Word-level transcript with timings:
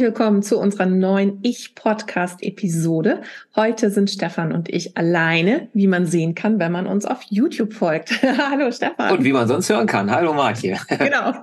Herzlich 0.00 0.16
willkommen 0.16 0.42
zu 0.42 0.58
unserer 0.58 0.86
neuen 0.86 1.40
Ich-Podcast-Episode. 1.42 3.20
Heute 3.54 3.90
sind 3.90 4.08
Stefan 4.08 4.50
und 4.50 4.70
ich 4.70 4.96
alleine, 4.96 5.68
wie 5.74 5.86
man 5.86 6.06
sehen 6.06 6.34
kann, 6.34 6.58
wenn 6.58 6.72
man 6.72 6.86
uns 6.86 7.04
auf 7.04 7.20
YouTube 7.28 7.74
folgt. 7.74 8.22
Hallo 8.50 8.72
Stefan. 8.72 9.12
Und 9.12 9.24
wie 9.24 9.32
man 9.34 9.46
sonst 9.46 9.68
hören 9.68 9.86
kann. 9.86 10.10
Hallo 10.10 10.32
Martje. 10.32 10.78
genau, 10.88 11.34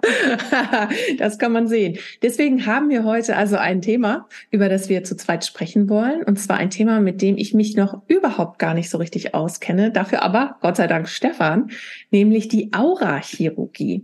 das 1.19 1.37
kann 1.37 1.51
man 1.51 1.67
sehen. 1.67 1.99
Deswegen 2.23 2.65
haben 2.65 2.89
wir 2.89 3.03
heute 3.03 3.35
also 3.35 3.57
ein 3.57 3.83
Thema, 3.83 4.27
über 4.49 4.69
das 4.69 4.89
wir 4.89 5.03
zu 5.03 5.15
zweit 5.15 5.45
sprechen 5.45 5.87
wollen. 5.87 6.23
Und 6.23 6.39
zwar 6.39 6.57
ein 6.57 6.71
Thema, 6.71 6.99
mit 6.99 7.21
dem 7.21 7.37
ich 7.37 7.53
mich 7.53 7.75
noch 7.75 8.01
überhaupt 8.07 8.57
gar 8.57 8.73
nicht 8.73 8.89
so 8.89 8.97
richtig 8.97 9.35
auskenne. 9.35 9.91
Dafür 9.91 10.23
aber, 10.23 10.57
Gott 10.61 10.77
sei 10.77 10.87
Dank, 10.87 11.09
Stefan, 11.09 11.69
nämlich 12.09 12.47
die 12.47 12.73
Aura-Chirurgie. 12.73 14.03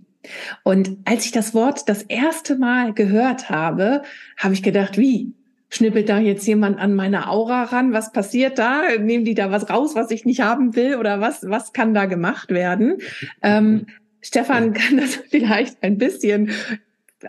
Und 0.64 0.98
als 1.06 1.26
ich 1.26 1.32
das 1.32 1.54
Wort 1.54 1.90
das 1.90 2.04
erste 2.04 2.58
Mal 2.58 2.94
gehört 2.94 3.50
habe, 3.50 4.04
habe 4.38 4.54
ich 4.54 4.64
gedacht, 4.64 4.98
wie? 4.98 5.34
Schnippelt 5.70 6.08
da 6.08 6.20
jetzt 6.20 6.46
jemand 6.46 6.78
an 6.78 6.94
meine 6.94 7.28
Aura 7.30 7.64
ran? 7.64 7.94
Was 7.94 8.12
passiert 8.12 8.60
da? 8.60 8.84
Nehmen 9.00 9.26
die 9.26 9.34
da 9.34 9.50
was 9.50 9.72
raus, 9.72 9.96
was 9.96 10.12
ich 10.12 10.24
nicht 10.24 10.42
haben 10.42 10.76
will? 10.76 10.98
Oder 10.98 11.20
was, 11.20 11.50
was 11.50 11.74
kann 11.74 11.94
da 11.94 12.06
gemacht 12.06 12.50
werden? 12.50 12.98
Ähm, 13.42 13.88
Stefan 14.22 14.74
kann 14.74 14.98
das 14.98 15.16
vielleicht 15.30 15.84
ein 15.84 15.98
bisschen 15.98 16.52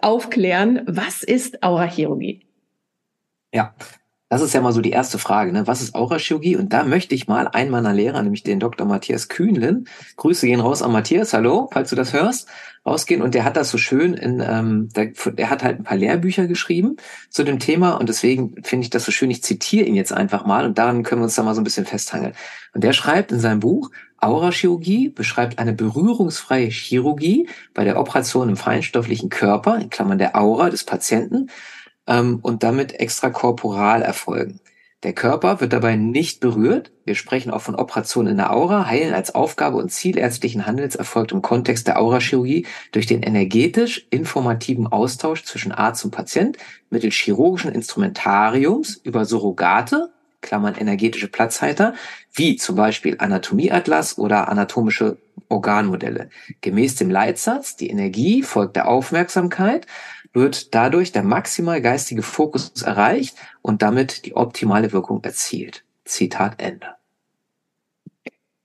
aufklären. 0.00 0.82
Was 0.86 1.22
ist 1.22 1.62
Aurachirurgie? 1.62 2.46
Ja, 3.52 3.74
das 4.30 4.40
ist 4.40 4.54
ja 4.54 4.60
mal 4.60 4.72
so 4.72 4.80
die 4.80 4.90
erste 4.90 5.18
Frage, 5.18 5.52
ne? 5.52 5.66
Was 5.66 5.82
ist 5.82 5.94
Aurachirurgie? 5.94 6.56
Und 6.56 6.72
da 6.72 6.84
möchte 6.84 7.14
ich 7.14 7.28
mal 7.28 7.46
einen 7.46 7.70
meiner 7.70 7.92
Lehrer, 7.92 8.22
nämlich 8.22 8.42
den 8.42 8.58
Dr. 8.58 8.86
Matthias 8.86 9.28
Kühnlen, 9.28 9.86
Grüße 10.16 10.46
gehen 10.46 10.60
raus 10.60 10.82
an 10.82 10.92
Matthias, 10.92 11.34
hallo, 11.34 11.68
falls 11.72 11.90
du 11.90 11.96
das 11.96 12.12
hörst, 12.14 12.48
rausgehen. 12.86 13.22
Und 13.22 13.34
der 13.34 13.44
hat 13.44 13.56
das 13.56 13.70
so 13.70 13.78
schön 13.78 14.14
in, 14.14 14.40
ähm, 14.40 14.88
der, 14.96 15.12
der 15.32 15.50
hat 15.50 15.62
halt 15.62 15.78
ein 15.78 15.84
paar 15.84 15.96
Lehrbücher 15.96 16.46
geschrieben 16.46 16.96
zu 17.28 17.44
dem 17.44 17.58
Thema 17.58 17.92
und 17.92 18.08
deswegen 18.08 18.62
finde 18.62 18.84
ich 18.84 18.90
das 18.90 19.04
so 19.04 19.12
schön. 19.12 19.30
Ich 19.30 19.42
zitiere 19.42 19.86
ihn 19.86 19.94
jetzt 19.94 20.12
einfach 20.12 20.46
mal 20.46 20.64
und 20.64 20.78
daran 20.78 21.02
können 21.02 21.20
wir 21.20 21.24
uns 21.24 21.34
da 21.34 21.42
mal 21.42 21.54
so 21.54 21.60
ein 21.60 21.64
bisschen 21.64 21.86
festhangeln. 21.86 22.34
Und 22.72 22.82
der 22.82 22.92
schreibt 22.92 23.30
in 23.30 23.40
seinem 23.40 23.60
Buch, 23.60 23.90
Aurachirurgie 24.20 25.10
beschreibt 25.10 25.58
eine 25.58 25.74
berührungsfreie 25.74 26.68
Chirurgie 26.68 27.48
bei 27.74 27.84
der 27.84 27.98
Operation 28.00 28.48
im 28.48 28.56
feinstofflichen 28.56 29.28
Körper, 29.28 29.78
in 29.78 29.90
Klammern 29.90 30.18
der 30.18 30.34
Aura 30.34 30.70
des 30.70 30.84
Patienten, 30.84 31.50
ähm, 32.06 32.38
und 32.42 32.62
damit 32.62 32.98
extrakorporal 33.00 34.02
erfolgen. 34.02 34.60
Der 35.04 35.12
Körper 35.12 35.60
wird 35.60 35.74
dabei 35.74 35.96
nicht 35.96 36.40
berührt. 36.40 36.90
Wir 37.04 37.14
sprechen 37.14 37.50
auch 37.50 37.60
von 37.60 37.74
Operationen 37.74 38.32
in 38.32 38.36
der 38.38 38.54
Aura. 38.54 38.86
Heilen 38.86 39.12
als 39.12 39.34
Aufgabe 39.34 39.76
und 39.76 39.90
Ziel 39.90 40.16
ärztlichen 40.16 40.66
Handels 40.66 40.96
erfolgt 40.96 41.32
im 41.32 41.42
Kontext 41.42 41.86
der 41.86 42.00
Aurachirurgie 42.00 42.66
durch 42.90 43.04
den 43.04 43.22
energetisch 43.22 44.06
informativen 44.08 44.86
Austausch 44.86 45.44
zwischen 45.44 45.72
Arzt 45.72 46.06
und 46.06 46.10
Patient 46.10 46.56
mittels 46.88 47.14
chirurgischen 47.16 47.70
Instrumentariums 47.70 48.96
über 48.96 49.26
Surrogate, 49.26 50.10
Klammern 50.44 50.76
energetische 50.76 51.28
Platzhalter, 51.28 51.94
wie 52.32 52.56
zum 52.56 52.76
Beispiel 52.76 53.16
Anatomieatlas 53.18 54.18
oder 54.18 54.48
anatomische 54.48 55.16
Organmodelle. 55.48 56.30
Gemäß 56.60 56.96
dem 56.96 57.10
Leitsatz, 57.10 57.76
die 57.76 57.90
Energie 57.90 58.42
folgt 58.42 58.76
der 58.76 58.86
Aufmerksamkeit, 58.86 59.86
wird 60.32 60.74
dadurch 60.74 61.12
der 61.12 61.22
maximal 61.22 61.80
geistige 61.80 62.22
Fokus 62.22 62.82
erreicht 62.82 63.36
und 63.62 63.82
damit 63.82 64.26
die 64.26 64.36
optimale 64.36 64.92
Wirkung 64.92 65.24
erzielt. 65.24 65.84
Zitat 66.04 66.60
Ende. 66.60 66.88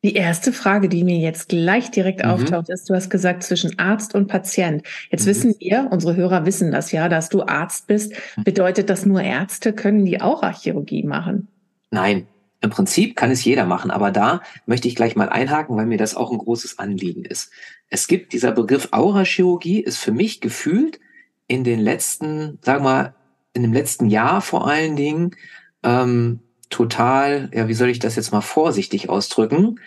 Die 0.01 0.15
erste 0.15 0.53
Frage, 0.53 0.87
die 0.87 1.03
mir 1.03 1.17
jetzt 1.17 1.49
gleich 1.49 1.91
direkt 1.91 2.23
mhm. 2.23 2.31
auftaucht, 2.31 2.69
ist, 2.69 2.89
du 2.89 2.95
hast 2.95 3.09
gesagt, 3.09 3.43
zwischen 3.43 3.77
Arzt 3.79 4.15
und 4.15 4.27
Patient. 4.27 4.83
Jetzt 5.11 5.25
mhm. 5.25 5.29
wissen 5.29 5.55
wir, 5.59 5.89
unsere 5.91 6.15
Hörer 6.15 6.45
wissen 6.45 6.71
das 6.71 6.93
ja, 6.93 7.09
dass 7.09 7.27
du 7.27 7.43
Arzt 7.43 7.87
bist. 7.87 8.13
Mhm. 8.37 8.43
Bedeutet 8.45 8.89
das 8.89 9.05
nur 9.05 9.21
Ärzte 9.21 9.73
können 9.73 10.05
die 10.05 10.21
auch 10.21 10.49
Chirurgie 10.53 11.03
machen? 11.03 11.49
Nein, 11.91 12.27
im 12.61 12.69
Prinzip 12.69 13.15
kann 13.15 13.31
es 13.31 13.43
jeder 13.43 13.65
machen, 13.65 13.89
aber 13.89 14.11
da 14.11 14.41
möchte 14.65 14.87
ich 14.87 14.95
gleich 14.95 15.15
mal 15.15 15.29
einhaken, 15.29 15.77
weil 15.77 15.85
mir 15.85 15.97
das 15.97 16.15
auch 16.15 16.31
ein 16.31 16.37
großes 16.37 16.77
Anliegen 16.77 17.23
ist. 17.23 17.51
Es 17.89 18.07
gibt 18.07 18.33
dieser 18.33 18.51
Begriff 18.51 18.89
Aurachirurgie 18.91 19.79
ist 19.79 19.97
für 19.97 20.11
mich 20.11 20.41
gefühlt 20.41 20.99
in 21.47 21.63
den 21.63 21.79
letzten, 21.79 22.59
sag 22.61 22.81
mal, 22.83 23.15
in 23.53 23.63
dem 23.63 23.73
letzten 23.73 24.09
Jahr 24.09 24.41
vor 24.41 24.67
allen 24.67 24.95
Dingen 24.95 25.35
ähm, 25.83 26.41
total, 26.69 27.49
ja, 27.53 27.67
wie 27.67 27.73
soll 27.73 27.89
ich 27.89 27.99
das 27.99 28.15
jetzt 28.15 28.31
mal 28.31 28.41
vorsichtig 28.41 29.09
ausdrücken, 29.09 29.79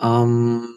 ähm, 0.00 0.68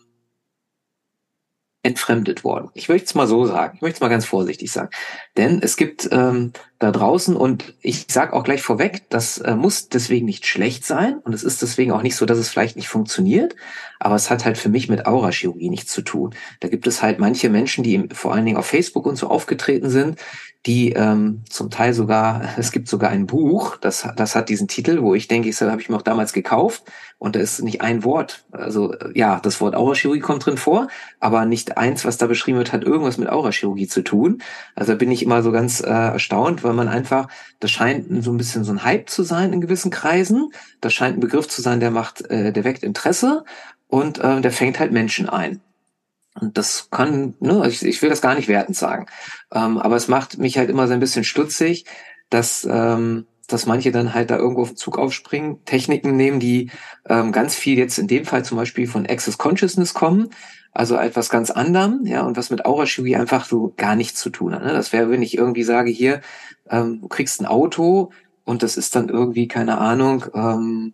entfremdet 1.88 2.44
worden. 2.44 2.70
Ich 2.74 2.90
möchte 2.90 3.06
es 3.06 3.16
mal 3.16 3.28
so 3.28 3.46
sagen. 3.46 3.76
Ich 3.78 3.82
möchte 3.82 3.96
es 3.96 4.02
mal 4.02 4.10
ganz 4.10 4.26
vorsichtig 4.26 4.72
sagen. 4.72 4.90
Denn 5.38 5.62
es 5.62 5.78
gibt 5.78 6.10
ähm, 6.12 6.52
da 6.80 6.92
draußen, 6.92 7.36
und 7.36 7.74
ich 7.82 8.08
sage 8.10 8.34
auch 8.34 8.44
gleich 8.44 8.62
vorweg, 8.62 9.10
das 9.10 9.38
äh, 9.38 9.56
muss 9.56 9.88
deswegen 9.88 10.26
nicht 10.26 10.46
schlecht 10.46 10.86
sein 10.86 11.20
und 11.24 11.34
es 11.34 11.44
ist 11.44 11.62
deswegen 11.62 11.94
auch 11.94 12.02
nicht 12.04 12.18
so, 12.18 12.26
dass 12.26 12.38
es 12.38 12.50
vielleicht 12.50 12.76
nicht 12.76 12.90
funktioniert, 12.90 13.56
aber 14.00 14.16
es 14.16 14.30
hat 14.30 14.46
halt 14.46 14.58
für 14.58 14.70
mich 14.70 14.90
mit 14.90 15.06
Aurachirurgie 15.06 15.70
nichts 15.70 15.92
zu 15.92 16.02
tun. 16.02 16.36
Da 16.60 16.68
gibt 16.68 16.88
es 16.88 17.02
halt 17.02 17.20
manche 17.20 17.50
Menschen, 17.50 17.84
die 17.84 18.08
vor 18.14 18.34
allen 18.34 18.46
Dingen 18.46 18.58
auf 18.58 18.66
Facebook 18.66 19.06
und 19.06 19.16
so 19.16 19.28
aufgetreten 19.28 19.90
sind, 19.90 20.20
die 20.66 20.92
ähm, 20.92 21.44
zum 21.50 21.70
Teil 21.70 21.94
sogar, 21.94 22.42
es 22.58 22.72
gibt 22.72 22.88
sogar 22.88 23.10
ein 23.10 23.26
Buch, 23.26 23.78
das, 23.78 24.08
das 24.16 24.36
hat 24.36 24.50
diesen 24.50 24.68
Titel, 24.68 25.02
wo 25.02 25.16
ich 25.16 25.28
denke, 25.28 25.50
ich 25.50 25.60
habe 25.62 25.82
ich 25.82 25.90
mir 25.90 25.96
auch 25.96 26.02
damals 26.02 26.34
gekauft 26.34 26.84
und 27.18 27.36
da 27.36 27.40
ist 27.40 27.64
nicht 27.64 27.82
ein 27.82 28.04
Wort, 28.04 28.46
also 28.52 28.94
ja, 29.16 29.40
das 29.40 29.60
Wort 29.62 29.76
Aurachirurgie 29.76 30.20
kommt 30.20 30.46
drin 30.46 30.58
vor, 30.58 30.88
aber 31.20 31.46
nicht 31.46 31.78
eins, 31.78 32.06
was 32.06 32.18
da 32.18 32.28
beschrieben 32.28 32.58
wird, 32.58 32.74
hat 32.74 32.84
irgendwas 32.84 33.18
mit 33.18 33.30
Aurachirurgie 33.30 33.88
zu 33.88 34.04
tun. 34.04 34.44
Also 34.76 34.92
da 34.92 34.98
bin 34.98 35.10
ich 35.10 35.24
immer 35.24 35.42
so 35.42 35.52
ganz 35.52 35.80
äh, 35.80 35.88
erstaunt, 35.88 36.64
weil 36.64 36.74
man 36.74 36.90
einfach, 36.90 37.28
das 37.60 37.72
scheint 37.72 38.06
so 38.24 38.32
ein 38.32 38.38
bisschen 38.38 38.64
so 38.64 38.72
ein 38.72 38.84
Hype 38.84 39.10
zu 39.10 39.24
sein 39.24 39.54
in 39.54 39.62
gewissen 39.62 39.90
Kreisen, 39.90 40.52
das 40.82 40.94
scheint 40.94 41.18
ein 41.18 41.22
Begriff 41.22 41.48
zu 41.48 41.62
sein, 41.62 41.80
der 41.80 41.92
macht, 41.92 42.30
äh, 42.30 42.52
der 42.52 42.64
weckt 42.66 42.84
Interesse 42.84 43.44
und 43.88 44.20
äh, 44.20 44.42
der 44.42 44.52
fängt 44.52 44.80
halt 44.80 44.92
Menschen 44.92 45.30
ein. 45.30 45.62
Und 46.40 46.58
das 46.58 46.90
kann, 46.92 47.34
ne, 47.40 47.68
ich, 47.68 47.84
ich 47.84 48.02
will 48.02 48.10
das 48.10 48.22
gar 48.22 48.36
nicht 48.36 48.48
wertend 48.48 48.78
sagen. 48.78 49.08
Ähm, 49.52 49.78
aber 49.78 49.96
es 49.96 50.08
macht 50.08 50.38
mich 50.38 50.58
halt 50.58 50.70
immer 50.70 50.88
so 50.88 50.94
ein 50.94 51.00
bisschen 51.00 51.24
stutzig, 51.24 51.86
dass, 52.30 52.68
ähm, 52.70 53.26
dass 53.48 53.66
manche 53.66 53.92
dann 53.92 54.14
halt 54.14 54.30
da 54.30 54.38
irgendwo 54.38 54.62
auf 54.62 54.70
den 54.70 54.78
Zug 54.78 55.00
aufspringen, 55.00 55.64
Techniken 55.66 56.16
nehmen, 56.16 56.40
die 56.40 56.70
ähm, 57.08 57.32
ganz 57.32 57.56
viel 57.56 57.78
jetzt 57.78 57.98
in 57.98 58.08
dem 58.08 58.26
Fall 58.26 58.46
zum 58.46 58.58
Beispiel 58.58 58.88
von 58.88 59.08
Access 59.08 59.38
Consciousness 59.38 59.94
kommen, 59.94 60.30
also 60.74 60.96
etwas 60.96 61.30
ganz 61.30 61.50
anderem, 61.50 62.06
ja, 62.06 62.22
und 62.22 62.38
was 62.38 62.52
mit 62.52 62.66
Aurachirurgie 62.66 63.16
einfach 63.16 63.46
so 63.46 63.74
gar 63.78 63.96
nichts 63.96 64.20
zu 64.20 64.30
tun 64.30 64.54
hat. 64.54 64.64
Ne? 64.64 64.74
Das 64.74 64.94
wäre, 64.94 65.10
wenn 65.10 65.24
ich 65.24 65.36
irgendwie 65.36 65.64
sage, 65.64 65.90
hier, 65.90 66.22
ähm, 66.70 67.02
du 67.02 67.08
kriegst 67.08 67.42
ein 67.42 67.48
Auto 67.48 68.12
und 68.44 68.62
das 68.62 68.78
ist 68.78 68.96
dann 68.96 69.10
irgendwie, 69.10 69.48
keine 69.48 69.80
Ahnung, 69.80 70.26
ähm, 70.36 70.94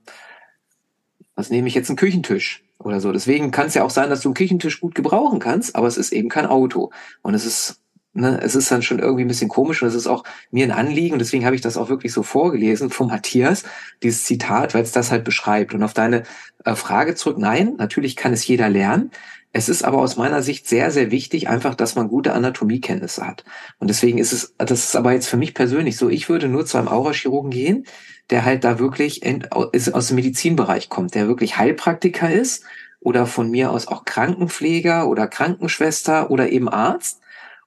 was 1.36 1.50
nehme 1.50 1.68
ich 1.68 1.74
jetzt, 1.74 1.90
einen 1.90 1.98
Küchentisch 1.98 2.64
oder 2.86 3.00
so. 3.00 3.12
Deswegen 3.12 3.52
kann 3.52 3.68
es 3.68 3.74
ja 3.74 3.84
auch 3.84 3.90
sein, 3.90 4.10
dass 4.10 4.22
du 4.22 4.30
einen 4.30 4.36
Küchentisch 4.36 4.80
gut 4.82 4.96
gebrauchen 4.96 5.40
kannst, 5.40 5.76
aber 5.76 5.88
es 5.88 5.98
ist 5.98 6.12
eben 6.12 6.30
kein 6.30 6.46
Auto. 6.46 6.92
Und 7.22 7.34
es 7.34 7.46
ist, 7.46 7.83
ne, 8.14 8.40
es 8.42 8.56
ist 8.56 8.72
dann 8.72 8.82
schon 8.82 9.00
irgendwie 9.00 9.24
ein 9.24 9.28
bisschen 9.28 9.50
komisch 9.50 9.82
und 9.82 9.88
es 9.88 9.96
ist 9.96 10.08
auch 10.08 10.24
mir 10.52 10.66
ein 10.66 10.72
Anliegen 10.72 11.14
und 11.14 11.20
deswegen 11.20 11.46
habe 11.46 11.56
ich 11.56 11.62
das 11.62 11.78
auch 11.78 11.90
wirklich 11.90 12.14
so 12.14 12.24
vorgelesen 12.24 12.90
von 12.90 13.08
Matthias, 13.08 13.64
dieses 14.02 14.24
Zitat, 14.24 14.74
weil 14.74 14.84
es 14.84 14.92
das 14.92 15.12
halt 15.12 15.24
beschreibt. 15.24 15.74
Und 15.74 15.84
auf 15.84 15.94
deine 15.94 16.24
äh, 16.66 16.76
Frage 16.76 17.16
zurück, 17.16 17.38
nein, 17.38 17.76
natürlich 17.78 18.16
kann 18.16 18.34
es 18.34 18.46
jeder 18.48 18.70
lernen. 18.70 19.12
Es 19.56 19.70
ist 19.70 19.84
aber 19.84 20.00
aus 20.00 20.18
meiner 20.18 20.42
Sicht 20.42 20.68
sehr, 20.68 20.90
sehr 20.90 21.12
wichtig, 21.12 21.48
einfach, 21.48 21.76
dass 21.76 21.94
man 21.96 22.08
gute 22.08 22.34
Anatomiekenntnisse 22.34 23.26
hat. 23.26 23.44
Und 23.78 23.88
deswegen 23.88 24.18
ist 24.18 24.34
es, 24.34 24.56
das 24.58 24.72
ist 24.72 24.96
aber 24.96 25.14
jetzt 25.14 25.28
für 25.28 25.38
mich 25.38 25.54
persönlich 25.54 25.96
so, 25.96 26.10
ich 26.10 26.28
würde 26.28 26.48
nur 26.48 26.66
zu 26.66 26.80
einem 26.80 26.88
Aurachirurgen 26.88 27.52
gehen, 27.52 27.86
der 28.32 28.46
halt 28.46 28.64
da 28.64 28.80
wirklich 28.80 29.22
aus 29.62 30.08
dem 30.08 30.16
Medizinbereich 30.16 30.90
kommt, 30.90 31.14
der 31.14 31.28
wirklich 31.28 31.58
Heilpraktiker 31.58 32.32
ist 32.32 32.64
oder 33.00 33.28
von 33.28 33.52
mir 33.52 33.70
aus 33.70 33.88
auch 33.88 34.06
Krankenpfleger 34.06 35.08
oder 35.08 35.28
Krankenschwester 35.28 36.32
oder 36.32 36.50
eben 36.50 36.68
Arzt 36.68 37.20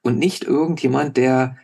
und 0.06 0.18
nicht 0.18 0.44
irgendjemand, 0.44 1.16
der 1.16 1.56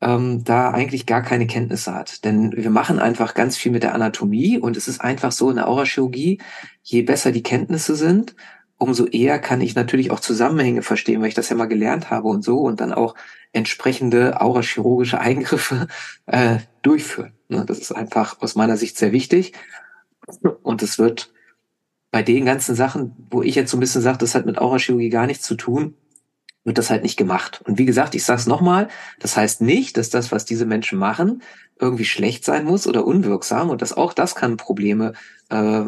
ähm, 0.00 0.44
da 0.44 0.70
eigentlich 0.70 1.06
gar 1.06 1.22
keine 1.22 1.46
Kenntnisse 1.46 1.94
hat. 1.94 2.24
Denn 2.24 2.52
wir 2.56 2.70
machen 2.70 2.98
einfach 2.98 3.34
ganz 3.34 3.56
viel 3.56 3.70
mit 3.70 3.82
der 3.82 3.94
Anatomie 3.94 4.58
und 4.58 4.76
es 4.76 4.88
ist 4.88 5.00
einfach 5.00 5.32
so 5.32 5.50
in 5.50 5.56
der 5.56 5.68
Aurachirurgie, 5.68 6.40
je 6.82 7.02
besser 7.02 7.32
die 7.32 7.42
Kenntnisse 7.42 7.94
sind, 7.96 8.34
umso 8.78 9.04
eher 9.06 9.38
kann 9.38 9.60
ich 9.60 9.74
natürlich 9.74 10.10
auch 10.10 10.20
Zusammenhänge 10.20 10.82
verstehen, 10.82 11.20
weil 11.20 11.28
ich 11.28 11.34
das 11.34 11.50
ja 11.50 11.56
mal 11.56 11.66
gelernt 11.66 12.10
habe 12.10 12.28
und 12.28 12.42
so 12.42 12.60
und 12.60 12.80
dann 12.80 12.94
auch 12.94 13.14
entsprechende 13.52 14.40
aurachirurgische 14.40 15.20
Eingriffe 15.20 15.88
äh, 16.26 16.58
durchführen. 16.82 17.34
Ne, 17.48 17.64
das 17.66 17.78
ist 17.78 17.92
einfach 17.92 18.40
aus 18.40 18.54
meiner 18.54 18.78
Sicht 18.78 18.96
sehr 18.96 19.12
wichtig. 19.12 19.52
Und 20.62 20.82
es 20.82 20.98
wird 20.98 21.32
bei 22.10 22.22
den 22.22 22.46
ganzen 22.46 22.74
Sachen, 22.74 23.14
wo 23.30 23.42
ich 23.42 23.54
jetzt 23.54 23.70
so 23.70 23.76
ein 23.76 23.80
bisschen 23.80 24.00
sage, 24.00 24.18
das 24.18 24.34
hat 24.34 24.46
mit 24.46 24.58
Aurachirurgie 24.58 25.10
gar 25.10 25.26
nichts 25.26 25.44
zu 25.44 25.56
tun, 25.56 25.94
wird 26.64 26.78
das 26.78 26.90
halt 26.90 27.02
nicht 27.02 27.16
gemacht. 27.16 27.62
Und 27.64 27.78
wie 27.78 27.86
gesagt, 27.86 28.14
ich 28.14 28.24
sage 28.24 28.40
es 28.40 28.46
nochmal, 28.46 28.88
das 29.18 29.36
heißt 29.36 29.60
nicht, 29.62 29.96
dass 29.96 30.10
das, 30.10 30.30
was 30.30 30.44
diese 30.44 30.66
Menschen 30.66 30.98
machen, 30.98 31.42
irgendwie 31.80 32.04
schlecht 32.04 32.44
sein 32.44 32.64
muss 32.64 32.86
oder 32.86 33.06
unwirksam 33.06 33.70
und 33.70 33.80
dass 33.80 33.94
auch 33.94 34.12
das 34.12 34.34
kann 34.34 34.58
Probleme 34.58 35.14
äh, 35.48 35.82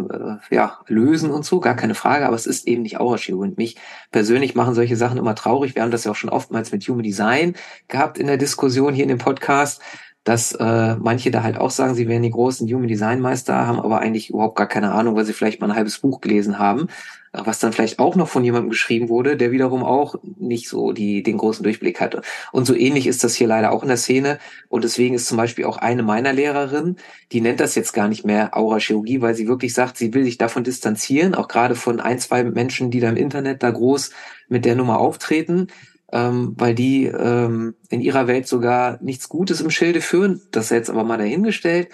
ja, 0.51 0.79
lösen 0.87 1.31
und 1.31 1.45
so, 1.45 1.61
gar 1.61 1.77
keine 1.77 1.95
Frage, 1.95 2.27
aber 2.27 2.35
es 2.35 2.47
ist 2.47 2.67
eben 2.67 2.83
nicht 2.83 2.99
Aurachirurgie. 2.99 3.51
Und 3.51 3.59
mich 3.59 3.77
persönlich 4.11 4.55
machen 4.55 4.75
solche 4.75 4.97
Sachen 4.97 5.19
immer 5.19 5.35
traurig. 5.35 5.75
Wir 5.75 5.83
haben 5.83 5.91
das 5.91 6.05
ja 6.05 6.13
auch 6.13 6.17
schon 6.17 6.31
oftmals 6.31 6.73
mit 6.73 6.87
Human 6.89 7.03
Design 7.03 7.55
gehabt 7.89 8.19
in 8.19 8.27
der 8.27 8.39
Diskussion 8.39 8.95
hier 8.95 9.05
in 9.05 9.11
dem 9.11 9.19
Podcast, 9.19 9.83
dass 10.25 10.53
äh, 10.53 10.97
manche 10.97 11.31
da 11.31 11.43
halt 11.43 11.59
auch 11.59 11.71
sagen, 11.71 11.95
sie 11.95 12.07
wären 12.07 12.23
die 12.23 12.31
großen 12.31 12.69
Human 12.69 12.87
Design 12.87 13.21
Meister, 13.21 13.67
haben 13.67 13.81
aber 13.81 13.99
eigentlich 13.99 14.31
überhaupt 14.31 14.57
gar 14.57 14.69
keine 14.69 14.93
Ahnung, 14.93 15.17
weil 15.17 15.25
sie 15.25 15.33
vielleicht 15.33 15.61
mal 15.61 15.71
ein 15.71 15.77
halbes 15.77 15.99
Buch 15.99 16.21
gelesen 16.21 16.61
haben, 16.61 16.87
äh, 17.33 17.41
was 17.45 17.59
dann 17.59 17.73
vielleicht 17.73 17.99
auch 17.99 18.15
noch 18.15 18.29
von 18.29 18.45
jemandem 18.45 18.71
geschrieben 18.71 19.09
wurde, 19.09 19.37
der 19.37 19.51
wiederum 19.51 19.83
auch 19.83 20.15
nicht 20.39 20.69
so 20.69 20.93
die, 20.93 21.25
den 21.25 21.39
großen 21.39 21.65
Durchblick 21.65 22.01
hatte. 22.01 22.23
Und 22.53 22.67
so 22.67 22.75
ähnlich 22.75 23.09
ist 23.09 23.25
das 23.25 23.35
hier 23.35 23.49
leider 23.49 23.73
auch 23.73 23.83
in 23.83 23.89
der 23.89 23.97
Szene. 23.97 24.39
Und 24.69 24.85
deswegen 24.85 25.17
ist 25.17 25.27
zum 25.27 25.39
Beispiel 25.39 25.65
auch 25.65 25.79
eine 25.79 26.05
meiner 26.05 26.33
Lehrerinnen, 26.33 26.99
die 27.33 27.41
nennt 27.41 27.59
das 27.59 27.75
jetzt 27.75 27.93
gar 27.93 28.07
nicht 28.07 28.25
mehr 28.25 28.57
Aura-Chirurgie, 28.57 29.23
weil 29.23 29.35
sie 29.35 29.49
wirklich 29.49 29.75
sagt, 29.75 29.97
sie 29.97 30.15
will 30.15 30.23
sich 30.25 30.39
davon 30.39 30.63
distanzieren, 30.63 31.35
auch 31.35 31.49
gerade 31.49 31.75
von 31.75 31.99
ein, 31.99 32.21
zwei 32.21 32.45
Menschen, 32.45 32.93
die 32.93 33.01
da 33.01 33.09
im 33.09 33.17
Internet 33.17 33.65
da 33.65 33.71
groß 33.73 34.11
mit 34.49 34.65
der 34.65 34.77
Nummer 34.77 35.01
auftreten 35.01 35.67
ähm, 36.13 36.55
weil 36.59 36.75
die 36.75 37.07
ähm, 37.07 37.75
in 37.89 38.01
ihrer 38.01 38.27
Welt 38.27 38.47
sogar 38.47 38.99
nichts 39.03 39.29
Gutes 39.29 39.61
im 39.61 39.71
Schilde 39.71 40.01
führen. 40.01 40.43
Das 40.53 40.71
jetzt 40.71 40.91
aber 40.91 41.05
mal 41.05 41.19
dahingestellt. 41.19 41.89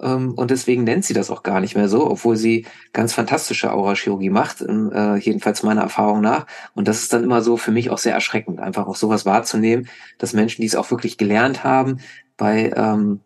Ähm, 0.00 0.34
und 0.34 0.50
deswegen 0.50 0.84
nennt 0.84 1.04
sie 1.04 1.14
das 1.14 1.30
auch 1.30 1.42
gar 1.42 1.60
nicht 1.60 1.76
mehr 1.76 1.88
so, 1.88 2.10
obwohl 2.10 2.36
sie 2.36 2.66
ganz 2.92 3.12
fantastische 3.12 3.72
Aurachirurgie 3.72 4.30
macht, 4.30 4.62
äh, 4.62 5.16
jedenfalls 5.16 5.62
meiner 5.62 5.82
Erfahrung 5.82 6.20
nach. 6.20 6.46
Und 6.74 6.88
das 6.88 7.00
ist 7.00 7.12
dann 7.12 7.24
immer 7.24 7.42
so 7.42 7.56
für 7.56 7.70
mich 7.70 7.90
auch 7.90 7.98
sehr 7.98 8.14
erschreckend, 8.14 8.60
einfach 8.60 8.86
auch 8.86 8.96
sowas 8.96 9.24
wahrzunehmen, 9.26 9.88
dass 10.18 10.32
Menschen, 10.32 10.62
die 10.62 10.66
es 10.66 10.76
auch 10.76 10.90
wirklich 10.90 11.16
gelernt 11.18 11.64
haben, 11.64 11.98
bei 12.36 12.72
ähm, 12.74 13.20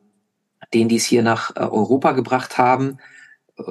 denen, 0.72 0.88
die 0.88 0.96
es 0.96 1.04
hier 1.04 1.22
nach 1.22 1.54
äh, 1.56 1.60
Europa 1.60 2.12
gebracht 2.12 2.58
haben, 2.58 2.98
äh, 3.58 3.62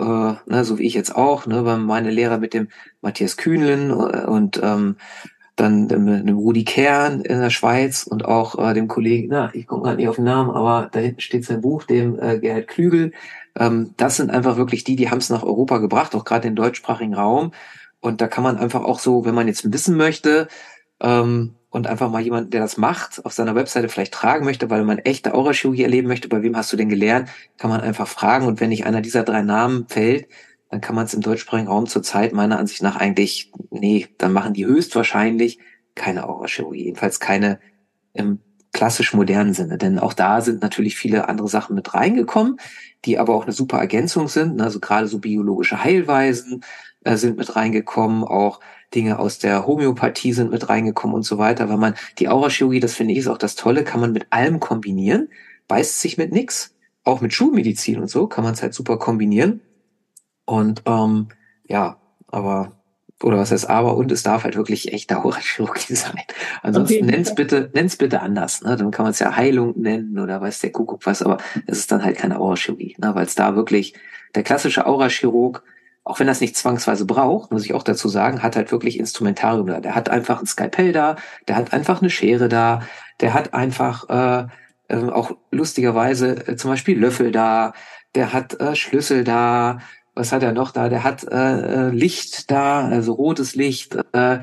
ne, 0.46 0.64
so 0.64 0.80
wie 0.80 0.88
ich 0.88 0.94
jetzt 0.94 1.16
auch, 1.16 1.46
ne, 1.46 1.66
weil 1.66 1.78
meine 1.78 2.10
Lehrer 2.10 2.38
mit 2.38 2.54
dem 2.54 2.70
Matthias 3.02 3.38
Kühnlen 3.38 3.90
äh, 3.90 4.26
und 4.26 4.60
ähm, 4.64 4.96
dann 5.56 5.88
dem, 5.88 6.30
Rudi 6.30 6.64
Kern 6.64 7.22
in 7.22 7.40
der 7.40 7.50
Schweiz 7.50 8.04
und 8.04 8.26
auch 8.26 8.58
äh, 8.58 8.74
dem 8.74 8.88
Kollegen, 8.88 9.28
na, 9.30 9.52
ich 9.54 9.68
komme 9.68 9.84
gerade 9.84 9.98
nicht 9.98 10.08
auf 10.08 10.16
den 10.16 10.26
Namen, 10.26 10.50
aber 10.50 10.90
da 10.92 11.00
hinten 11.00 11.22
steht 11.22 11.46
sein 11.46 11.62
Buch, 11.62 11.84
dem 11.84 12.20
äh, 12.20 12.40
Gerhard 12.40 12.68
Klügel. 12.68 13.12
Ähm, 13.56 13.94
das 13.98 14.18
sind 14.18 14.32
einfach 14.32 14.58
wirklich 14.58 14.84
die, 14.84 14.96
die 14.96 15.12
haben 15.12 15.20
es 15.20 15.30
nach 15.30 15.44
Europa 15.44 15.78
gebracht, 15.78 16.16
auch 16.16 16.26
gerade 16.26 16.48
den 16.48 16.56
deutschsprachigen 16.56 17.14
Raum. 17.14 17.52
Und 18.00 18.20
da 18.20 18.28
kann 18.28 18.44
man 18.44 18.58
einfach 18.58 18.84
auch 18.84 19.00
so, 19.00 19.26
wenn 19.26 19.36
man 19.36 19.48
jetzt 19.48 19.72
wissen 19.72 19.96
möchte 19.96 20.48
ähm, 21.00 21.56
und 21.70 21.88
einfach 21.88 22.10
mal 22.10 22.22
jemanden, 22.22 22.50
der 22.50 22.62
das 22.62 22.78
macht, 22.78 23.24
auf 23.24 23.34
seiner 23.34 23.56
Webseite 23.56 23.90
vielleicht 23.90 24.14
tragen 24.14 24.46
möchte, 24.46 24.70
weil 24.72 24.84
man 24.84 24.98
echte 25.00 25.36
Aurachirurgie 25.36 25.84
erleben 25.84 26.08
möchte, 26.08 26.28
bei 26.30 26.42
wem 26.42 26.58
hast 26.58 26.74
du 26.74 26.78
denn 26.78 26.90
gelernt, 26.90 27.30
kann 27.58 27.70
man 27.70 27.82
einfach 27.82 28.08
fragen. 28.08 28.48
Und 28.48 28.60
wenn 28.60 28.70
nicht 28.70 28.86
einer 28.86 29.02
dieser 29.02 29.24
drei 29.24 29.44
Namen 29.44 29.86
fällt, 29.88 30.28
dann 30.74 30.82
kann 30.82 30.96
man 30.96 31.06
es 31.06 31.14
im 31.14 31.22
deutschsprachigen 31.22 31.68
Raum 31.68 31.86
zurzeit 31.86 32.34
meiner 32.34 32.58
Ansicht 32.58 32.82
nach 32.82 32.96
eigentlich, 32.96 33.52
nee, 33.70 34.08
dann 34.18 34.34
machen 34.34 34.56
die 34.56 34.66
höchstwahrscheinlich 34.66 35.60
keine 35.94 36.28
Aurachirurgie, 36.28 36.86
jedenfalls 36.86 37.20
keine 37.20 37.60
im 38.14 38.40
klassisch 38.72 39.14
modernen 39.14 39.54
Sinne. 39.54 39.78
Denn 39.78 40.00
auch 40.00 40.14
da 40.14 40.42
sind 40.42 40.64
natürlich 40.64 40.96
viele 40.96 41.30
andere 41.30 41.48
Sachen 41.48 41.76
mit 41.76 41.94
reingekommen, 41.94 42.58
die 43.06 43.20
aber 43.20 43.36
auch 43.36 43.44
eine 43.44 43.52
super 43.52 43.78
Ergänzung 43.78 44.28
sind. 44.28 44.60
Also 44.62 44.80
gerade 44.80 45.06
so 45.06 45.20
biologische 45.20 45.84
Heilweisen 45.84 46.66
äh, 47.04 47.18
sind 47.18 47.38
mit 47.38 47.56
reingekommen, 47.56 48.24
auch 48.24 48.60
Dinge 48.96 49.20
aus 49.20 49.38
der 49.38 49.68
Homöopathie 49.68 50.34
sind 50.34 50.50
mit 50.50 50.70
reingekommen 50.70 51.16
und 51.16 51.24
so 51.24 51.38
weiter, 51.38 51.70
weil 51.70 51.78
man 51.78 51.94
die 52.18 52.30
Aurachirurgie, 52.30 52.80
das 52.80 52.96
finde 52.96 53.14
ich 53.14 53.20
ist 53.20 53.28
auch 53.28 53.38
das 53.38 53.54
Tolle, 53.54 53.84
kann 53.84 54.02
man 54.02 54.12
mit 54.12 54.26
allem 54.32 54.60
kombinieren, 54.60 55.30
beißt 55.68 56.02
sich 56.02 56.18
mit 56.18 56.32
nix. 56.32 56.72
Auch 57.04 57.22
mit 57.22 57.32
Schulmedizin 57.32 58.00
und 58.00 58.10
so 58.10 58.26
kann 58.26 58.44
man 58.44 58.54
es 58.54 58.64
halt 58.64 58.74
super 58.74 58.98
kombinieren. 58.98 59.62
Und 60.46 60.84
ähm, 60.86 61.30
ja, 61.68 61.98
aber 62.28 62.74
oder 63.24 63.38
was 63.38 63.52
heißt 63.52 63.70
aber 63.70 63.96
und 63.96 64.12
es 64.12 64.24
darf 64.24 64.44
halt 64.44 64.58
wirklich 64.58 64.92
echter 64.92 65.24
Horrorchirurgie 65.24 65.96
sein. 65.96 66.24
Ansonsten 66.62 67.06
okay. 67.06 67.12
nenn's 67.12 67.34
bitte, 67.34 67.72
nenn's 67.74 67.96
bitte 67.96 68.22
anders. 68.22 68.62
Ne? 68.62 68.76
Dann 68.76 68.92
kann 68.92 69.04
man 69.04 69.12
es 69.12 69.20
ja 69.20 69.36
Heilung 69.36 69.80
nennen 69.80 70.20
oder 70.20 70.42
weiß 70.42 70.60
der 70.60 70.72
Kuckuck 70.72 71.06
was, 71.06 71.22
aber 71.22 71.38
es 71.66 71.80
ist 71.80 71.92
dann 71.92 72.04
halt 72.04 72.18
keine 72.18 72.40
Aurachirurgie, 72.40 72.96
ne? 73.00 73.16
weil 73.16 73.26
es 73.26 73.36
da 73.36 73.56
wirklich 73.56 73.94
der 74.36 74.44
klassische 74.44 74.86
Aurachirurg, 74.86 75.64
auch 76.04 76.20
wenn 76.20 76.28
das 76.28 76.42
nicht 76.42 76.58
zwangsweise 76.58 77.06
braucht, 77.06 77.52
muss 77.52 77.64
ich 77.64 77.74
auch 77.74 77.84
dazu 77.84 78.10
sagen, 78.10 78.44
hat 78.44 78.58
halt 78.58 78.72
wirklich 78.72 79.00
Instrumentarium 79.00 79.68
da. 79.68 79.80
Der 79.80 79.96
hat 79.96 80.10
einfach 80.10 80.42
ein 80.42 80.46
Skalpell 80.46 80.92
da, 80.92 81.16
der 81.48 81.56
hat 81.56 81.72
einfach 81.72 82.02
eine 82.02 82.10
Schere 82.10 82.50
da, 82.50 82.82
der 83.22 83.34
hat 83.34 83.54
einfach 83.54 84.10
äh, 84.10 84.48
äh, 84.90 85.10
auch 85.10 85.38
lustigerweise 85.52 86.48
äh, 86.48 86.56
zum 86.58 86.72
Beispiel 86.72 87.00
Löffel 87.00 87.32
da, 87.32 87.74
der 88.16 88.34
hat 88.34 88.60
äh, 88.60 88.76
Schlüssel 88.76 89.24
da, 89.24 89.80
was 90.16 90.32
hat 90.32 90.44
er 90.44 90.52
noch 90.52 90.72
da? 90.72 90.90
Der 90.90 91.04
hat 91.04 91.24
äh, 91.24 91.88
äh, 91.88 91.90
Licht 91.90 92.52
da, 92.52 92.88
also 92.88 93.14
rotes 93.14 93.56
Licht, 93.56 93.98
äh, 94.14 94.40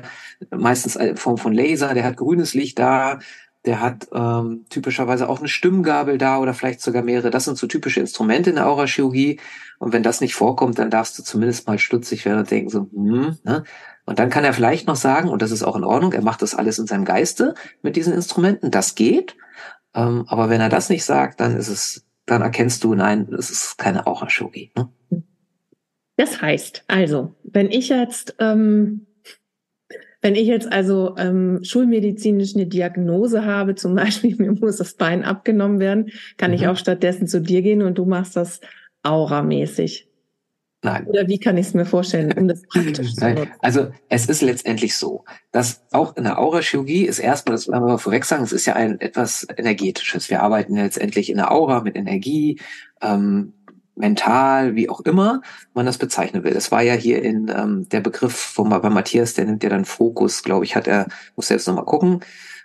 meistens 0.49 0.95
in 0.95 1.17
Form 1.17 1.37
von 1.37 1.53
Laser, 1.53 1.93
der 1.93 2.03
hat 2.03 2.17
grünes 2.17 2.53
Licht 2.53 2.79
da, 2.79 3.19
der 3.65 3.79
hat 3.79 4.07
ähm, 4.13 4.65
typischerweise 4.69 5.29
auch 5.29 5.39
eine 5.39 5.47
Stimmgabel 5.47 6.17
da 6.17 6.39
oder 6.39 6.53
vielleicht 6.53 6.81
sogar 6.81 7.03
mehrere. 7.03 7.29
Das 7.29 7.45
sind 7.45 7.57
so 7.57 7.67
typische 7.67 7.99
Instrumente 7.99 8.49
in 8.49 8.55
der 8.55 8.67
Aurachirurgie. 8.67 9.39
Und 9.77 9.93
wenn 9.93 10.03
das 10.03 10.19
nicht 10.19 10.33
vorkommt, 10.33 10.79
dann 10.79 10.89
darfst 10.89 11.17
du 11.19 11.23
zumindest 11.23 11.67
mal 11.67 11.77
stutzig 11.77 12.25
werden 12.25 12.39
und 12.39 12.51
denken 12.51 12.69
so, 12.69 12.87
hm, 12.91 13.37
ne? 13.43 13.63
Und 14.05 14.17
dann 14.17 14.31
kann 14.31 14.43
er 14.43 14.53
vielleicht 14.53 14.87
noch 14.87 14.95
sagen, 14.95 15.29
und 15.29 15.43
das 15.43 15.51
ist 15.51 15.61
auch 15.61 15.75
in 15.75 15.83
Ordnung, 15.83 16.11
er 16.11 16.23
macht 16.23 16.41
das 16.41 16.55
alles 16.55 16.79
in 16.79 16.87
seinem 16.87 17.05
Geiste 17.05 17.53
mit 17.83 17.95
diesen 17.95 18.13
Instrumenten, 18.13 18.71
das 18.71 18.95
geht. 18.95 19.37
Ähm, 19.93 20.25
aber 20.27 20.49
wenn 20.49 20.59
er 20.59 20.69
das 20.69 20.89
nicht 20.89 21.05
sagt, 21.05 21.39
dann 21.39 21.55
ist 21.55 21.67
es, 21.67 22.03
dann 22.25 22.41
erkennst 22.41 22.83
du, 22.83 22.95
nein, 22.95 23.31
es 23.37 23.51
ist 23.51 23.77
keine 23.77 24.07
Aurachirurgie. 24.07 24.71
Ne? 24.75 24.89
Das 26.21 26.39
heißt, 26.39 26.83
also, 26.87 27.33
wenn 27.41 27.71
ich 27.71 27.89
jetzt, 27.89 28.35
ähm, 28.37 29.07
wenn 30.21 30.35
ich 30.35 30.45
jetzt 30.45 30.71
also 30.71 31.15
ähm, 31.17 31.63
schulmedizinisch 31.63 32.53
eine 32.53 32.67
Diagnose 32.67 33.43
habe, 33.43 33.73
zum 33.73 33.95
Beispiel 33.95 34.35
mir 34.35 34.51
muss 34.51 34.77
das 34.77 34.93
Bein 34.93 35.23
abgenommen 35.23 35.79
werden, 35.79 36.11
kann 36.37 36.51
mhm. 36.51 36.57
ich 36.57 36.67
auch 36.67 36.77
stattdessen 36.77 37.25
zu 37.25 37.41
dir 37.41 37.63
gehen 37.63 37.81
und 37.81 37.97
du 37.97 38.05
machst 38.05 38.35
das 38.35 38.61
auramäßig. 39.01 40.09
Nein. 40.83 41.07
Oder 41.07 41.27
wie 41.27 41.39
kann 41.39 41.57
ich 41.57 41.67
es 41.67 41.73
mir 41.73 41.85
vorstellen, 41.85 42.31
um 42.37 42.47
das 42.47 42.61
praktisch 42.67 43.15
zu 43.15 43.27
nutzen? 43.27 43.51
Also 43.59 43.87
es 44.09 44.27
ist 44.27 44.43
letztendlich 44.43 44.95
so, 44.97 45.25
dass 45.51 45.83
auch 45.91 46.15
in 46.17 46.23
der 46.23 46.37
Aurachirurgie 46.37 47.05
ist 47.05 47.17
erstmal, 47.17 47.55
das 47.55 47.67
wollen 47.67 47.83
wir 47.83 47.97
vorweg 47.97 48.25
sagen, 48.25 48.43
es 48.43 48.51
ist 48.51 48.67
ja 48.67 48.75
ein 48.75 49.01
etwas 49.01 49.47
energetisches. 49.57 50.29
Wir 50.29 50.43
arbeiten 50.43 50.75
letztendlich 50.75 51.31
in 51.31 51.37
der 51.37 51.51
Aura 51.51 51.81
mit 51.81 51.95
Energie. 51.95 52.59
Ähm, 53.01 53.53
mental, 54.01 54.75
wie 54.75 54.89
auch 54.89 54.99
immer 55.01 55.41
man 55.73 55.85
das 55.85 55.97
bezeichnen 55.97 56.43
will. 56.43 56.53
Das 56.53 56.71
war 56.71 56.81
ja 56.81 56.93
hier 56.93 57.23
in 57.23 57.49
ähm, 57.55 57.87
der 57.89 58.01
Begriff 58.01 58.35
von 58.35 58.69
bei 58.69 58.89
Matthias, 58.89 59.33
der 59.33 59.45
nimmt 59.45 59.63
ja 59.63 59.69
dann 59.69 59.85
Fokus, 59.85 60.43
glaube 60.43 60.65
ich, 60.65 60.75
hat 60.75 60.87
er, 60.87 61.07
muss 61.37 61.47
selbst 61.47 61.67
nochmal 61.67 61.85
gucken, 61.85 62.19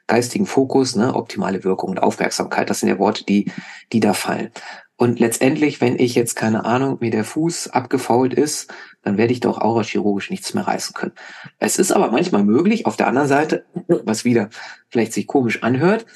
geistigen 0.08 0.46
Fokus, 0.46 0.96
ne, 0.96 1.14
optimale 1.14 1.62
Wirkung 1.62 1.90
und 1.90 2.02
Aufmerksamkeit, 2.02 2.70
das 2.70 2.80
sind 2.80 2.88
ja 2.88 2.98
Worte, 2.98 3.24
die, 3.24 3.52
die 3.92 4.00
da 4.00 4.12
fallen. 4.12 4.50
Und 4.96 5.20
letztendlich, 5.20 5.80
wenn 5.80 5.98
ich 5.98 6.14
jetzt 6.14 6.36
keine 6.36 6.64
Ahnung, 6.64 6.98
wie 7.00 7.10
der 7.10 7.24
Fuß 7.24 7.68
abgefault 7.68 8.32
ist, 8.32 8.72
dann 9.02 9.18
werde 9.18 9.32
ich 9.32 9.40
doch 9.40 9.58
aurachirurgisch 9.60 10.30
nichts 10.30 10.54
mehr 10.54 10.66
reißen 10.66 10.94
können. 10.94 11.12
Es 11.58 11.78
ist 11.78 11.92
aber 11.92 12.10
manchmal 12.10 12.44
möglich, 12.44 12.86
auf 12.86 12.96
der 12.96 13.06
anderen 13.06 13.28
Seite, 13.28 13.66
was 14.04 14.24
wieder 14.24 14.48
vielleicht 14.88 15.12
sich 15.12 15.26
komisch 15.26 15.62
anhört, 15.62 16.06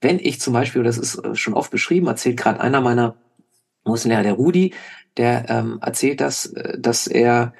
wenn 0.00 0.18
ich 0.18 0.40
zum 0.40 0.52
Beispiel, 0.52 0.82
das 0.82 0.98
ist 0.98 1.16
äh, 1.24 1.34
schon 1.34 1.54
oft 1.54 1.70
beschrieben, 1.70 2.08
erzählt 2.08 2.36
gerade 2.36 2.60
einer 2.60 2.80
meiner 2.80 3.16
Muslehrer, 3.84 4.22
der 4.22 4.34
Rudi, 4.34 4.74
der 5.16 5.48
ähm, 5.48 5.78
erzählt 5.80 6.20
das, 6.20 6.46
äh, 6.46 6.78
dass 6.78 7.06
er 7.06 7.52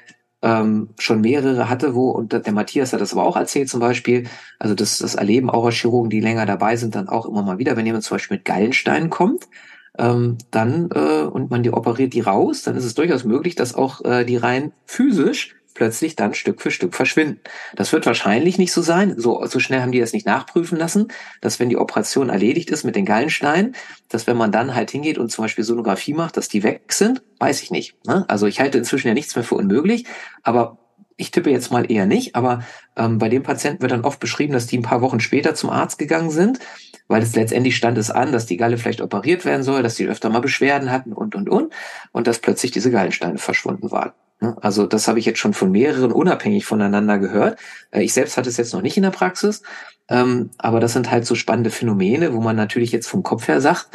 ähm, 0.42 0.90
schon 0.98 1.22
mehrere 1.22 1.70
hatte, 1.70 1.94
wo, 1.94 2.10
und 2.10 2.32
der 2.32 2.52
Matthias 2.52 2.92
hat 2.92 3.00
das 3.00 3.12
aber 3.12 3.24
auch 3.24 3.36
erzählt 3.36 3.70
zum 3.70 3.80
Beispiel, 3.80 4.24
also 4.58 4.74
das, 4.74 4.98
das 4.98 5.14
erleben 5.14 5.48
auch 5.48 5.70
Chirurgen, 5.70 6.10
die 6.10 6.20
länger 6.20 6.44
dabei 6.44 6.76
sind, 6.76 6.94
dann 6.94 7.08
auch 7.08 7.26
immer 7.26 7.42
mal 7.42 7.58
wieder, 7.58 7.76
wenn 7.76 7.86
jemand 7.86 8.04
zum 8.04 8.16
Beispiel 8.16 8.36
mit 8.36 8.44
Gallensteinen 8.44 9.08
kommt, 9.08 9.48
ähm, 9.96 10.36
dann 10.50 10.90
äh, 10.94 11.22
und 11.22 11.50
man 11.50 11.62
die 11.62 11.72
operiert 11.72 12.12
die 12.12 12.20
raus, 12.20 12.62
dann 12.62 12.76
ist 12.76 12.84
es 12.84 12.94
durchaus 12.94 13.24
möglich, 13.24 13.54
dass 13.54 13.74
auch 13.74 14.04
äh, 14.04 14.24
die 14.24 14.36
rein 14.36 14.72
physisch 14.84 15.56
plötzlich 15.74 16.16
dann 16.16 16.34
Stück 16.34 16.62
für 16.62 16.70
Stück 16.70 16.94
verschwinden. 16.94 17.40
Das 17.74 17.92
wird 17.92 18.06
wahrscheinlich 18.06 18.58
nicht 18.58 18.72
so 18.72 18.80
sein. 18.80 19.14
So, 19.18 19.44
so 19.46 19.58
schnell 19.58 19.82
haben 19.82 19.92
die 19.92 20.00
das 20.00 20.12
nicht 20.12 20.26
nachprüfen 20.26 20.78
lassen, 20.78 21.08
dass 21.40 21.60
wenn 21.60 21.68
die 21.68 21.76
Operation 21.76 22.30
erledigt 22.30 22.70
ist 22.70 22.84
mit 22.84 22.96
den 22.96 23.04
Gallensteinen, 23.04 23.74
dass 24.08 24.26
wenn 24.26 24.36
man 24.36 24.52
dann 24.52 24.74
halt 24.74 24.90
hingeht 24.90 25.18
und 25.18 25.30
zum 25.30 25.44
Beispiel 25.44 25.64
Sonographie 25.64 26.14
macht, 26.14 26.36
dass 26.36 26.48
die 26.48 26.62
weg 26.62 26.92
sind, 26.92 27.22
weiß 27.40 27.62
ich 27.62 27.70
nicht. 27.70 27.96
Ne? 28.06 28.24
Also 28.28 28.46
ich 28.46 28.60
halte 28.60 28.78
inzwischen 28.78 29.08
ja 29.08 29.14
nichts 29.14 29.34
mehr 29.34 29.44
für 29.44 29.56
unmöglich, 29.56 30.06
aber 30.42 30.78
ich 31.16 31.30
tippe 31.30 31.50
jetzt 31.50 31.70
mal 31.70 31.90
eher 31.90 32.06
nicht, 32.06 32.34
aber 32.34 32.64
ähm, 32.96 33.18
bei 33.18 33.28
dem 33.28 33.42
Patienten 33.42 33.82
wird 33.82 33.92
dann 33.92 34.04
oft 34.04 34.18
beschrieben, 34.18 34.52
dass 34.52 34.66
die 34.66 34.78
ein 34.78 34.82
paar 34.82 35.00
Wochen 35.00 35.20
später 35.20 35.54
zum 35.54 35.70
Arzt 35.70 35.98
gegangen 35.98 36.30
sind, 36.30 36.58
weil 37.06 37.22
es 37.22 37.36
letztendlich 37.36 37.76
stand 37.76 37.98
es 37.98 38.10
an, 38.10 38.32
dass 38.32 38.46
die 38.46 38.56
Galle 38.56 38.78
vielleicht 38.78 39.00
operiert 39.00 39.44
werden 39.44 39.62
soll, 39.62 39.82
dass 39.82 39.94
die 39.94 40.06
öfter 40.06 40.30
mal 40.30 40.40
Beschwerden 40.40 40.90
hatten 40.90 41.12
und, 41.12 41.34
und, 41.34 41.48
und, 41.48 41.72
und 42.12 42.26
dass 42.26 42.40
plötzlich 42.40 42.72
diese 42.72 42.90
Gallensteine 42.90 43.38
verschwunden 43.38 43.90
waren. 43.90 44.12
Ne? 44.40 44.56
Also 44.60 44.86
das 44.86 45.08
habe 45.08 45.18
ich 45.18 45.24
jetzt 45.24 45.38
schon 45.38 45.54
von 45.54 45.70
mehreren 45.70 46.12
unabhängig 46.12 46.64
voneinander 46.64 47.18
gehört. 47.18 47.58
Äh, 47.90 48.02
ich 48.02 48.12
selbst 48.12 48.36
hatte 48.36 48.48
es 48.48 48.56
jetzt 48.56 48.72
noch 48.72 48.82
nicht 48.82 48.96
in 48.96 49.02
der 49.02 49.10
Praxis, 49.10 49.62
ähm, 50.08 50.50
aber 50.58 50.80
das 50.80 50.92
sind 50.92 51.10
halt 51.10 51.26
so 51.26 51.34
spannende 51.34 51.70
Phänomene, 51.70 52.34
wo 52.34 52.40
man 52.40 52.56
natürlich 52.56 52.92
jetzt 52.92 53.08
vom 53.08 53.22
Kopf 53.22 53.48
her 53.48 53.60
sagt, 53.60 53.88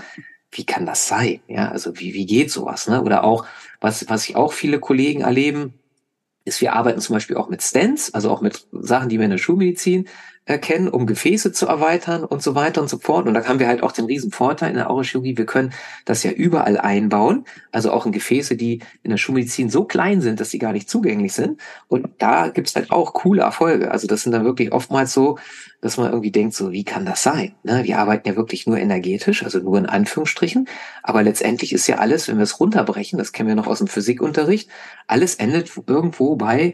wie 0.51 0.65
kann 0.65 0.85
das 0.85 1.07
sein? 1.07 1.41
Ja, 1.47 1.69
also 1.69 1.99
wie, 1.99 2.13
wie 2.13 2.25
geht 2.25 2.51
sowas? 2.51 2.87
Ne? 2.87 3.03
Oder 3.03 3.23
auch, 3.23 3.45
was, 3.79 4.09
was 4.09 4.27
ich 4.27 4.35
auch 4.35 4.53
viele 4.53 4.79
Kollegen 4.79 5.21
erleben, 5.21 5.75
ist, 6.45 6.61
wir 6.61 6.73
arbeiten 6.73 7.01
zum 7.01 7.15
Beispiel 7.15 7.37
auch 7.37 7.49
mit 7.49 7.61
Stents, 7.61 8.13
also 8.13 8.31
auch 8.31 8.41
mit 8.41 8.65
Sachen, 8.71 9.09
die 9.09 9.19
wir 9.19 9.25
in 9.25 9.31
der 9.31 9.37
Schulmedizin 9.37 10.07
erkennen, 10.45 10.87
um 10.87 11.05
Gefäße 11.05 11.51
zu 11.51 11.67
erweitern 11.67 12.23
und 12.23 12.41
so 12.41 12.55
weiter 12.55 12.81
und 12.81 12.89
so 12.89 12.97
fort. 12.97 13.27
Und 13.27 13.35
da 13.35 13.45
haben 13.45 13.59
wir 13.59 13.67
halt 13.67 13.83
auch 13.83 13.91
den 13.91 14.05
riesen 14.05 14.31
Vorteil 14.31 14.69
in 14.69 14.77
der 14.77 14.89
Aurochirurgie, 14.89 15.37
wir 15.37 15.45
können 15.45 15.73
das 16.05 16.23
ja 16.23 16.31
überall 16.31 16.77
einbauen, 16.77 17.45
also 17.71 17.91
auch 17.91 18.05
in 18.05 18.11
Gefäße, 18.11 18.55
die 18.55 18.81
in 19.03 19.11
der 19.11 19.17
Schulmedizin 19.17 19.69
so 19.69 19.85
klein 19.85 20.21
sind, 20.21 20.39
dass 20.39 20.49
sie 20.49 20.57
gar 20.57 20.73
nicht 20.73 20.89
zugänglich 20.89 21.33
sind. 21.33 21.61
Und 21.87 22.09
da 22.17 22.47
gibt's 22.47 22.75
halt 22.75 22.91
auch 22.91 23.13
coole 23.13 23.43
Erfolge. 23.43 23.91
Also 23.91 24.07
das 24.07 24.23
sind 24.23 24.31
dann 24.31 24.43
wirklich 24.43 24.71
oftmals 24.71 25.13
so, 25.13 25.37
dass 25.81 25.97
man 25.97 26.09
irgendwie 26.09 26.31
denkt, 26.31 26.55
so 26.55 26.71
wie 26.71 26.83
kann 26.83 27.05
das 27.05 27.21
sein? 27.21 27.53
Ne? 27.63 27.83
Wir 27.83 27.99
arbeiten 27.99 28.27
ja 28.27 28.35
wirklich 28.35 28.65
nur 28.65 28.77
energetisch, 28.77 29.43
also 29.43 29.59
nur 29.59 29.77
in 29.77 29.85
Anführungsstrichen. 29.85 30.67
Aber 31.03 31.21
letztendlich 31.21 31.73
ist 31.73 31.87
ja 31.87 31.97
alles, 31.97 32.27
wenn 32.27 32.37
wir 32.37 32.43
es 32.43 32.59
runterbrechen, 32.59 33.19
das 33.19 33.31
kennen 33.31 33.49
wir 33.49 33.55
noch 33.55 33.67
aus 33.67 33.77
dem 33.77 33.87
Physikunterricht, 33.87 34.69
alles 35.07 35.35
endet 35.35 35.71
irgendwo 35.87 36.35
bei 36.35 36.73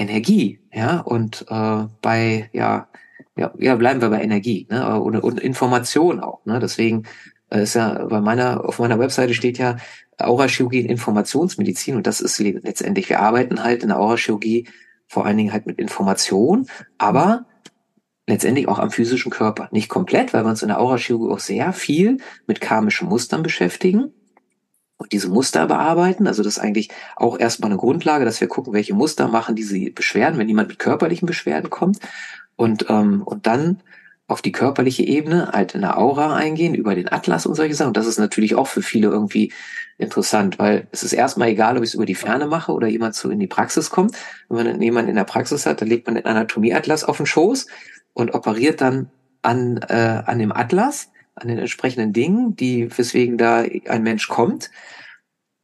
Energie, 0.00 0.60
ja, 0.72 1.00
und 1.00 1.46
äh, 1.48 1.84
bei, 2.02 2.50
ja, 2.52 2.88
ja, 3.36 3.52
ja, 3.58 3.76
bleiben 3.76 4.00
wir 4.00 4.10
bei 4.10 4.22
Energie, 4.22 4.66
ne, 4.70 5.00
und, 5.00 5.16
und 5.16 5.40
Information 5.40 6.20
auch, 6.20 6.44
ne, 6.46 6.58
deswegen 6.58 7.04
äh, 7.50 7.62
ist 7.62 7.74
ja 7.74 8.06
bei 8.06 8.20
meiner, 8.20 8.64
auf 8.64 8.78
meiner 8.78 8.98
Webseite 8.98 9.34
steht 9.34 9.58
ja 9.58 9.76
Aurachirurgie 10.18 10.82
und 10.82 10.90
Informationsmedizin 10.90 11.96
und 11.96 12.06
das 12.06 12.20
ist 12.20 12.38
letztendlich, 12.38 13.08
wir 13.08 13.20
arbeiten 13.20 13.62
halt 13.62 13.82
in 13.82 13.88
der 13.88 14.00
Aurachirurgie 14.00 14.68
vor 15.06 15.26
allen 15.26 15.36
Dingen 15.36 15.52
halt 15.52 15.66
mit 15.66 15.78
Information, 15.78 16.66
aber 16.98 17.46
letztendlich 18.26 18.68
auch 18.68 18.78
am 18.78 18.92
physischen 18.92 19.32
Körper. 19.32 19.68
Nicht 19.72 19.88
komplett, 19.88 20.32
weil 20.32 20.44
wir 20.44 20.50
uns 20.50 20.62
in 20.62 20.68
der 20.68 20.80
Aurachirurgie 20.80 21.32
auch 21.34 21.40
sehr 21.40 21.72
viel 21.72 22.18
mit 22.46 22.60
karmischen 22.60 23.08
Mustern 23.08 23.42
beschäftigen 23.42 24.12
und 25.00 25.12
diese 25.12 25.30
Muster 25.30 25.66
bearbeiten. 25.66 26.26
Also 26.26 26.42
das 26.42 26.58
ist 26.58 26.62
eigentlich 26.62 26.90
auch 27.16 27.38
erstmal 27.38 27.70
eine 27.70 27.78
Grundlage, 27.78 28.26
dass 28.26 28.40
wir 28.42 28.48
gucken, 28.48 28.74
welche 28.74 28.92
Muster 28.92 29.28
machen 29.28 29.56
diese 29.56 29.90
Beschwerden, 29.90 30.38
wenn 30.38 30.46
jemand 30.46 30.68
mit 30.68 30.78
körperlichen 30.78 31.24
Beschwerden 31.26 31.70
kommt. 31.70 32.00
Und, 32.54 32.84
ähm, 32.90 33.22
und 33.22 33.46
dann 33.46 33.80
auf 34.28 34.42
die 34.42 34.52
körperliche 34.52 35.02
Ebene 35.02 35.52
halt 35.52 35.74
in 35.74 35.80
der 35.80 35.96
Aura 35.96 36.36
eingehen, 36.36 36.74
über 36.74 36.94
den 36.94 37.10
Atlas 37.10 37.46
und 37.46 37.54
solche 37.54 37.74
Sachen. 37.74 37.88
Und 37.88 37.96
das 37.96 38.06
ist 38.06 38.18
natürlich 38.18 38.54
auch 38.54 38.66
für 38.66 38.82
viele 38.82 39.08
irgendwie 39.08 39.54
interessant, 39.96 40.58
weil 40.58 40.86
es 40.92 41.02
ist 41.02 41.14
erstmal 41.14 41.48
egal, 41.48 41.78
ob 41.78 41.82
ich 41.82 41.90
es 41.90 41.94
über 41.94 42.04
die 42.04 42.14
Ferne 42.14 42.46
mache 42.46 42.72
oder 42.72 42.86
jemand 42.86 43.14
so 43.14 43.30
in 43.30 43.40
die 43.40 43.46
Praxis 43.46 43.88
kommt. 43.88 44.14
Wenn 44.50 44.66
man 44.66 44.82
jemanden 44.82 45.08
in 45.08 45.16
der 45.16 45.24
Praxis 45.24 45.64
hat, 45.64 45.80
dann 45.80 45.88
legt 45.88 46.06
man 46.06 46.16
den 46.16 46.26
Anatomieatlas 46.26 47.04
auf 47.04 47.16
den 47.16 47.24
Schoß 47.24 47.68
und 48.12 48.34
operiert 48.34 48.82
dann 48.82 49.08
an, 49.40 49.78
äh, 49.88 50.22
an 50.26 50.38
dem 50.38 50.52
Atlas 50.52 51.08
an 51.40 51.48
den 51.48 51.58
entsprechenden 51.58 52.12
Dingen, 52.12 52.56
die, 52.56 52.96
weswegen 52.96 53.38
da 53.38 53.64
ein 53.88 54.02
Mensch 54.02 54.28
kommt. 54.28 54.70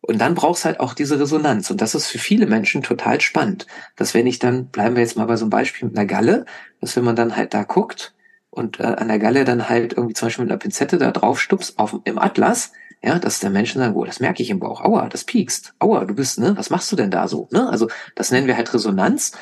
Und 0.00 0.18
dann 0.18 0.34
brauchst 0.34 0.64
halt 0.64 0.78
auch 0.78 0.94
diese 0.94 1.18
Resonanz. 1.18 1.70
Und 1.70 1.80
das 1.80 1.94
ist 1.94 2.06
für 2.06 2.18
viele 2.18 2.46
Menschen 2.46 2.82
total 2.82 3.20
spannend. 3.20 3.66
Dass 3.96 4.14
wenn 4.14 4.26
ich 4.26 4.38
dann, 4.38 4.68
bleiben 4.68 4.94
wir 4.94 5.02
jetzt 5.02 5.16
mal 5.16 5.26
bei 5.26 5.36
so 5.36 5.44
einem 5.44 5.50
Beispiel 5.50 5.88
mit 5.88 5.98
einer 5.98 6.06
Galle, 6.06 6.46
dass 6.80 6.96
wenn 6.96 7.04
man 7.04 7.16
dann 7.16 7.36
halt 7.36 7.54
da 7.54 7.64
guckt 7.64 8.14
und 8.50 8.78
äh, 8.78 8.84
an 8.84 9.08
der 9.08 9.18
Galle 9.18 9.44
dann 9.44 9.68
halt 9.68 9.94
irgendwie 9.94 10.14
zum 10.14 10.26
Beispiel 10.26 10.44
mit 10.44 10.52
einer 10.52 10.58
Pinzette 10.58 10.98
da 10.98 11.10
drauf 11.10 11.40
stupst 11.40 11.78
auf, 11.78 11.96
im 12.04 12.18
Atlas, 12.18 12.72
ja, 13.02 13.18
dass 13.18 13.40
der 13.40 13.50
Mensch 13.50 13.74
sagt, 13.74 13.94
oh, 13.94 14.04
das 14.04 14.20
merke 14.20 14.42
ich 14.42 14.50
im 14.50 14.60
Bauch, 14.60 14.80
aua, 14.80 15.08
das 15.08 15.24
piekst, 15.24 15.74
aua, 15.78 16.04
du 16.04 16.14
bist, 16.14 16.38
ne, 16.38 16.56
was 16.56 16.70
machst 16.70 16.90
du 16.90 16.96
denn 16.96 17.10
da 17.10 17.28
so, 17.28 17.48
ne? 17.52 17.68
Also 17.68 17.88
das 18.14 18.30
nennen 18.30 18.46
wir 18.46 18.56
halt 18.56 18.72
Resonanz. 18.72 19.32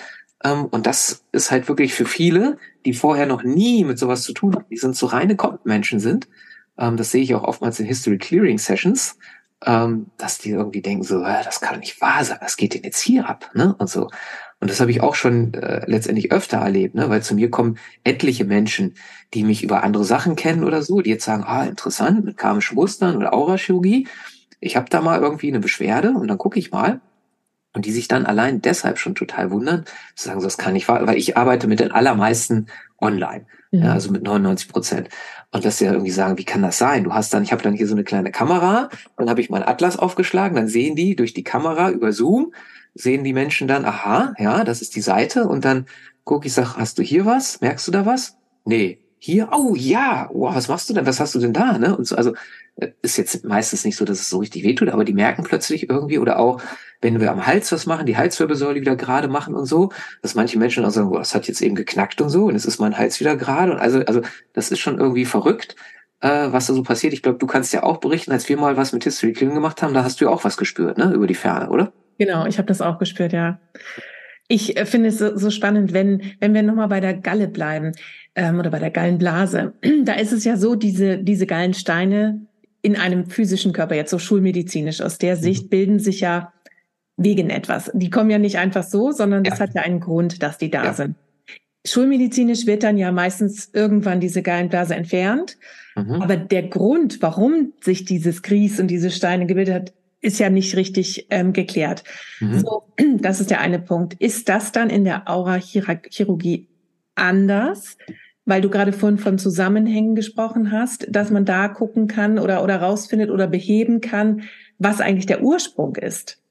Ähm, 0.45 0.67
und 0.67 0.87
das 0.87 1.25
ist 1.33 1.51
halt 1.51 1.69
wirklich 1.69 1.95
für 1.95 2.05
viele, 2.05 2.59
die 2.85 2.93
vorher 2.93 3.27
noch 3.27 3.43
nie 3.43 3.85
mit 3.85 3.99
sowas 3.99 4.23
zu 4.23 4.33
tun 4.33 4.55
haben, 4.55 4.67
die 4.71 4.77
sind 4.77 4.95
so 4.95 5.07
reine 5.07 5.37
Menschen 5.65 5.99
sind. 5.99 6.29
Ähm, 6.79 6.97
das 6.97 7.11
sehe 7.11 7.23
ich 7.23 7.35
auch 7.35 7.45
oftmals 7.45 7.81
in 7.81 7.87
History 7.87 8.19
Clearing 8.19 8.59
Sessions, 8.59 9.19
ähm, 9.65 10.07
dass 10.19 10.39
die 10.39 10.51
irgendwie 10.51 10.83
denken 10.83 11.05
so, 11.05 11.21
das 11.21 11.61
kann 11.61 11.81
nicht 11.81 12.01
wahr 12.01 12.25
sein, 12.25 12.39
was 12.41 12.57
geht 12.57 12.75
denn 12.75 12.83
jetzt 12.83 13.01
hier 13.01 13.29
ab, 13.29 13.51
ne? 13.55 13.75
Und 13.79 13.89
so. 13.89 14.11
Und 14.61 14.71
das 14.71 14.81
habe 14.81 14.91
ich 14.91 15.03
auch 15.03 15.15
schon 15.15 15.53
äh, 15.55 15.85
letztendlich 15.87 16.33
öfter 16.33 16.59
erlebt, 16.59 16.95
ne? 16.95 17.11
weil 17.11 17.23
zu 17.23 17.35
mir 17.35 17.51
kommen 17.51 17.77
etliche 18.03 18.47
Menschen, 18.47 18.95
die 19.35 19.45
mich 19.45 19.63
über 19.63 19.83
andere 19.85 20.05
Sachen 20.05 20.37
kennen 20.37 20.65
oder 20.65 20.81
so, 20.81 21.03
die 21.03 21.11
jetzt 21.11 21.25
sagen, 21.27 21.45
ah, 21.45 21.65
interessant, 21.65 22.25
mit 22.25 22.39
karmischen 22.39 22.77
Mustern 22.77 23.17
oder 23.17 23.35
Aurachirurgie. 23.35 24.09
Ich 24.61 24.77
habe 24.77 24.89
da 24.89 25.03
mal 25.03 25.21
irgendwie 25.21 25.49
eine 25.49 25.61
Beschwerde 25.61 26.13
und 26.13 26.29
dann 26.29 26.39
gucke 26.39 26.59
ich 26.59 26.71
mal 26.71 27.03
und 27.75 27.85
die 27.85 27.93
sich 27.93 28.09
dann 28.09 28.25
allein 28.25 28.63
deshalb 28.63 28.99
schon 28.99 29.15
total 29.15 29.51
wundern, 29.51 29.85
zu 30.15 30.29
sagen, 30.29 30.41
das 30.41 30.57
kann 30.57 30.77
ich, 30.77 30.89
weil 30.89 31.17
ich 31.17 31.37
arbeite 31.37 31.67
mit 31.67 31.81
den 31.81 31.93
allermeisten 31.93 32.67
online, 33.01 33.47
mhm. 33.73 33.83
ja, 33.83 33.93
also 33.93 34.11
mit 34.11 34.23
99 34.23 34.69
Prozent. 34.69 35.09
Und 35.51 35.65
dass 35.65 35.79
sie 35.79 35.85
ja 35.85 35.93
irgendwie 35.93 36.11
sagen, 36.11 36.39
wie 36.39 36.45
kann 36.45 36.63
das 36.63 36.79
sein? 36.79 37.05
Du 37.05 37.13
hast 37.13 37.35
dann, 37.35 37.43
ich 37.43 37.53
habe 37.53 37.63
dann 37.63 37.75
hier 37.75 37.87
so 37.87 37.95
eine 37.95 38.05
kleine 38.05 38.33
Kamera, 38.33 38.89
dann 39.17 39.29
habe 39.29 39.41
ich 39.41 39.51
meinen 39.51 39.65
Atlas 39.65 39.99
aufgeschlagen, 39.99 40.57
dann 40.57 40.69
sehen 40.69 40.97
die 40.97 41.15
durch 41.17 41.35
die 41.35 41.45
Kamera 41.45 41.91
über 41.91 42.13
Zoom, 42.13 42.55
sehen 42.95 43.25
die 43.25 43.33
Menschen 43.33 43.69
dann, 43.69 43.85
aha, 43.85 44.35
ja, 44.39 44.65
das 44.65 44.81
ist 44.81 44.97
die 44.97 45.01
Seite 45.01 45.47
und 45.47 45.65
dann 45.65 45.87
gucke 46.25 46.47
ich, 46.47 46.55
sag, 46.55 46.77
hast 46.77 46.99
du 46.99 47.03
hier 47.03 47.27
was? 47.27 47.61
Merkst 47.61 47.87
du 47.87 47.93
da 47.93 48.07
was? 48.07 48.37
Nee. 48.65 49.04
Hier, 49.27 49.49
oh 49.53 49.75
ja, 49.75 50.29
wow, 50.35 50.55
was 50.55 50.69
machst 50.69 50.91
du 50.91 50.93
denn? 50.93 51.07
Was 51.07 51.19
hast 51.19 51.35
du 51.35 51.39
denn 51.39 51.55
da? 51.55 51.79
Ne? 51.79 51.97
Und 51.97 52.07
so, 52.07 52.15
also 52.15 52.35
äh, 52.77 52.89
ist 53.01 53.17
jetzt 53.17 53.43
meistens 53.43 53.83
nicht 53.83 53.97
so, 53.97 54.05
dass 54.05 54.21
es 54.21 54.29
so 54.29 54.37
richtig 54.37 54.65
wehtut, 54.65 54.91
aber 54.91 55.03
die 55.03 55.15
merken 55.15 55.45
plötzlich 55.45 55.89
irgendwie 55.89 56.19
oder 56.19 56.39
auch, 56.39 56.61
wenn 57.01 57.19
wir 57.19 57.33
am 57.33 57.47
Hals 57.47 57.73
was 57.73 57.87
machen, 57.87 58.05
die 58.05 58.19
Halswirbelsäule 58.19 58.83
wieder 58.83 58.97
gerade 58.97 59.29
machen 59.29 59.55
und 59.55 59.65
so, 59.65 59.93
dass 60.21 60.35
manche 60.35 60.59
Menschen 60.59 60.85
auch 60.85 60.91
sagen, 60.91 61.09
boah, 61.09 61.21
das 61.21 61.35
hat 61.35 61.49
jetzt 61.49 61.63
eben 61.63 61.75
geknackt 61.75 62.21
und 62.21 62.29
so 62.29 62.45
und 62.49 62.55
es 62.55 62.67
ist 62.67 62.79
mein 62.81 62.99
Hals 62.99 63.19
wieder 63.19 63.35
gerade 63.35 63.73
und 63.73 63.79
also, 63.79 64.01
also 64.01 64.21
das 64.53 64.71
ist 64.71 64.81
schon 64.81 64.99
irgendwie 64.99 65.25
verrückt, 65.25 65.75
äh, 66.21 66.53
was 66.53 66.67
da 66.67 66.75
so 66.75 66.83
passiert. 66.83 67.15
Ich 67.15 67.23
glaube, 67.23 67.39
du 67.39 67.47
kannst 67.47 67.73
ja 67.73 67.83
auch 67.83 68.01
berichten, 68.01 68.31
als 68.31 68.47
wir 68.51 68.59
mal 68.59 68.77
was 68.77 68.93
mit 68.93 69.05
History 69.05 69.33
Killing 69.33 69.55
gemacht 69.55 69.81
haben, 69.81 69.95
da 69.95 70.05
hast 70.05 70.21
du 70.21 70.27
ja 70.27 70.31
auch 70.31 70.45
was 70.45 70.59
gespürt, 70.59 70.99
ne, 70.99 71.15
über 71.15 71.27
die 71.27 71.35
Ferne, 71.35 71.71
oder? 71.71 71.95
Genau, 72.19 72.45
ich 72.45 72.59
habe 72.59 72.67
das 72.67 72.83
auch 72.83 72.99
gespürt, 72.99 73.33
ja. 73.33 73.59
Ich 74.49 74.77
äh, 74.77 74.87
finde 74.87 75.09
es 75.09 75.19
so, 75.19 75.37
so, 75.37 75.51
spannend, 75.51 75.93
wenn, 75.93 76.23
wenn 76.41 76.55
wir 76.55 76.63
nochmal 76.63 76.89
bei 76.89 77.01
der 77.01 77.15
Galle 77.15 77.49
bleiben 77.49 77.93
ähm, 78.35 78.59
oder 78.59 78.71
bei 78.71 78.79
der 78.79 78.91
Gallenblase. 78.91 79.75
Da 80.05 80.15
ist 80.15 80.33
es 80.33 80.45
ja 80.45 80.57
so, 80.57 80.75
diese, 80.75 81.19
diese 81.19 81.47
Gallensteine 81.47 82.41
in 82.83 82.97
einem 82.97 83.27
physischen 83.27 83.73
Körper, 83.73 83.95
jetzt 83.95 84.11
so 84.11 84.19
schulmedizinisch, 84.19 85.01
aus 85.01 85.17
der 85.17 85.37
Sicht 85.37 85.65
mhm. 85.65 85.69
bilden 85.71 85.99
sich 85.99 86.21
ja 86.21 86.53
wegen 87.17 87.49
etwas. 87.49 87.91
Die 87.95 88.11
kommen 88.11 88.31
ja 88.31 88.39
nicht 88.39 88.59
einfach 88.59 88.83
so, 88.83 89.13
sondern 89.13 89.45
das 89.45 89.59
ja. 89.59 89.67
hat 89.67 89.75
ja 89.75 89.83
einen 89.83 90.01
Grund, 90.01 90.43
dass 90.43 90.59
die 90.59 90.71
da 90.71 90.85
ja. 90.85 90.93
sind. 90.93 91.17
Schulmedizinisch 91.87 92.67
wird 92.67 92.83
dann 92.83 92.97
ja 92.99 93.13
meistens 93.13 93.71
irgendwann 93.73 94.21
diese 94.21 94.43
Gallenblase 94.43 94.95
entfernt. 94.95 95.57
Mhm. 95.97 96.23
Aber 96.23 96.37
der 96.37 96.65
Grund, 96.65 97.23
warum 97.23 97.73
sich 97.81 98.05
dieses 98.05 98.43
Gries 98.43 98.81
und 98.81 98.89
diese 98.89 99.11
Steine 99.11 99.47
gebildet 99.47 99.75
hat, 99.75 99.93
ist 100.25 100.39
ja 100.39 100.49
nicht 100.51 100.75
richtig 100.77 101.27
ähm, 101.31 101.53
geklärt. 101.53 102.03
Mhm. 102.41 102.59
So, 102.59 102.85
das 103.19 103.41
ist 103.41 103.51
der 103.51 103.61
eine 103.61 103.79
Punkt. 103.79 104.15
Ist 104.15 104.49
das 104.49 104.73
dann 104.73 104.91
in 104.91 105.05
der 105.05 105.29
Aura-Chirurgie 105.29 106.69
anders? 107.15 107.97
Weil 108.47 108.61
du 108.61 108.69
gerade 108.69 108.93
vorhin 108.93 109.19
von 109.19 109.39
Zusammenhängen 109.39 110.15
gesprochen 110.15 110.73
hast, 110.73 111.07
dass 111.09 111.31
man 111.31 111.45
da 111.45 111.69
gucken 111.69 112.09
kann 112.09 112.39
oder, 112.39 112.63
oder 112.63 112.81
rausfindet 112.81 113.31
oder 113.31 113.47
beheben 113.47 114.01
kann, 114.01 114.43
was 114.79 115.01
eigentlich 115.01 115.27
der 115.27 115.43
Ursprung 115.43 115.97
ist. 115.97 116.43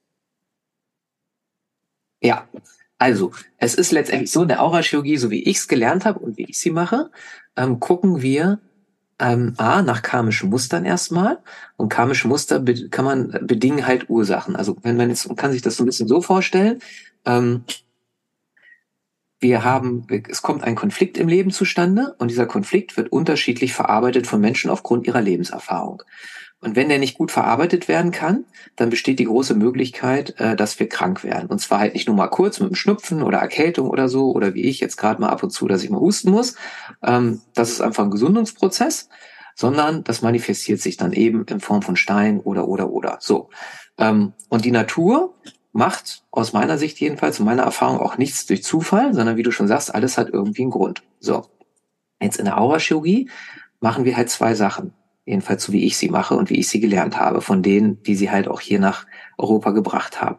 Ja, 2.21 2.47
also 2.97 3.31
es 3.57 3.75
ist 3.75 3.91
letztendlich 3.91 4.31
so, 4.31 4.43
in 4.43 4.47
der 4.47 4.63
Aurachirurgie, 4.63 5.17
so 5.17 5.29
wie 5.29 5.43
ich 5.43 5.57
es 5.57 5.67
gelernt 5.67 6.05
habe 6.05 6.19
und 6.19 6.37
wie 6.37 6.45
ich 6.45 6.59
sie 6.59 6.71
mache, 6.71 7.11
ähm, 7.55 7.79
gucken 7.79 8.21
wir 8.21 8.59
ähm, 9.23 9.53
A, 9.57 9.81
nach 9.81 10.01
karmischen 10.01 10.49
Mustern 10.49 10.83
erstmal. 10.83 11.39
Und 11.77 11.87
karmische 11.87 12.27
Muster 12.27 12.61
kann 12.91 13.05
man 13.05 13.39
bedingen 13.41 13.87
halt 13.87 14.09
Ursachen. 14.09 14.57
Also 14.57 14.75
wenn 14.83 14.97
man 14.97 15.09
jetzt, 15.09 15.27
man 15.27 15.37
kann 15.37 15.53
sich 15.53 15.61
das 15.61 15.77
so 15.77 15.83
ein 15.83 15.85
bisschen 15.85 16.09
so 16.09 16.21
vorstellen, 16.21 16.79
ähm, 17.25 17.63
wir 19.39 19.63
haben, 19.63 20.07
es 20.29 20.41
kommt 20.41 20.63
ein 20.63 20.75
Konflikt 20.75 21.17
im 21.17 21.27
Leben 21.29 21.51
zustande 21.51 22.15
und 22.17 22.31
dieser 22.31 22.45
Konflikt 22.45 22.97
wird 22.97 23.11
unterschiedlich 23.11 23.73
verarbeitet 23.73 24.27
von 24.27 24.41
Menschen 24.41 24.69
aufgrund 24.69 25.07
ihrer 25.07 25.21
Lebenserfahrung. 25.21 26.03
Und 26.63 26.77
wenn 26.77 26.87
der 26.87 26.97
nicht 26.97 27.17
gut 27.17 27.29
verarbeitet 27.29 27.89
werden 27.89 28.11
kann, 28.11 28.45
dann 28.77 28.89
besteht 28.89 29.19
die 29.19 29.25
große 29.25 29.53
Möglichkeit, 29.53 30.39
äh, 30.39 30.55
dass 30.55 30.79
wir 30.79 30.87
krank 30.87 31.23
werden. 31.25 31.49
Und 31.49 31.59
zwar 31.59 31.79
halt 31.79 31.93
nicht 31.93 32.07
nur 32.07 32.15
mal 32.15 32.29
kurz 32.29 32.61
mit 32.61 32.67
einem 32.67 32.75
Schnupfen 32.75 33.21
oder 33.21 33.39
Erkältung 33.39 33.89
oder 33.89 34.07
so, 34.07 34.31
oder 34.31 34.53
wie 34.53 34.63
ich 34.63 34.79
jetzt 34.79 34.95
gerade 34.95 35.19
mal 35.19 35.27
ab 35.27 35.43
und 35.43 35.49
zu, 35.49 35.67
dass 35.67 35.83
ich 35.83 35.89
mal 35.89 35.99
husten 35.99 36.31
muss. 36.31 36.55
Ähm, 37.03 37.41
das 37.53 37.69
ist 37.69 37.81
einfach 37.81 38.05
ein 38.05 38.11
Gesundungsprozess, 38.11 39.09
sondern 39.55 40.05
das 40.05 40.21
manifestiert 40.21 40.79
sich 40.79 40.95
dann 40.95 41.11
eben 41.11 41.43
in 41.45 41.59
Form 41.59 41.81
von 41.81 41.97
Stein 41.97 42.39
oder 42.39 42.69
oder 42.69 42.89
oder. 42.89 43.17
So. 43.19 43.49
Ähm, 43.97 44.31
und 44.47 44.63
die 44.63 44.71
Natur 44.71 45.35
macht 45.73 46.23
aus 46.31 46.53
meiner 46.53 46.77
Sicht 46.77 46.97
jedenfalls, 47.01 47.41
und 47.41 47.45
meiner 47.45 47.63
Erfahrung 47.63 47.99
auch 47.99 48.17
nichts 48.17 48.45
durch 48.45 48.63
Zufall, 48.63 49.13
sondern 49.13 49.35
wie 49.35 49.43
du 49.43 49.51
schon 49.51 49.67
sagst, 49.67 49.93
alles 49.93 50.17
hat 50.17 50.29
irgendwie 50.29 50.61
einen 50.61 50.71
Grund. 50.71 51.03
So. 51.19 51.45
Jetzt 52.21 52.37
in 52.37 52.45
der 52.45 52.57
Aurachirurgie 52.57 53.29
machen 53.81 54.05
wir 54.05 54.15
halt 54.15 54.29
zwei 54.29 54.55
Sachen. 54.55 54.93
Jedenfalls 55.25 55.63
so 55.63 55.71
wie 55.71 55.85
ich 55.85 55.97
sie 55.97 56.09
mache 56.09 56.35
und 56.35 56.49
wie 56.49 56.59
ich 56.59 56.67
sie 56.67 56.79
gelernt 56.79 57.17
habe, 57.17 57.41
von 57.41 57.61
denen, 57.61 58.01
die 58.03 58.15
sie 58.15 58.29
halt 58.29 58.47
auch 58.47 58.59
hier 58.59 58.79
nach 58.79 59.05
Europa 59.37 59.71
gebracht 59.71 60.21
haben. 60.21 60.37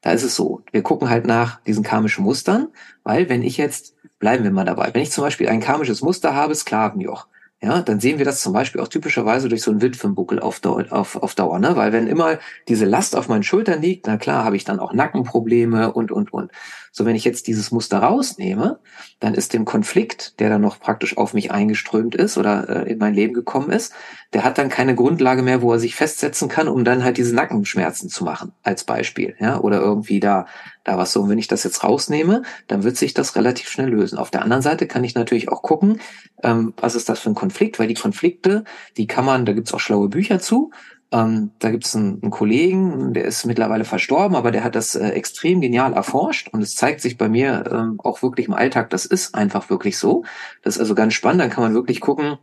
Da 0.00 0.10
ist 0.10 0.22
es 0.22 0.36
so, 0.36 0.62
wir 0.72 0.82
gucken 0.82 1.08
halt 1.08 1.26
nach 1.26 1.60
diesen 1.62 1.82
karmischen 1.82 2.24
Mustern, 2.24 2.68
weil 3.04 3.28
wenn 3.28 3.42
ich 3.42 3.56
jetzt, 3.56 3.94
bleiben 4.18 4.44
wir 4.44 4.50
mal 4.50 4.64
dabei, 4.64 4.90
wenn 4.92 5.02
ich 5.02 5.12
zum 5.12 5.24
Beispiel 5.24 5.48
ein 5.48 5.60
karmisches 5.60 6.02
Muster 6.02 6.34
habe, 6.34 6.54
Sklavenjoch, 6.54 7.26
ja, 7.62 7.80
dann 7.80 7.98
sehen 7.98 8.18
wir 8.18 8.26
das 8.26 8.42
zum 8.42 8.52
Beispiel 8.52 8.82
auch 8.82 8.88
typischerweise 8.88 9.48
durch 9.48 9.62
so 9.62 9.70
einen 9.70 9.80
Witwenbuckel 9.80 10.38
auf 10.40 10.60
Dauer, 10.60 10.84
auf, 10.90 11.16
auf 11.16 11.34
Dauer, 11.34 11.58
ne? 11.58 11.76
Weil 11.76 11.92
wenn 11.92 12.06
immer 12.06 12.38
diese 12.68 12.84
Last 12.84 13.16
auf 13.16 13.28
meinen 13.28 13.42
Schultern 13.42 13.80
liegt, 13.80 14.06
na 14.06 14.18
klar, 14.18 14.44
habe 14.44 14.56
ich 14.56 14.64
dann 14.64 14.78
auch 14.78 14.92
Nackenprobleme 14.92 15.90
und, 15.94 16.12
und, 16.12 16.30
und. 16.34 16.52
So, 16.96 17.04
wenn 17.04 17.16
ich 17.16 17.24
jetzt 17.24 17.48
dieses 17.48 17.72
Muster 17.72 17.98
rausnehme, 17.98 18.78
dann 19.18 19.34
ist 19.34 19.52
dem 19.52 19.64
Konflikt, 19.64 20.38
der 20.38 20.48
dann 20.48 20.60
noch 20.60 20.78
praktisch 20.78 21.16
auf 21.16 21.34
mich 21.34 21.50
eingeströmt 21.50 22.14
ist 22.14 22.38
oder 22.38 22.68
äh, 22.68 22.92
in 22.92 22.98
mein 22.98 23.14
Leben 23.14 23.34
gekommen 23.34 23.72
ist, 23.72 23.92
der 24.32 24.44
hat 24.44 24.58
dann 24.58 24.68
keine 24.68 24.94
Grundlage 24.94 25.42
mehr, 25.42 25.60
wo 25.60 25.72
er 25.72 25.80
sich 25.80 25.96
festsetzen 25.96 26.48
kann, 26.48 26.68
um 26.68 26.84
dann 26.84 27.02
halt 27.02 27.16
diese 27.16 27.34
Nackenschmerzen 27.34 28.10
zu 28.10 28.22
machen, 28.22 28.52
als 28.62 28.84
Beispiel, 28.84 29.34
ja, 29.40 29.58
oder 29.58 29.80
irgendwie 29.80 30.20
da, 30.20 30.46
da 30.84 30.96
was 30.96 31.12
so. 31.12 31.22
Und 31.22 31.30
wenn 31.30 31.38
ich 31.38 31.48
das 31.48 31.64
jetzt 31.64 31.82
rausnehme, 31.82 32.42
dann 32.68 32.84
wird 32.84 32.96
sich 32.96 33.12
das 33.12 33.34
relativ 33.34 33.68
schnell 33.70 33.88
lösen. 33.88 34.16
Auf 34.16 34.30
der 34.30 34.42
anderen 34.42 34.62
Seite 34.62 34.86
kann 34.86 35.02
ich 35.02 35.16
natürlich 35.16 35.48
auch 35.48 35.62
gucken, 35.62 36.00
ähm, 36.44 36.74
was 36.76 36.94
ist 36.94 37.08
das 37.08 37.18
für 37.18 37.28
ein 37.28 37.34
Konflikt, 37.34 37.80
weil 37.80 37.88
die 37.88 37.94
Konflikte, 37.94 38.62
die 38.96 39.08
kann 39.08 39.24
man, 39.24 39.46
da 39.46 39.52
gibt's 39.52 39.74
auch 39.74 39.80
schlaue 39.80 40.08
Bücher 40.08 40.38
zu, 40.38 40.70
ähm, 41.14 41.52
da 41.60 41.70
gibt 41.70 41.86
es 41.86 41.94
einen, 41.94 42.20
einen, 42.20 42.32
Kollegen, 42.32 43.14
der 43.14 43.24
ist 43.24 43.46
mittlerweile 43.46 43.84
verstorben, 43.84 44.36
aber 44.36 44.50
der 44.50 44.64
hat 44.64 44.74
das 44.74 44.96
äh, 44.96 45.10
extrem 45.10 45.60
genial 45.60 45.92
erforscht. 45.92 46.48
Und 46.48 46.60
es 46.60 46.74
zeigt 46.74 47.00
sich 47.00 47.16
bei 47.16 47.28
mir 47.28 47.64
ähm, 47.70 48.00
auch 48.02 48.22
wirklich 48.22 48.48
im 48.48 48.54
Alltag, 48.54 48.90
das 48.90 49.06
ist 49.06 49.36
einfach 49.36 49.70
wirklich 49.70 49.96
so. 49.96 50.24
Das 50.62 50.74
ist 50.74 50.80
also 50.80 50.96
ganz 50.96 51.14
spannend, 51.14 51.40
dann 51.40 51.50
kann 51.50 51.62
man 51.62 51.74
wirklich 51.74 52.00
gucken, 52.00 52.38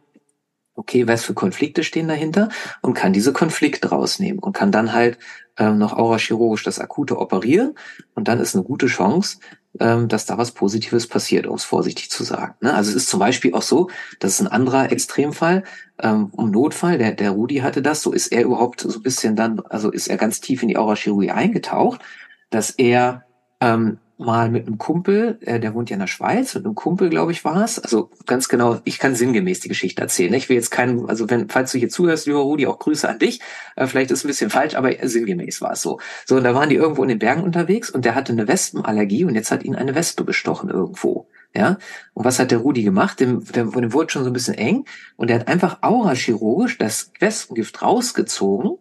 okay, 0.74 1.06
was 1.06 1.26
für 1.26 1.34
Konflikte 1.34 1.84
stehen 1.84 2.08
dahinter 2.08 2.48
und 2.82 2.94
kann 2.94 3.12
diese 3.12 3.34
Konflikte 3.34 3.90
rausnehmen 3.90 4.40
und 4.40 4.54
kann 4.54 4.72
dann 4.72 4.94
halt 4.94 5.20
ähm, 5.58 5.78
noch 5.78 5.92
aurachirurgisch 5.92 6.64
das 6.64 6.80
Akute 6.80 7.20
operieren. 7.20 7.76
Und 8.16 8.30
dann 8.30 8.40
ist 8.40 8.56
eine 8.56 8.64
gute 8.64 8.88
Chance, 8.88 9.40
ähm, 9.80 10.08
dass 10.08 10.26
da 10.26 10.38
was 10.38 10.52
Positives 10.52 11.08
passiert, 11.08 11.48
um 11.48 11.56
es 11.56 11.64
vorsichtig 11.64 12.10
zu 12.10 12.24
sagen. 12.24 12.56
Ne? 12.62 12.74
Also 12.74 12.92
es 12.92 12.98
ist 12.98 13.10
zum 13.10 13.20
Beispiel 13.20 13.54
auch 13.54 13.62
so, 13.62 13.90
das 14.20 14.34
ist 14.34 14.42
ein 14.42 14.48
anderer 14.48 14.92
Extremfall, 14.92 15.64
ähm, 16.00 16.30
um 16.32 16.52
Notfall, 16.52 16.98
der, 16.98 17.14
der 17.14 17.32
Rudi 17.32 17.58
hatte 17.58 17.82
das, 17.82 18.02
so 18.02 18.12
ist 18.12 18.28
er 18.28 18.44
überhaupt 18.44 18.82
so 18.82 18.92
ein 18.92 19.04
bisschen 19.04 19.36
dann, 19.36 19.62
also 19.70 19.90
ist 19.92 20.08
er 20.08 20.18
ganz 20.18 20.42
tief 20.42 20.62
in 20.62 20.68
die 20.68 20.78
Aurachirurgie 20.78 21.32
eingetaucht, 21.32 22.02
dass 22.50 22.72
er 22.72 23.24
ähm, 23.62 24.00
mal 24.22 24.50
mit 24.50 24.68
einem 24.68 24.78
Kumpel, 24.78 25.38
äh, 25.42 25.60
der 25.60 25.74
wohnt 25.74 25.90
ja 25.90 25.96
in 25.96 26.00
der 26.00 26.08
Schweiz, 26.08 26.56
mit 26.56 26.66
einem 26.66 26.76
Kumpel, 26.76 27.10
glaube 27.10 27.32
ich, 27.32 27.44
war 27.44 27.64
es. 27.64 27.80
Also 27.80 28.10
ganz 28.26 28.48
genau, 28.48 28.80
ich 28.86 29.00
kann 29.00 29.16
sinngemäß 29.16 29.60
die 29.60 29.68
Geschichte 29.68 30.02
erzählen. 30.02 30.32
Ne? 30.32 30.38
Ich 30.38 30.50
will 30.50 30.56
jetzt 30.56 30.72
keinen, 30.72 31.10
also 31.10 31.30
wenn, 31.30 31.50
falls 31.50 31.72
du 31.72 31.78
hier 31.78 31.90
zuhörst, 31.90 32.28
lieber 32.28 32.40
Rudi, 32.40 32.68
auch 32.68 32.80
Grüße 32.80 33.08
an 33.08 33.20
dich. 33.20 33.42
Äh, 33.76 33.88
vielleicht 33.88 34.12
ist 34.12 34.20
es 34.20 34.26
ein 34.26 34.28
bisschen 34.30 34.50
falsch, 34.50 34.76
aber 34.76 34.92
sinngemäß 35.02 35.62
war 35.62 35.74
es 35.74 35.82
so. 35.82 36.00
So, 36.26 36.38
und 36.38 36.44
da 36.44 36.54
waren 36.56 36.70
die 36.70 36.76
irgendwo 36.76 37.04
in 37.04 37.10
den 37.10 37.20
Bergen 37.20 37.44
unterwegs 37.44 37.90
und 37.90 38.06
der 38.06 38.16
hatte 38.16 38.32
eine 38.32 38.48
Wespenallergie 38.48 39.26
und 39.26 39.36
jetzt 39.36 39.52
hat 39.52 39.64
ihn 39.64 39.76
eine 39.76 39.96
Wespe 39.96 40.24
bestochen 40.24 40.70
irgendwo. 40.70 41.28
Ja, 41.54 41.78
und 42.14 42.24
was 42.24 42.40
hat 42.40 42.52
der 42.52 42.60
Rudi 42.60 42.84
gemacht? 42.84 43.20
Dem, 43.20 43.44
dem, 43.44 43.72
dem 43.72 43.92
wurde 43.92 44.10
schon 44.10 44.24
so 44.24 44.30
ein 44.30 44.34
bisschen 44.34 44.54
eng 44.54 44.86
und 45.18 45.30
er 45.30 45.40
hat 45.40 45.50
einfach 45.50 45.80
aurachirurgisch 45.82 46.78
das 46.78 47.12
Wespengift 47.20 47.82
rausgezogen 47.82 48.78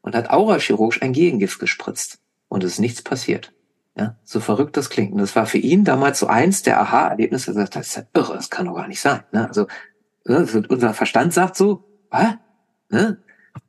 und 0.00 0.16
hat 0.16 0.30
aurachirurgisch 0.30 1.00
ein 1.02 1.12
Gegengift 1.12 1.60
gespritzt. 1.60 2.18
Und 2.48 2.64
es 2.64 2.72
ist 2.72 2.78
nichts 2.80 3.02
passiert. 3.02 3.52
Ja, 3.98 4.14
so 4.22 4.38
verrückt 4.38 4.76
das 4.76 4.90
klingt. 4.90 5.12
Und 5.12 5.18
das 5.18 5.34
war 5.34 5.46
für 5.46 5.58
ihn 5.58 5.84
damals 5.84 6.20
so 6.20 6.28
eins 6.28 6.62
der 6.62 6.80
Aha-Erlebnisse. 6.80 7.50
Er 7.58 7.64
das 7.64 7.88
ist 7.88 7.96
ja 7.96 8.02
irre, 8.14 8.34
das 8.34 8.48
kann 8.48 8.66
doch 8.66 8.76
gar 8.76 8.86
nicht 8.86 9.00
sein. 9.00 9.24
Ne? 9.32 9.48
Also 9.48 9.66
ne, 10.24 10.46
unser 10.68 10.94
Verstand 10.94 11.32
sagt 11.34 11.56
so, 11.56 11.84
was? 12.08 12.34
Ne? 12.90 13.18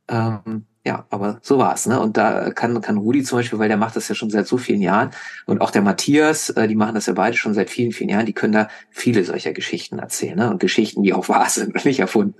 Ähm, 0.06 0.66
ja, 0.82 1.04
aber 1.10 1.40
so 1.42 1.58
war's, 1.58 1.86
ne? 1.86 2.00
Und 2.00 2.16
da 2.16 2.50
kann, 2.50 2.80
kann 2.80 2.96
Rudi 2.96 3.22
zum 3.22 3.38
Beispiel, 3.38 3.58
weil 3.58 3.68
der 3.68 3.76
macht 3.76 3.96
das 3.96 4.08
ja 4.08 4.14
schon 4.14 4.30
seit 4.30 4.46
so 4.46 4.56
vielen 4.56 4.80
Jahren 4.80 5.10
und 5.44 5.60
auch 5.60 5.70
der 5.70 5.82
Matthias, 5.82 6.48
äh, 6.50 6.68
die 6.68 6.74
machen 6.74 6.94
das 6.94 7.04
ja 7.04 7.12
beide 7.12 7.36
schon 7.36 7.52
seit 7.52 7.68
vielen, 7.68 7.92
vielen 7.92 8.08
Jahren, 8.08 8.24
die 8.24 8.32
können 8.32 8.54
da 8.54 8.68
viele 8.90 9.22
solcher 9.24 9.52
Geschichten 9.52 9.98
erzählen, 9.98 10.38
ne? 10.38 10.50
Und 10.50 10.58
Geschichten, 10.58 11.02
die 11.02 11.12
auch 11.12 11.28
wahr 11.28 11.50
sind 11.50 11.74
und 11.74 11.84
nicht 11.84 12.00
erfunden. 12.00 12.34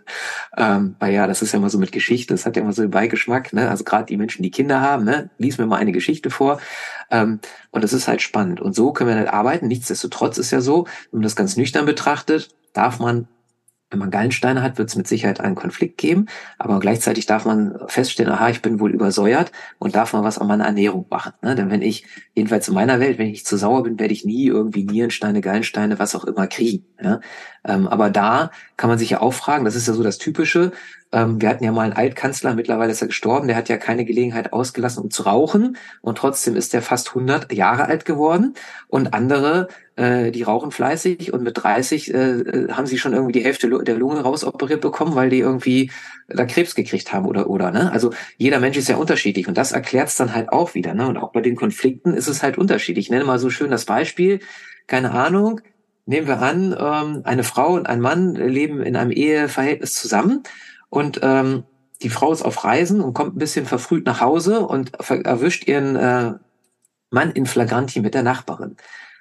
Ähm, 0.57 0.97
weil 1.01 1.13
ja, 1.13 1.27
das 1.27 1.43
ist 1.43 1.53
ja 1.53 1.59
immer 1.59 1.69
so 1.69 1.79
mit 1.79 1.93
Geschichte, 1.93 2.33
das 2.33 2.47
hat 2.47 2.57
ja 2.57 2.63
immer 2.63 2.73
so 2.73 2.81
den 2.81 2.91
Beigeschmack, 2.91 3.53
ne? 3.53 3.69
Also 3.69 3.85
gerade 3.85 4.07
die 4.07 4.17
Menschen, 4.17 4.43
die 4.43 4.51
Kinder 4.51 4.81
haben, 4.81 5.05
ne? 5.05 5.29
Lies 5.37 5.59
mir 5.59 5.67
mal 5.67 5.77
eine 5.77 5.93
Geschichte 5.93 6.31
vor. 6.31 6.61
Ähm, 7.11 7.41
und 7.73 7.85
das 7.85 7.93
ist 7.93 8.09
halt 8.09 8.23
spannend. 8.23 8.61
Und 8.61 8.75
so 8.75 8.93
können 8.93 9.11
wir 9.11 9.17
halt 9.17 9.29
arbeiten. 9.29 9.69
Nichtsdestotrotz 9.69 10.39
ist 10.39 10.51
ja 10.51 10.63
so, 10.63 10.87
wenn 11.11 11.19
man 11.19 11.23
das 11.25 11.37
ganz 11.37 11.57
nüchtern 11.57 11.85
betrachtet, 11.85 12.49
darf 12.73 13.01
man 13.01 13.29
wenn 13.91 13.99
man 13.99 14.11
Gallensteine 14.11 14.63
hat, 14.63 14.79
wird 14.79 14.89
es 14.89 14.97
mit 14.97 15.09
Sicherheit 15.09 15.41
einen 15.41 15.57
Konflikt 15.57 15.99
geben, 15.99 16.27
aber 16.59 16.79
gleichzeitig 16.79 17.27
darf 17.27 17.45
man 17.45 17.79
feststellen, 17.89 18.33
aha, 18.33 18.51
ich 18.51 18.63
bin 18.63 18.79
wohl 18.79 18.93
übersäuert 18.93 19.51
und 19.79 19.97
darf 19.97 20.13
mal 20.13 20.23
was 20.23 20.39
an 20.39 20.47
meiner 20.47 20.65
Ernährung 20.65 21.07
machen. 21.11 21.33
Ne? 21.43 21.55
Denn 21.57 21.71
wenn 21.71 21.83
ich, 21.83 22.07
jedenfalls 22.35 22.69
in 22.69 22.75
meiner 22.75 23.01
Welt, 23.01 23.19
wenn 23.19 23.29
ich 23.29 23.45
zu 23.45 23.57
sauer 23.57 23.83
bin, 23.83 23.99
werde 23.99 24.15
ich 24.15 24.25
nie 24.25 24.47
irgendwie 24.47 24.85
Nierensteine, 24.85 25.41
Gallensteine, 25.41 25.99
was 25.99 26.15
auch 26.15 26.25
immer 26.25 26.47
kriegen. 26.47 26.85
Ja? 27.03 27.21
Ähm, 27.65 27.89
aber 27.89 28.11
da 28.11 28.51
kann 28.77 28.89
man 28.89 28.99
sich 28.99 29.11
ja 29.11 29.21
auch 29.21 29.35
fragen, 29.35 29.65
das 29.65 29.77
ist 29.77 29.89
ja 29.89 29.95
so 29.95 30.03
das 30.03 30.19
Typische, 30.19 30.73
ähm, 31.13 31.41
wir 31.41 31.49
hatten 31.49 31.65
ja 31.65 31.73
mal 31.73 31.83
einen 31.83 31.93
Altkanzler, 31.93 32.55
mittlerweile 32.55 32.93
ist 32.93 33.03
er 33.03 33.09
gestorben, 33.09 33.49
der 33.49 33.57
hat 33.57 33.69
ja 33.69 33.77
keine 33.79 34.05
Gelegenheit 34.05 34.53
ausgelassen, 34.53 35.03
um 35.03 35.11
zu 35.11 35.25
rauchen. 35.25 35.77
Und 36.03 36.19
trotzdem 36.19 36.55
ist 36.55 36.73
er 36.73 36.83
fast 36.83 37.09
100 37.09 37.53
Jahre 37.53 37.87
alt 37.87 38.05
geworden. 38.05 38.55
Und 38.87 39.13
andere, 39.13 39.67
äh, 39.97 40.31
die 40.31 40.45
rauchen 40.45 40.71
fleißig 40.71 41.33
und 41.33 41.43
mit 41.43 41.61
30 41.61 42.15
äh, 42.15 42.17
äh, 42.17 42.73
haben 42.73 42.87
sie 42.87 42.99
schon 42.99 43.13
irgendwie 43.13 43.33
die 43.33 43.45
Hälfte 43.45 43.69
der 43.83 43.97
Lunge 43.97 44.21
rausoperiert 44.21 44.81
bekommen, 44.81 45.17
weil 45.17 45.31
die 45.31 45.41
irgendwie 45.41 45.91
da 46.29 46.45
Krebs 46.45 46.77
gekriegt 46.77 47.13
haben 47.13 47.27
oder 47.27 47.51
oder 47.51 47.73
ne? 47.73 47.91
Also 47.91 48.13
jeder 48.37 48.61
Mensch 48.61 48.77
ist 48.77 48.89
ja 48.89 48.97
unterschiedlich. 48.97 49.49
Und 49.49 49.59
das 49.59 49.73
erklärt 49.73 50.09
es 50.09 50.17
dann 50.17 50.33
halt 50.35 50.51
auch 50.51 50.75
wieder, 50.75 50.95
ne? 50.95 51.09
Und 51.09 51.17
auch 51.17 51.33
bei 51.33 51.41
den 51.41 51.57
Konflikten 51.57 52.15
ist 52.15 52.29
es 52.29 52.43
halt 52.45 52.57
unterschiedlich. 52.57 53.07
Ich 53.07 53.11
nenne 53.11 53.25
mal 53.25 53.41
so 53.41 53.51
schön 53.51 53.73
das 53.73 53.85
Beispiel, 53.85 54.39
keine 54.87 55.11
Ahnung, 55.11 55.61
nehmen 56.07 56.29
wir 56.29 56.41
an, 56.41 56.77
ähm, 56.79 57.23
eine 57.25 57.43
Frau 57.43 57.75
und 57.75 57.87
ein 57.89 58.01
Mann 58.01 58.35
leben 58.37 58.81
in 58.81 58.95
einem 58.95 59.11
Eheverhältnis 59.11 59.95
zusammen 59.95 60.45
und 60.91 61.21
ähm, 61.23 61.65
die 62.03 62.11
Frau 62.11 62.33
ist 62.33 62.43
auf 62.43 62.65
Reisen 62.65 63.01
und 63.01 63.15
kommt 63.15 63.37
ein 63.37 63.39
bisschen 63.39 63.67
verfrüht 63.67 64.07
nach 64.07 64.21
Hause 64.21 64.61
und 64.61 64.93
erwischt 65.09 65.67
ihren 65.69 65.97
äh, 65.97 66.33
Mann 67.11 67.31
in 67.33 67.47
Flagranti 67.47 68.01
mit 68.01 68.15
der 68.15 68.23
Nachbarin. 68.23 68.77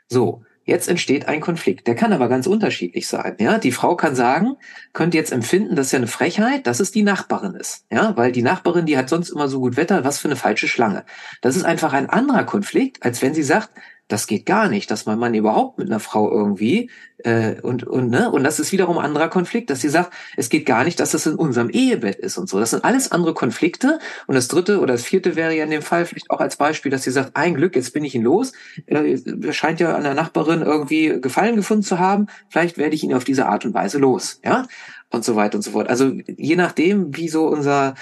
So, 0.07 0.43
jetzt 0.63 0.87
entsteht 0.87 1.27
ein 1.27 1.41
Konflikt. 1.41 1.87
Der 1.87 1.95
kann 1.95 2.13
aber 2.13 2.29
ganz 2.29 2.47
unterschiedlich 2.47 3.07
sein. 3.07 3.35
Ja, 3.39 3.57
die 3.57 3.71
Frau 3.71 3.95
kann 3.95 4.15
sagen, 4.15 4.55
könnte 4.93 5.17
jetzt 5.17 5.31
empfinden, 5.31 5.75
dass 5.75 5.91
ja 5.91 5.97
eine 5.97 6.07
Frechheit, 6.07 6.67
dass 6.67 6.79
es 6.79 6.91
die 6.91 7.03
Nachbarin 7.03 7.55
ist. 7.55 7.85
Ja, 7.91 8.15
weil 8.15 8.31
die 8.31 8.43
Nachbarin, 8.43 8.85
die 8.85 8.97
hat 8.97 9.09
sonst 9.09 9.29
immer 9.29 9.47
so 9.47 9.59
gut 9.59 9.75
Wetter, 9.75 10.03
was 10.03 10.19
für 10.19 10.27
eine 10.27 10.35
falsche 10.35 10.67
Schlange. 10.67 11.03
Das 11.41 11.55
ist 11.55 11.65
einfach 11.65 11.93
ein 11.93 12.09
anderer 12.09 12.45
Konflikt, 12.45 13.03
als 13.03 13.21
wenn 13.21 13.33
sie 13.33 13.43
sagt, 13.43 13.69
das 14.09 14.27
geht 14.27 14.45
gar 14.45 14.67
nicht, 14.67 14.91
dass 14.91 15.05
mein 15.05 15.19
Mann 15.19 15.33
überhaupt 15.33 15.77
mit 15.77 15.87
einer 15.87 15.99
Frau 15.99 16.29
irgendwie 16.29 16.89
äh, 17.19 17.61
und 17.61 17.85
und 17.85 18.09
ne 18.09 18.29
und 18.29 18.43
das 18.43 18.59
ist 18.59 18.71
wiederum 18.71 18.97
ein 18.97 19.05
anderer 19.05 19.29
Konflikt, 19.29 19.69
dass 19.69 19.81
sie 19.81 19.87
sagt, 19.87 20.11
es 20.35 20.49
geht 20.49 20.65
gar 20.65 20.83
nicht, 20.83 20.99
dass 20.99 21.11
das 21.11 21.25
in 21.27 21.35
unserem 21.35 21.69
Ehebett 21.69 22.17
ist 22.17 22.37
und 22.37 22.49
so. 22.49 22.59
Das 22.59 22.71
sind 22.71 22.83
alles 22.83 23.11
andere 23.11 23.33
Konflikte 23.33 23.99
und 24.27 24.35
das 24.35 24.47
dritte 24.47 24.79
oder 24.79 24.93
das 24.93 25.03
vierte 25.03 25.35
wäre 25.35 25.55
ja 25.55 25.63
in 25.63 25.69
dem 25.69 25.83
Fall 25.83 26.05
vielleicht 26.05 26.29
auch 26.31 26.41
als 26.41 26.57
Beispiel, 26.57 26.91
dass 26.91 27.03
sie 27.03 27.11
sagt, 27.11 27.35
ein 27.35 27.53
Glück, 27.53 27.75
jetzt 27.75 27.93
bin 27.93 28.03
ich 28.03 28.15
ihn 28.15 28.23
los. 28.23 28.51
Äh, 28.87 29.17
scheint 29.53 29.79
ja 29.79 29.95
an 29.95 30.03
der 30.03 30.15
Nachbarin 30.15 30.61
irgendwie 30.63 31.21
Gefallen 31.21 31.55
gefunden 31.55 31.83
zu 31.83 31.99
haben. 31.99 32.27
Vielleicht 32.49 32.77
werde 32.77 32.95
ich 32.95 33.03
ihn 33.03 33.13
auf 33.13 33.23
diese 33.23 33.45
Art 33.45 33.63
und 33.63 33.73
Weise 33.73 33.99
los, 33.99 34.41
ja 34.43 34.65
und 35.11 35.25
so 35.25 35.35
weiter 35.35 35.55
und 35.55 35.63
so 35.63 35.71
fort. 35.71 35.89
Also 35.89 36.11
je 36.37 36.55
nachdem, 36.55 37.15
wie 37.15 37.29
so 37.29 37.47
unser 37.47 37.95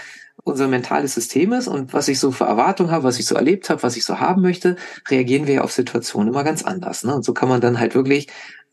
unser 0.47 0.67
mentales 0.67 1.13
System 1.13 1.53
ist 1.53 1.67
und 1.67 1.93
was 1.93 2.07
ich 2.07 2.19
so 2.19 2.31
für 2.31 2.45
Erwartungen 2.45 2.91
habe, 2.91 3.03
was 3.03 3.19
ich 3.19 3.25
so 3.25 3.35
erlebt 3.35 3.69
habe, 3.69 3.83
was 3.83 3.97
ich 3.97 4.05
so 4.05 4.19
haben 4.19 4.41
möchte, 4.41 4.75
reagieren 5.09 5.47
wir 5.47 5.55
ja 5.55 5.61
auf 5.61 5.71
Situationen 5.71 6.33
immer 6.33 6.43
ganz 6.43 6.63
anders. 6.63 7.03
Ne? 7.03 7.13
Und 7.13 7.23
so 7.23 7.33
kann 7.33 7.49
man 7.49 7.61
dann 7.61 7.79
halt 7.79 7.95
wirklich 7.95 8.27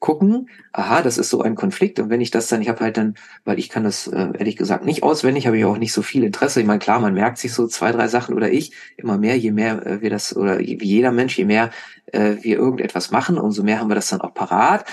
gucken, 0.04 0.50
aha, 0.72 1.00
das 1.00 1.16
ist 1.16 1.30
so 1.30 1.40
ein 1.40 1.54
Konflikt 1.54 1.98
und 1.98 2.10
wenn 2.10 2.20
ich 2.20 2.30
das 2.30 2.48
dann, 2.48 2.60
ich 2.60 2.68
habe 2.68 2.80
halt 2.80 2.98
dann, 2.98 3.14
weil 3.44 3.58
ich 3.58 3.70
kann 3.70 3.84
das 3.84 4.06
äh, 4.06 4.28
ehrlich 4.38 4.56
gesagt 4.56 4.84
nicht 4.84 5.02
auswendig, 5.02 5.46
habe 5.46 5.56
ich 5.56 5.64
auch 5.64 5.78
nicht 5.78 5.94
so 5.94 6.02
viel 6.02 6.24
Interesse. 6.24 6.60
Ich 6.60 6.66
meine, 6.66 6.78
klar, 6.78 7.00
man 7.00 7.14
merkt 7.14 7.38
sich 7.38 7.54
so 7.54 7.66
zwei, 7.66 7.90
drei 7.90 8.06
Sachen 8.06 8.34
oder 8.34 8.50
ich 8.50 8.72
immer 8.98 9.16
mehr, 9.16 9.38
je 9.38 9.50
mehr 9.50 9.86
äh, 9.86 10.02
wir 10.02 10.10
das 10.10 10.36
oder 10.36 10.58
wie 10.58 10.76
jeder 10.76 11.10
Mensch, 11.10 11.38
je 11.38 11.46
mehr 11.46 11.70
äh, 12.12 12.36
wir 12.42 12.58
irgendetwas 12.58 13.12
machen, 13.12 13.38
umso 13.38 13.62
mehr 13.62 13.80
haben 13.80 13.88
wir 13.88 13.94
das 13.94 14.08
dann 14.08 14.20
auch 14.20 14.34
parat 14.34 14.84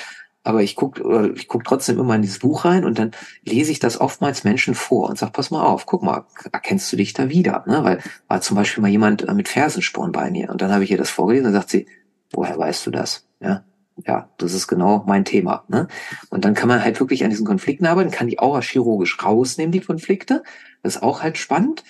aber 0.43 0.63
ich 0.63 0.75
gucke 0.75 1.33
ich 1.35 1.47
guck 1.47 1.63
trotzdem 1.63 1.99
immer 1.99 2.15
in 2.15 2.21
dieses 2.21 2.39
Buch 2.39 2.65
rein 2.65 2.83
und 2.83 2.97
dann 2.97 3.11
lese 3.43 3.71
ich 3.71 3.79
das 3.79 3.99
oftmals 3.99 4.43
Menschen 4.43 4.75
vor 4.75 5.09
und 5.09 5.17
sag, 5.17 5.33
pass 5.33 5.51
mal 5.51 5.63
auf, 5.63 5.85
guck 5.85 6.03
mal, 6.03 6.25
erkennst 6.51 6.91
du 6.91 6.97
dich 6.97 7.13
da 7.13 7.29
wieder? 7.29 7.63
Ne? 7.67 7.83
Weil 7.83 7.99
war 8.27 8.41
zum 8.41 8.55
Beispiel 8.55 8.81
mal 8.81 8.89
jemand 8.89 9.27
äh, 9.27 9.33
mit 9.33 9.47
Fersensporn 9.47 10.11
bei 10.11 10.31
mir 10.31 10.49
und 10.49 10.61
dann 10.61 10.71
habe 10.71 10.83
ich 10.83 10.91
ihr 10.91 10.97
das 10.97 11.09
vorgelesen 11.09 11.47
und 11.47 11.53
sagt 11.53 11.69
sie, 11.69 11.87
woher 12.31 12.57
weißt 12.57 12.85
du 12.87 12.91
das? 12.91 13.27
Ja, 13.39 13.63
ja, 14.07 14.29
das 14.37 14.53
ist 14.53 14.67
genau 14.67 15.03
mein 15.05 15.25
Thema. 15.25 15.63
Ne? 15.67 15.87
Und 16.29 16.45
dann 16.45 16.53
kann 16.53 16.69
man 16.69 16.83
halt 16.83 16.99
wirklich 16.99 17.23
an 17.23 17.29
diesen 17.29 17.45
Konflikten 17.45 17.85
arbeiten, 17.85 18.11
kann 18.11 18.27
die 18.27 18.39
Aura 18.39 18.61
chirurgisch 18.61 19.17
rausnehmen, 19.23 19.71
die 19.71 19.81
Konflikte. 19.81 20.43
Das 20.81 20.95
ist 20.95 21.03
auch 21.03 21.21
halt 21.21 21.37
spannend. 21.37 21.83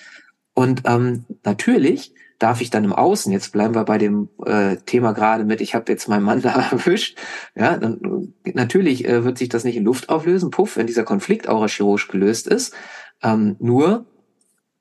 Und 0.54 0.82
ähm, 0.84 1.24
natürlich 1.44 2.12
darf 2.42 2.60
ich 2.60 2.70
dann 2.70 2.84
im 2.84 2.92
Außen, 2.92 3.32
jetzt 3.32 3.52
bleiben 3.52 3.74
wir 3.74 3.84
bei 3.84 3.98
dem 3.98 4.28
äh, 4.44 4.76
Thema 4.76 5.12
gerade 5.12 5.44
mit, 5.44 5.60
ich 5.60 5.74
habe 5.74 5.90
jetzt 5.92 6.08
meinen 6.08 6.24
Mann 6.24 6.42
da 6.42 6.54
erwischt, 6.70 7.18
ja, 7.54 7.76
dann 7.76 8.34
natürlich 8.44 9.06
äh, 9.06 9.24
wird 9.24 9.38
sich 9.38 9.48
das 9.48 9.64
nicht 9.64 9.76
in 9.76 9.84
Luft 9.84 10.08
auflösen, 10.08 10.50
puff, 10.50 10.76
wenn 10.76 10.86
dieser 10.86 11.04
Konflikt 11.04 11.48
auch 11.48 11.66
chirurgisch 11.68 12.08
gelöst 12.08 12.46
ist. 12.48 12.74
Ähm, 13.22 13.56
nur 13.60 14.06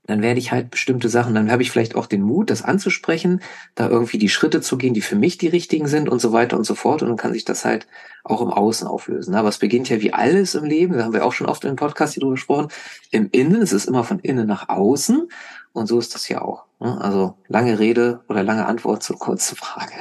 dann 0.08 0.21
werde 0.21 0.39
ich 0.39 0.52
halt 0.52 0.71
bestimmte 0.71 1.10
Sachen, 1.10 1.36
dann 1.36 1.52
habe 1.52 1.62
ich 1.62 1.69
vielleicht 1.69 1.95
auch 1.95 2.08
den 2.08 2.24
Mut, 2.24 2.50
das 2.50 2.63
anzusprechen, 2.63 3.41
da 3.76 3.88
irgendwie 3.88 4.17
die 4.17 4.30
Schritte 4.30 4.60
zu 4.60 4.78
gehen, 4.78 4.93
die 4.93 5.02
für 5.02 5.15
mich 5.15 5.38
die 5.38 5.47
richtigen 5.47 5.88
sind 5.88 6.10
und 6.10 6.19
so 6.19 6.34
weiter 6.34 6.58
und 6.58 6.65
so 6.65 6.74
fort. 6.74 7.04
Und 7.04 7.10
dann 7.10 7.17
kann 7.17 7.34
sich 7.34 7.45
das 7.45 7.65
halt 7.65 7.88
auch 8.24 8.41
im 8.41 8.50
Außen 8.50 8.88
auflösen. 8.88 9.36
Aber 9.36 9.50
es 9.50 9.60
beginnt 9.60 9.89
ja 9.89 10.02
wie 10.02 10.12
alles 10.12 10.56
im 10.56 10.65
Leben, 10.65 10.97
da 10.97 11.06
haben 11.06 11.13
wir 11.13 11.24
auch 11.24 11.34
schon 11.34 11.47
oft 11.47 11.63
im 11.65 11.76
Podcast 11.76 12.15
hier 12.15 12.21
drüber 12.21 12.34
gesprochen, 12.34 12.69
im 13.12 13.30
Innen, 13.32 13.62
es 13.62 13.74
ist 13.74 13.88
immer 13.88 14.04
von 14.04 14.19
innen 14.19 14.47
nach 14.47 14.69
außen. 14.69 15.30
Und 15.74 15.88
so 15.88 16.00
ist 16.00 16.14
das 16.16 16.28
ja 16.28 16.42
auch. 16.42 16.66
Ne? 16.82 17.00
Also 17.00 17.36
lange 17.48 17.80
Rede 17.80 18.20
oder 18.28 18.44
lange 18.44 18.66
Antwort 18.66 19.04
zur 19.04 19.18
kurzen 19.18 19.56
Frage. 19.56 19.94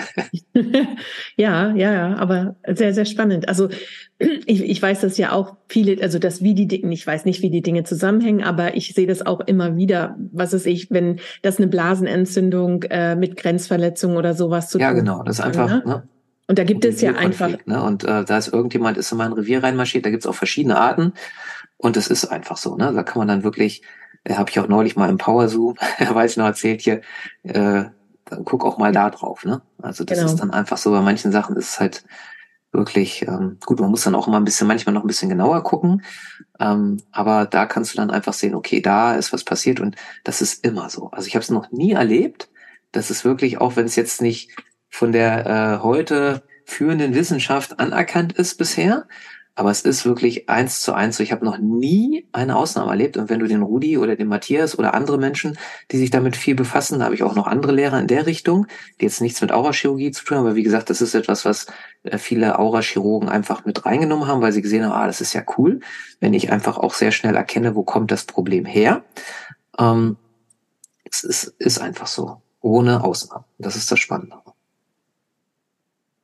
ja, 1.36 1.72
ja, 1.74 1.92
ja, 1.92 2.16
aber 2.16 2.56
sehr, 2.66 2.92
sehr 2.92 3.04
spannend. 3.04 3.48
Also 3.48 3.68
ich, 4.18 4.62
ich 4.64 4.82
weiß 4.82 5.00
das 5.02 5.16
ja 5.16 5.30
auch 5.30 5.56
viele, 5.68 6.02
also 6.02 6.18
das 6.18 6.42
wie 6.42 6.54
die 6.54 6.66
Dinge, 6.66 6.92
ich 6.92 7.06
weiß 7.06 7.24
nicht, 7.24 7.42
wie 7.42 7.50
die 7.50 7.62
Dinge 7.62 7.84
zusammenhängen, 7.84 8.42
aber 8.42 8.76
ich 8.76 8.94
sehe 8.94 9.06
das 9.06 9.24
auch 9.24 9.40
immer 9.40 9.76
wieder, 9.76 10.16
was 10.32 10.52
ist 10.52 10.66
ich, 10.66 10.90
wenn 10.90 11.20
das 11.42 11.58
eine 11.58 11.68
Blasenentzündung 11.68 12.82
äh, 12.84 13.14
mit 13.14 13.36
Grenzverletzung 13.36 14.16
oder 14.16 14.34
sowas 14.34 14.70
zu 14.70 14.78
ja, 14.80 14.88
tun 14.88 14.96
Ja, 14.96 15.02
genau, 15.02 15.22
das 15.22 15.38
ist 15.38 15.44
einfach, 15.44 15.68
ne? 15.68 15.82
ne? 15.86 16.08
Und 16.48 16.58
da 16.58 16.64
gibt 16.64 16.84
es 16.84 17.00
ja 17.00 17.12
einfach. 17.12 17.50
Ne? 17.64 17.80
Und 17.80 18.02
äh, 18.02 18.24
da 18.24 18.36
ist 18.36 18.52
irgendjemand, 18.52 18.98
ist 18.98 19.12
in 19.12 19.18
mein 19.18 19.32
Revier 19.32 19.62
reinmarschiert, 19.62 20.04
da 20.04 20.10
gibt 20.10 20.24
es 20.24 20.26
auch 20.28 20.34
verschiedene 20.34 20.76
Arten. 20.80 21.12
Und 21.76 21.96
es 21.96 22.08
ist 22.08 22.24
einfach 22.26 22.56
so, 22.56 22.76
ne? 22.76 22.92
Da 22.92 23.04
kann 23.04 23.18
man 23.18 23.28
dann 23.28 23.44
wirklich 23.44 23.82
äh, 24.24 24.34
habe 24.34 24.50
ich 24.50 24.60
auch 24.60 24.68
neulich 24.68 24.96
mal 24.96 25.08
im 25.08 25.18
Power 25.18 25.48
Zoom, 25.48 25.76
weiß 25.98 26.32
ich 26.32 26.36
noch 26.36 26.46
erzählt 26.46 26.80
hier, 26.80 27.00
äh, 27.42 27.84
dann 28.24 28.44
guck 28.44 28.64
auch 28.64 28.78
mal 28.78 28.92
da 28.92 29.10
drauf, 29.10 29.44
ne? 29.44 29.62
Also 29.82 30.04
das 30.04 30.18
genau. 30.18 30.30
ist 30.30 30.40
dann 30.40 30.50
einfach 30.50 30.76
so, 30.76 30.90
bei 30.92 31.00
manchen 31.00 31.32
Sachen 31.32 31.56
ist 31.56 31.70
es 31.70 31.80
halt 31.80 32.04
wirklich, 32.72 33.26
ähm, 33.26 33.58
gut, 33.64 33.80
man 33.80 33.90
muss 33.90 34.04
dann 34.04 34.14
auch 34.14 34.28
immer 34.28 34.38
ein 34.38 34.44
bisschen, 34.44 34.68
manchmal 34.68 34.94
noch 34.94 35.02
ein 35.02 35.08
bisschen 35.08 35.28
genauer 35.28 35.62
gucken, 35.64 36.04
ähm, 36.60 36.98
aber 37.10 37.46
da 37.46 37.66
kannst 37.66 37.92
du 37.92 37.96
dann 37.96 38.10
einfach 38.10 38.32
sehen, 38.32 38.54
okay, 38.54 38.80
da 38.80 39.14
ist 39.14 39.32
was 39.32 39.42
passiert 39.44 39.80
und 39.80 39.96
das 40.22 40.40
ist 40.40 40.64
immer 40.64 40.88
so. 40.88 41.10
Also 41.10 41.26
ich 41.26 41.34
habe 41.34 41.42
es 41.42 41.50
noch 41.50 41.72
nie 41.72 41.92
erlebt, 41.92 42.48
dass 42.92 43.10
es 43.10 43.24
wirklich, 43.24 43.60
auch 43.60 43.76
wenn 43.76 43.86
es 43.86 43.96
jetzt 43.96 44.22
nicht 44.22 44.50
von 44.88 45.12
der 45.12 45.46
äh, 45.46 45.82
heute 45.82 46.42
führenden 46.64 47.14
Wissenschaft 47.14 47.80
anerkannt 47.80 48.32
ist 48.34 48.56
bisher, 48.56 49.06
aber 49.60 49.70
es 49.70 49.82
ist 49.82 50.06
wirklich 50.06 50.48
eins 50.48 50.80
zu 50.80 50.94
eins. 50.94 51.20
Ich 51.20 51.32
habe 51.32 51.44
noch 51.44 51.58
nie 51.58 52.26
eine 52.32 52.56
Ausnahme 52.56 52.92
erlebt. 52.92 53.18
Und 53.18 53.28
wenn 53.28 53.40
du 53.40 53.46
den 53.46 53.60
Rudi 53.60 53.98
oder 53.98 54.16
den 54.16 54.26
Matthias 54.26 54.78
oder 54.78 54.94
andere 54.94 55.18
Menschen, 55.18 55.58
die 55.90 55.98
sich 55.98 56.08
damit 56.08 56.34
viel 56.34 56.54
befassen, 56.54 56.98
da 56.98 57.04
habe 57.04 57.14
ich 57.14 57.22
auch 57.22 57.34
noch 57.34 57.46
andere 57.46 57.72
Lehrer 57.72 58.00
in 58.00 58.06
der 58.06 58.24
Richtung, 58.24 58.66
die 58.98 59.04
jetzt 59.04 59.20
nichts 59.20 59.42
mit 59.42 59.52
Aurachirurgie 59.52 60.12
zu 60.12 60.24
tun 60.24 60.38
haben. 60.38 60.46
Aber 60.46 60.54
wie 60.54 60.62
gesagt, 60.62 60.88
das 60.88 61.02
ist 61.02 61.14
etwas, 61.14 61.44
was 61.44 61.66
äh, 62.04 62.16
viele 62.16 62.58
Aurachirurgen 62.58 63.28
einfach 63.28 63.66
mit 63.66 63.84
reingenommen 63.84 64.26
haben, 64.26 64.40
weil 64.40 64.52
sie 64.52 64.62
gesehen 64.62 64.82
haben, 64.86 64.92
ah, 64.92 65.06
das 65.06 65.20
ist 65.20 65.34
ja 65.34 65.42
cool, 65.58 65.80
wenn 66.20 66.32
ich 66.32 66.50
einfach 66.50 66.78
auch 66.78 66.94
sehr 66.94 67.12
schnell 67.12 67.36
erkenne, 67.36 67.74
wo 67.74 67.82
kommt 67.82 68.10
das 68.10 68.24
Problem 68.24 68.64
her. 68.64 69.04
Ähm, 69.78 70.16
es 71.04 71.22
ist, 71.22 71.54
ist 71.58 71.82
einfach 71.82 72.06
so. 72.06 72.40
Ohne 72.62 73.04
Ausnahme. 73.04 73.44
Das 73.58 73.76
ist 73.76 73.92
das 73.92 73.98
Spannende. 73.98 74.36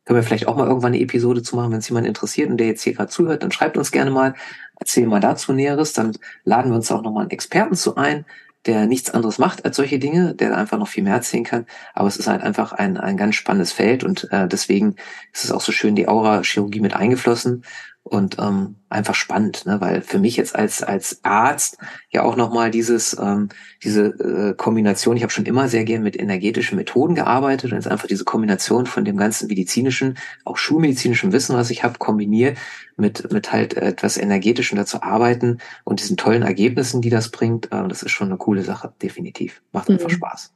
Können 0.07 0.21
wir 0.21 0.23
vielleicht 0.23 0.47
auch 0.47 0.57
mal 0.57 0.69
irgendwann 0.69 0.95
eine 0.95 1.03
Episode 1.03 1.43
zu 1.43 1.57
machen, 1.57 1.73
wenn 1.73 1.81
es 1.81 1.89
jemand 1.89 2.07
interessiert 2.07 2.49
und 2.49 2.57
der 2.59 2.69
jetzt 2.69 2.83
hier 2.83 2.95
gerade 2.95 3.11
zuhört, 3.11 3.43
dann 3.43 3.51
schreibt 3.53 3.77
uns 3.77 3.91
gerne 3.91 4.11
mal, 4.11 4.35
erzähl 4.79 5.07
mal 5.07 5.21
dazu 5.21 5.53
Näheres, 5.53 5.93
dann 5.93 6.13
laden 6.45 6.71
wir 6.71 6.77
uns 6.77 6.91
auch 6.93 7.03
nochmal 7.03 7.23
einen 7.23 7.33
Experten 7.33 7.75
zu 7.75 7.97
ein, 7.97 8.25
der 8.67 8.87
nichts 8.87 9.11
anderes 9.11 9.39
macht 9.39 9.65
als 9.65 9.77
solche 9.77 9.99
Dinge, 9.99 10.35
der 10.35 10.57
einfach 10.57 10.79
noch 10.79 10.89
viel 10.89 11.03
mehr 11.03 11.15
erzählen 11.15 11.45
kann. 11.45 11.67
Aber 11.93 12.09
es 12.09 12.17
ist 12.17 12.29
halt 12.29 12.43
einfach 12.43 12.73
ein, 12.73 12.97
ein 12.97 13.17
ganz 13.17 13.35
spannendes 13.35 13.73
Feld 13.73 14.05
und 14.05 14.29
äh, 14.31 14.49
deswegen 14.49 14.95
ist 15.33 15.45
es 15.45 15.53
auch 15.53 15.61
so 15.61 15.73
schön, 15.73 15.97
die 15.97 16.09
Aura-Chirurgie 16.09 16.81
mit 16.81 16.95
eingeflossen 16.95 17.65
und 18.07 18.39
ähm, 18.39 18.77
einfach 18.89 19.17
spannend, 19.17 19.67
ne? 19.67 19.81
weil 19.81 20.01
für 20.01 20.21
mich 20.21 20.37
jetzt 20.37 20.55
als 20.55 20.81
als 20.85 21.25
Arzt 21.25 21.79
ja 22.11 22.23
auch 22.23 22.37
noch 22.37 22.55
mal 22.55 22.71
dieses 22.71 23.19
ähm, 23.21 23.49
diese 23.83 24.07
äh, 24.07 24.55
Kombination. 24.55 25.17
Ich 25.17 25.25
habe 25.25 25.33
schon 25.33 25.45
immer 25.45 25.69
sehr 25.69 25.85
gern 25.85 26.05
mit 26.05 26.19
energetischen 26.19 26.77
Methoden 26.77 27.17
gearbeitet 27.17 27.73
und 27.73 27.79
jetzt 27.79 27.89
einfach 27.89 28.07
diese 28.07 28.25
Kombination 28.25 28.87
von 28.87 29.05
dem 29.05 29.17
ganzen 29.17 29.49
medizinischen, 29.49 30.19
auch 30.45 30.57
schulmedizinischen 30.57 31.33
Wissen, 31.33 31.57
was 31.57 31.71
ich 31.71 31.83
habe, 31.83 31.99
kombiniert 31.99 32.59
mit 32.97 33.33
mit 33.33 33.53
halt 33.53 33.75
etwas 33.75 34.19
energetischem 34.19 34.79
dazu 34.79 35.03
arbeiten 35.03 35.59
und 35.83 36.01
diesen 36.01 36.17
tollen 36.17 36.43
Ergebnissen, 36.43 37.03
die 37.03 37.11
das 37.11 37.31
bringt. 37.31 37.73
Äh, 37.73 37.89
das 37.89 38.05
ist 38.05 38.13
schon 38.13 38.29
eine 38.29 38.39
coole 38.39 38.63
Sache, 38.63 38.93
definitiv. 39.03 39.63
Macht 39.73 39.91
einfach 39.91 40.09
mhm. 40.09 40.15
Spaß. 40.15 40.53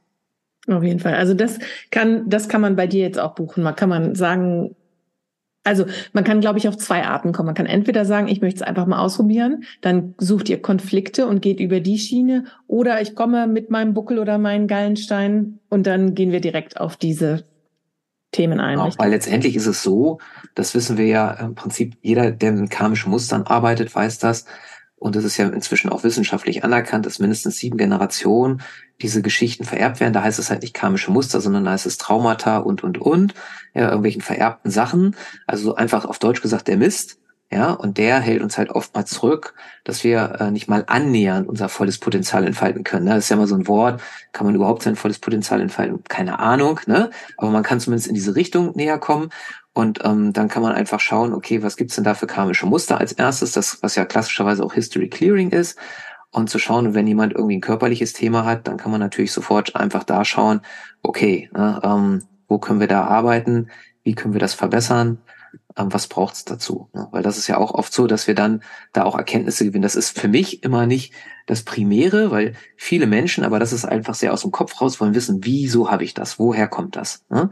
Auf 0.67 0.83
jeden 0.83 0.99
Fall. 0.99 1.15
Also 1.15 1.33
das 1.33 1.59
kann, 1.89 2.29
das 2.29 2.47
kann 2.47 2.61
man 2.61 2.77
bei 2.77 2.87
dir 2.87 3.01
jetzt 3.01 3.19
auch 3.19 3.35
buchen. 3.35 3.61
Man 3.61 3.75
kann 3.75 3.89
man 3.89 4.15
sagen, 4.15 4.75
also 5.63 5.85
man 6.13 6.23
kann, 6.23 6.41
glaube 6.41 6.57
ich, 6.57 6.67
auf 6.67 6.77
zwei 6.77 7.03
Arten 7.05 7.33
kommen. 7.33 7.47
Man 7.47 7.55
kann 7.55 7.65
entweder 7.65 8.05
sagen, 8.05 8.27
ich 8.27 8.41
möchte 8.41 8.61
es 8.61 8.67
einfach 8.67 8.87
mal 8.87 8.99
ausprobieren, 8.99 9.63
dann 9.81 10.15
sucht 10.17 10.49
ihr 10.49 10.61
Konflikte 10.61 11.27
und 11.27 11.41
geht 11.41 11.59
über 11.59 11.79
die 11.79 11.99
Schiene, 11.99 12.45
oder 12.67 13.01
ich 13.01 13.15
komme 13.15 13.47
mit 13.47 13.69
meinem 13.69 13.93
Buckel 13.93 14.19
oder 14.19 14.37
meinen 14.37 14.67
Gallenstein 14.67 15.59
und 15.69 15.85
dann 15.87 16.15
gehen 16.15 16.31
wir 16.31 16.41
direkt 16.41 16.79
auf 16.79 16.95
diese 16.95 17.43
Themen 18.31 18.59
ein. 18.59 18.77
Genau, 18.77 18.89
weil 18.97 19.11
letztendlich 19.11 19.55
ist 19.55 19.67
es 19.67 19.83
so, 19.83 20.19
das 20.55 20.73
wissen 20.73 20.97
wir 20.97 21.05
ja 21.05 21.31
im 21.31 21.53
Prinzip, 21.55 21.95
jeder, 22.01 22.31
der 22.31 22.53
mit 22.53 22.71
karmischen 22.71 23.11
Mustern 23.11 23.43
arbeitet, 23.43 23.93
weiß 23.93 24.19
das, 24.19 24.45
und 25.01 25.15
es 25.15 25.23
ist 25.23 25.37
ja 25.37 25.47
inzwischen 25.47 25.89
auch 25.89 26.03
wissenschaftlich 26.03 26.63
anerkannt, 26.63 27.07
dass 27.07 27.17
mindestens 27.17 27.57
sieben 27.57 27.75
Generationen 27.75 28.61
diese 29.01 29.23
Geschichten 29.23 29.63
vererbt 29.63 29.99
werden. 29.99 30.13
Da 30.13 30.21
heißt 30.21 30.37
es 30.37 30.51
halt 30.51 30.61
nicht 30.61 30.75
karmische 30.75 31.09
Muster, 31.09 31.41
sondern 31.41 31.65
da 31.65 31.71
heißt 31.71 31.87
es 31.87 31.97
Traumata 31.97 32.59
und, 32.59 32.83
und, 32.83 32.99
und, 32.99 33.33
ja, 33.73 33.87
irgendwelchen 33.87 34.21
vererbten 34.21 34.69
Sachen. 34.69 35.15
Also 35.47 35.73
einfach 35.73 36.05
auf 36.05 36.19
Deutsch 36.19 36.43
gesagt 36.43 36.67
der 36.67 36.77
Mist. 36.77 37.17
Ja, 37.53 37.71
und 37.73 37.97
der 37.97 38.21
hält 38.21 38.41
uns 38.41 38.57
halt 38.57 38.69
oftmals 38.69 39.09
zurück, 39.09 39.53
dass 39.83 40.05
wir 40.05 40.37
äh, 40.39 40.51
nicht 40.51 40.69
mal 40.69 40.85
annähernd 40.87 41.49
unser 41.49 41.67
volles 41.67 41.97
Potenzial 41.97 42.47
entfalten 42.47 42.85
können. 42.85 43.03
Ne? 43.03 43.15
Das 43.15 43.25
ist 43.25 43.29
ja 43.29 43.35
immer 43.35 43.47
so 43.47 43.55
ein 43.55 43.67
Wort, 43.67 44.01
kann 44.31 44.45
man 44.45 44.55
überhaupt 44.55 44.83
sein 44.83 44.95
volles 44.95 45.19
Potenzial 45.19 45.59
entfalten? 45.59 46.01
Keine 46.07 46.39
Ahnung, 46.39 46.79
ne? 46.85 47.09
Aber 47.35 47.51
man 47.51 47.63
kann 47.63 47.81
zumindest 47.81 48.07
in 48.07 48.15
diese 48.15 48.35
Richtung 48.35 48.71
näher 48.75 48.97
kommen. 48.99 49.31
Und 49.73 49.99
ähm, 50.05 50.31
dann 50.31 50.47
kann 50.47 50.63
man 50.63 50.71
einfach 50.71 51.01
schauen, 51.01 51.33
okay, 51.33 51.61
was 51.61 51.75
gibt's 51.75 51.95
denn 51.95 52.05
da 52.05 52.13
für 52.13 52.27
karmische 52.27 52.65
Muster 52.65 52.99
als 52.99 53.11
erstes, 53.11 53.51
das, 53.51 53.79
was 53.81 53.95
ja 53.95 54.05
klassischerweise 54.05 54.63
auch 54.63 54.73
History 54.73 55.09
Clearing 55.09 55.49
ist. 55.49 55.77
Und 56.31 56.49
zu 56.49 56.57
schauen, 56.57 56.93
wenn 56.93 57.07
jemand 57.07 57.33
irgendwie 57.33 57.57
ein 57.57 57.61
körperliches 57.61 58.13
Thema 58.13 58.45
hat, 58.45 58.65
dann 58.67 58.77
kann 58.77 58.91
man 58.91 59.01
natürlich 59.01 59.33
sofort 59.33 59.75
einfach 59.75 60.05
da 60.05 60.23
schauen, 60.23 60.61
okay, 61.01 61.49
ne, 61.53 61.81
ähm, 61.83 62.23
wo 62.47 62.59
können 62.59 62.79
wir 62.79 62.87
da 62.87 63.03
arbeiten, 63.03 63.67
wie 64.03 64.15
können 64.15 64.33
wir 64.33 64.39
das 64.39 64.53
verbessern 64.53 65.17
was 65.75 66.07
braucht's 66.07 66.45
dazu? 66.45 66.89
Ne? 66.93 67.07
Weil 67.11 67.23
das 67.23 67.37
ist 67.37 67.47
ja 67.47 67.57
auch 67.57 67.73
oft 67.73 67.93
so, 67.93 68.07
dass 68.07 68.27
wir 68.27 68.35
dann 68.35 68.61
da 68.93 69.03
auch 69.03 69.17
Erkenntnisse 69.17 69.65
gewinnen. 69.65 69.83
Das 69.83 69.95
ist 69.95 70.17
für 70.17 70.27
mich 70.27 70.63
immer 70.63 70.85
nicht 70.85 71.13
das 71.47 71.63
Primäre, 71.63 72.31
weil 72.31 72.53
viele 72.77 73.07
Menschen, 73.07 73.43
aber 73.43 73.59
das 73.59 73.73
ist 73.73 73.85
einfach 73.85 74.15
sehr 74.15 74.33
aus 74.33 74.41
dem 74.41 74.51
Kopf 74.51 74.79
raus, 74.79 74.99
wollen 74.99 75.15
wissen, 75.15 75.39
wieso 75.43 75.89
habe 75.91 76.03
ich 76.03 76.13
das? 76.13 76.39
Woher 76.39 76.67
kommt 76.67 76.95
das? 76.95 77.25
Ne? 77.29 77.49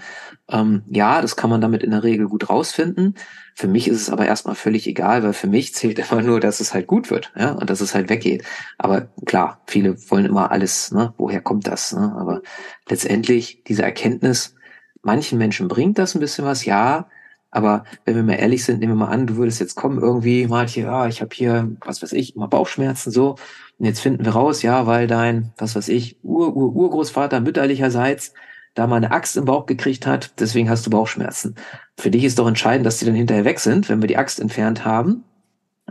Ähm, 0.49 0.83
ja, 0.89 1.21
das 1.21 1.35
kann 1.35 1.49
man 1.49 1.61
damit 1.61 1.83
in 1.83 1.91
der 1.91 2.03
Regel 2.03 2.27
gut 2.27 2.49
rausfinden. 2.49 3.15
Für 3.55 3.67
mich 3.67 3.87
ist 3.87 4.01
es 4.01 4.09
aber 4.09 4.25
erstmal 4.25 4.55
völlig 4.55 4.87
egal, 4.87 5.23
weil 5.23 5.33
für 5.33 5.47
mich 5.47 5.73
zählt 5.73 5.99
immer 6.11 6.21
nur, 6.21 6.39
dass 6.39 6.59
es 6.59 6.73
halt 6.73 6.87
gut 6.87 7.09
wird, 7.09 7.31
ja, 7.35 7.51
und 7.51 7.69
dass 7.69 7.81
es 7.81 7.95
halt 7.95 8.09
weggeht. 8.09 8.43
Aber 8.77 9.09
klar, 9.25 9.61
viele 9.67 9.97
wollen 10.09 10.25
immer 10.25 10.51
alles, 10.51 10.91
ne? 10.91 11.13
Woher 11.17 11.41
kommt 11.41 11.67
das? 11.67 11.93
Ne? 11.93 12.15
Aber 12.17 12.41
letztendlich 12.87 13.63
diese 13.65 13.83
Erkenntnis, 13.83 14.55
manchen 15.01 15.37
Menschen 15.37 15.67
bringt 15.67 15.97
das 15.97 16.15
ein 16.15 16.19
bisschen 16.19 16.45
was, 16.45 16.65
ja, 16.65 17.09
aber 17.51 17.83
wenn 18.05 18.15
wir 18.15 18.23
mal 18.23 18.33
ehrlich 18.33 18.63
sind, 18.63 18.79
nehmen 18.79 18.93
wir 18.93 19.05
mal 19.05 19.11
an, 19.11 19.27
du 19.27 19.37
würdest 19.37 19.59
jetzt 19.59 19.75
kommen 19.75 19.99
irgendwie, 19.99 20.47
hier, 20.67 20.83
ja, 20.83 21.07
ich 21.07 21.21
habe 21.21 21.33
hier, 21.33 21.75
was 21.81 22.01
weiß 22.01 22.13
ich, 22.13 22.35
immer 22.35 22.47
Bauchschmerzen 22.47 23.11
so. 23.11 23.35
Und 23.79 23.85
jetzt 23.85 24.01
finden 24.01 24.25
wir 24.25 24.33
raus, 24.33 24.61
ja, 24.61 24.85
weil 24.85 25.07
dein, 25.07 25.51
was 25.57 25.75
weiß 25.75 25.87
ich, 25.89 26.17
Ur, 26.23 26.55
Ur, 26.55 26.75
Urgroßvater 26.75 27.39
mütterlicherseits 27.39 28.33
da 28.75 28.85
mal 28.87 28.97
eine 28.97 29.11
Axt 29.11 29.35
im 29.35 29.45
Bauch 29.45 29.65
gekriegt 29.65 30.05
hat, 30.05 30.33
deswegen 30.39 30.69
hast 30.69 30.85
du 30.85 30.89
Bauchschmerzen. 30.91 31.55
Für 31.97 32.11
dich 32.11 32.23
ist 32.23 32.37
doch 32.37 32.47
entscheidend, 32.47 32.85
dass 32.85 32.97
die 32.97 33.05
dann 33.05 33.15
hinterher 33.15 33.45
weg 33.45 33.59
sind, 33.59 33.89
wenn 33.89 34.01
wir 34.01 34.07
die 34.07 34.17
Axt 34.17 34.39
entfernt 34.39 34.85
haben 34.85 35.23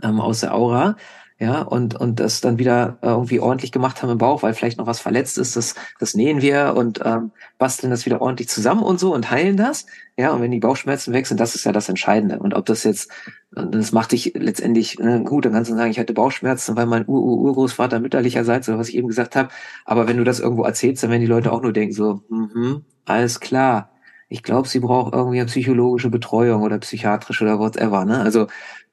ähm, 0.01 0.21
aus 0.21 0.39
der 0.39 0.55
Aura 0.55 0.95
ja, 1.41 1.61
und, 1.61 1.95
und 1.95 2.19
das 2.19 2.41
dann 2.41 2.59
wieder 2.59 2.97
äh, 3.01 3.07
irgendwie 3.07 3.39
ordentlich 3.39 3.71
gemacht 3.71 4.03
haben 4.03 4.09
im 4.09 4.17
Bauch, 4.17 4.43
weil 4.43 4.53
vielleicht 4.53 4.77
noch 4.77 4.87
was 4.87 4.99
verletzt 4.99 5.37
ist, 5.37 5.55
das, 5.55 5.73
das 5.97 6.13
nähen 6.13 6.41
wir 6.41 6.73
und 6.75 6.99
ähm, 7.05 7.31
basteln 7.57 7.91
das 7.91 8.05
wieder 8.05 8.21
ordentlich 8.21 8.49
zusammen 8.49 8.83
und 8.83 8.99
so 8.99 9.13
und 9.13 9.31
heilen 9.31 9.55
das. 9.55 9.85
Ja, 10.17 10.33
und 10.33 10.41
wenn 10.41 10.51
die 10.51 10.59
Bauchschmerzen 10.59 11.13
weg 11.13 11.27
sind, 11.27 11.39
das 11.39 11.55
ist 11.55 11.63
ja 11.63 11.71
das 11.71 11.87
Entscheidende. 11.87 12.39
Und 12.39 12.53
ob 12.53 12.65
das 12.65 12.83
jetzt, 12.83 13.09
das 13.51 13.93
macht 13.93 14.11
dich 14.11 14.33
letztendlich, 14.35 14.99
ne, 14.99 15.23
gut, 15.23 15.45
dann 15.45 15.53
kannst 15.53 15.71
du 15.71 15.75
sagen, 15.75 15.91
ich 15.91 15.99
hatte 15.99 16.13
Bauchschmerzen, 16.13 16.75
weil 16.75 16.87
mein 16.87 17.07
Ur 17.07 17.21
-Ur 17.21 17.39
Urgroßvater 17.39 18.01
mütterlicherseits, 18.01 18.67
oder 18.67 18.77
was 18.77 18.89
ich 18.89 18.97
eben 18.97 19.07
gesagt 19.07 19.37
habe, 19.37 19.47
aber 19.85 20.09
wenn 20.09 20.17
du 20.17 20.25
das 20.25 20.41
irgendwo 20.41 20.63
erzählst, 20.63 21.03
dann 21.03 21.09
werden 21.09 21.21
die 21.21 21.27
Leute 21.27 21.53
auch 21.53 21.61
nur 21.61 21.71
denken, 21.71 21.93
so, 21.95 22.21
mhm, 22.27 22.83
alles 23.05 23.39
klar. 23.39 23.91
Ich 24.27 24.43
glaube, 24.43 24.67
sie 24.67 24.79
braucht 24.79 25.13
irgendwie 25.13 25.39
eine 25.39 25.47
psychologische 25.47 26.09
Betreuung 26.09 26.61
oder 26.61 26.77
psychiatrische 26.77 27.45
oder 27.45 27.57
whatever. 27.59 28.05
Ne? 28.05 28.19
Also 28.19 28.47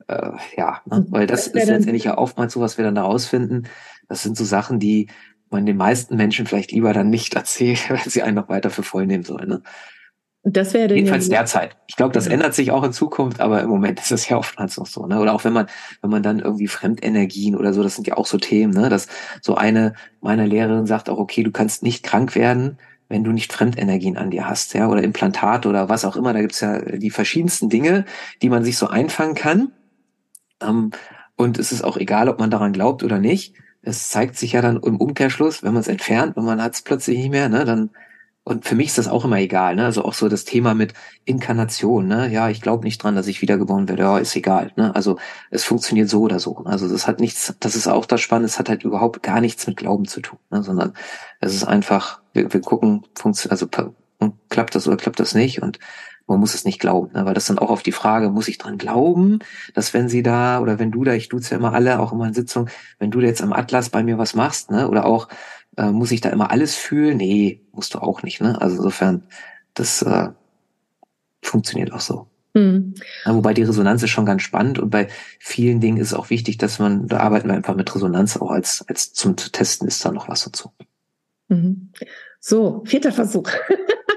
äh, 0.08 0.30
ja, 0.56 0.80
ne? 0.86 1.06
weil 1.10 1.26
das 1.26 1.48
ist 1.48 1.54
letztendlich 1.54 2.04
ja 2.04 2.18
oftmals 2.18 2.52
so, 2.52 2.60
was 2.60 2.78
wir 2.78 2.84
dann 2.84 2.94
da 2.94 3.02
rausfinden. 3.02 3.68
Das 4.08 4.22
sind 4.22 4.36
so 4.36 4.44
Sachen, 4.44 4.78
die 4.78 5.08
man 5.50 5.66
den 5.66 5.76
meisten 5.76 6.16
Menschen 6.16 6.46
vielleicht 6.46 6.72
lieber 6.72 6.92
dann 6.92 7.10
nicht 7.10 7.34
erzählt, 7.36 7.90
wenn 7.90 8.10
sie 8.10 8.22
einen 8.22 8.36
noch 8.36 8.48
weiter 8.48 8.70
für 8.70 8.82
voll 8.82 9.06
nehmen 9.06 9.24
sollen. 9.24 9.48
Ne? 9.48 9.62
Das 10.48 10.74
wäre 10.74 10.94
jedenfalls 10.94 11.26
ja 11.26 11.38
derzeit. 11.38 11.76
Ich 11.88 11.96
glaube, 11.96 12.12
das 12.12 12.26
ja. 12.26 12.32
ändert 12.32 12.54
sich 12.54 12.70
auch 12.70 12.84
in 12.84 12.92
Zukunft, 12.92 13.40
aber 13.40 13.62
im 13.62 13.68
Moment 13.68 13.98
ist 14.02 14.12
es 14.12 14.28
ja 14.28 14.36
oftmals 14.36 14.76
noch 14.76 14.86
so. 14.86 15.06
Ne? 15.06 15.20
Oder 15.20 15.32
auch 15.32 15.44
wenn 15.44 15.52
man, 15.52 15.66
wenn 16.02 16.10
man 16.10 16.22
dann 16.22 16.38
irgendwie 16.38 16.68
Fremdenergien 16.68 17.56
oder 17.56 17.72
so, 17.72 17.82
das 17.82 17.96
sind 17.96 18.06
ja 18.06 18.16
auch 18.16 18.26
so 18.26 18.38
Themen. 18.38 18.72
Ne? 18.72 18.88
Dass 18.88 19.08
so 19.40 19.56
eine 19.56 19.94
meiner 20.20 20.46
Lehrerin 20.46 20.86
sagt 20.86 21.10
auch, 21.10 21.18
okay, 21.18 21.42
du 21.42 21.50
kannst 21.50 21.82
nicht 21.82 22.04
krank 22.04 22.36
werden, 22.36 22.78
wenn 23.08 23.24
du 23.24 23.32
nicht 23.32 23.52
Fremdenergien 23.52 24.16
an 24.16 24.30
dir 24.30 24.48
hast, 24.48 24.74
ja, 24.74 24.88
oder 24.88 25.02
Implantate 25.02 25.68
oder 25.68 25.88
was 25.88 26.04
auch 26.04 26.16
immer. 26.16 26.32
Da 26.32 26.40
gibt's 26.40 26.60
ja 26.60 26.80
die 26.80 27.10
verschiedensten 27.10 27.68
Dinge, 27.68 28.04
die 28.42 28.48
man 28.48 28.64
sich 28.64 28.76
so 28.78 28.88
einfangen 28.88 29.34
kann. 29.34 29.72
Ähm, 30.60 30.90
und 31.36 31.58
es 31.58 31.72
ist 31.72 31.84
auch 31.84 31.96
egal, 31.96 32.28
ob 32.28 32.38
man 32.38 32.50
daran 32.50 32.72
glaubt 32.72 33.02
oder 33.02 33.18
nicht. 33.18 33.54
Es 33.82 34.08
zeigt 34.08 34.36
sich 34.36 34.52
ja 34.52 34.62
dann 34.62 34.82
im 34.82 34.96
Umkehrschluss, 34.96 35.62
wenn 35.62 35.74
man 35.74 35.80
es 35.82 35.88
entfernt 35.88 36.36
und 36.36 36.44
man 36.44 36.62
hat 36.62 36.74
es 36.74 36.82
plötzlich 36.82 37.18
nicht 37.18 37.30
mehr, 37.30 37.48
ne, 37.48 37.64
dann 37.64 37.90
und 38.48 38.64
für 38.64 38.76
mich 38.76 38.86
ist 38.86 38.98
das 38.98 39.08
auch 39.08 39.24
immer 39.24 39.38
egal, 39.38 39.74
ne? 39.74 39.86
Also 39.86 40.04
auch 40.04 40.14
so 40.14 40.28
das 40.28 40.44
Thema 40.44 40.72
mit 40.72 40.94
Inkarnation, 41.24 42.06
ne? 42.06 42.30
Ja, 42.30 42.48
ich 42.48 42.60
glaube 42.62 42.84
nicht 42.84 43.02
dran, 43.02 43.16
dass 43.16 43.26
ich 43.26 43.42
wiedergeboren 43.42 43.88
werde. 43.88 44.04
Ja, 44.04 44.18
ist 44.18 44.36
egal, 44.36 44.70
ne? 44.76 44.94
Also 44.94 45.18
es 45.50 45.64
funktioniert 45.64 46.08
so 46.08 46.20
oder 46.20 46.38
so. 46.38 46.58
Also 46.64 46.88
das 46.88 47.08
hat 47.08 47.18
nichts, 47.18 47.56
das 47.58 47.74
ist 47.74 47.88
auch 47.88 48.06
das 48.06 48.20
Spannende, 48.20 48.46
es 48.46 48.60
hat 48.60 48.68
halt 48.68 48.84
überhaupt 48.84 49.24
gar 49.24 49.40
nichts 49.40 49.66
mit 49.66 49.76
Glauben 49.76 50.04
zu 50.04 50.20
tun, 50.20 50.38
ne? 50.50 50.62
sondern 50.62 50.92
es 51.40 51.56
ist 51.56 51.64
einfach, 51.64 52.20
wir, 52.34 52.52
wir 52.52 52.60
gucken, 52.60 53.04
also 53.48 53.66
klappt 54.48 54.76
das 54.76 54.86
oder 54.86 54.96
klappt 54.96 55.18
das 55.18 55.34
nicht 55.34 55.60
und 55.60 55.80
man 56.26 56.40
muss 56.40 56.54
es 56.54 56.64
nicht 56.64 56.80
glauben, 56.80 57.12
ne? 57.12 57.24
weil 57.24 57.34
das 57.34 57.46
dann 57.46 57.58
auch 57.58 57.70
auf 57.70 57.82
die 57.82 57.92
Frage, 57.92 58.30
muss 58.30 58.48
ich 58.48 58.58
dran 58.58 58.78
glauben, 58.78 59.38
dass 59.74 59.94
wenn 59.94 60.08
sie 60.08 60.22
da 60.22 60.60
oder 60.60 60.78
wenn 60.78 60.90
du 60.90 61.04
da, 61.04 61.14
ich 61.14 61.28
tut's 61.28 61.50
ja 61.50 61.56
immer 61.56 61.72
alle, 61.72 62.00
auch 62.00 62.12
immer 62.12 62.26
in 62.26 62.34
Sitzung, 62.34 62.68
wenn 62.98 63.10
du 63.10 63.20
da 63.20 63.26
jetzt 63.26 63.42
am 63.42 63.52
Atlas 63.52 63.90
bei 63.90 64.02
mir 64.02 64.18
was 64.18 64.34
machst, 64.34 64.70
ne, 64.70 64.88
oder 64.88 65.04
auch 65.04 65.28
äh, 65.76 65.90
muss 65.90 66.10
ich 66.10 66.20
da 66.20 66.30
immer 66.30 66.50
alles 66.50 66.74
fühlen? 66.74 67.18
Nee, 67.18 67.62
musst 67.72 67.94
du 67.94 67.98
auch 67.98 68.22
nicht, 68.22 68.40
ne? 68.40 68.60
Also 68.60 68.76
insofern, 68.76 69.24
das 69.74 70.02
äh, 70.02 70.28
funktioniert 71.42 71.92
auch 71.92 72.00
so. 72.00 72.28
Mhm. 72.54 72.94
Ja, 73.24 73.34
wobei 73.34 73.52
die 73.52 73.62
Resonanz 73.62 74.02
ist 74.02 74.10
schon 74.10 74.24
ganz 74.24 74.42
spannend 74.42 74.78
und 74.78 74.90
bei 74.90 75.08
vielen 75.38 75.80
Dingen 75.80 75.98
ist 75.98 76.08
es 76.08 76.14
auch 76.14 76.30
wichtig, 76.30 76.56
dass 76.56 76.78
man, 76.78 77.06
da 77.06 77.18
arbeiten 77.18 77.48
wir 77.48 77.54
einfach 77.54 77.76
mit 77.76 77.94
Resonanz 77.94 78.36
auch 78.38 78.50
als, 78.50 78.84
als 78.88 79.12
zum 79.12 79.36
Testen 79.36 79.86
ist 79.86 80.04
da 80.04 80.10
noch 80.10 80.28
was 80.28 80.44
dazu. 80.44 80.72
Mhm. 81.48 81.92
So, 82.40 82.82
vierter 82.86 83.12
Versuch. 83.12 83.50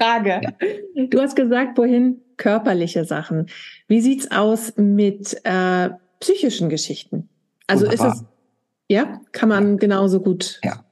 Frage. 0.00 0.40
Ja. 0.42 1.06
Du 1.06 1.20
hast 1.20 1.36
gesagt, 1.36 1.76
wohin 1.78 2.22
körperliche 2.36 3.04
Sachen. 3.04 3.46
Wie 3.86 4.00
sieht's 4.00 4.30
aus 4.30 4.72
mit 4.76 5.38
äh, 5.44 5.90
psychischen 6.20 6.68
Geschichten? 6.68 7.28
Also 7.66 7.86
Wunderbar. 7.86 8.08
ist 8.08 8.14
es 8.22 8.24
ja, 8.90 9.20
kann 9.30 9.48
man 9.48 9.76
genauso 9.76 10.20
gut. 10.20 10.58
Ja. 10.64 10.84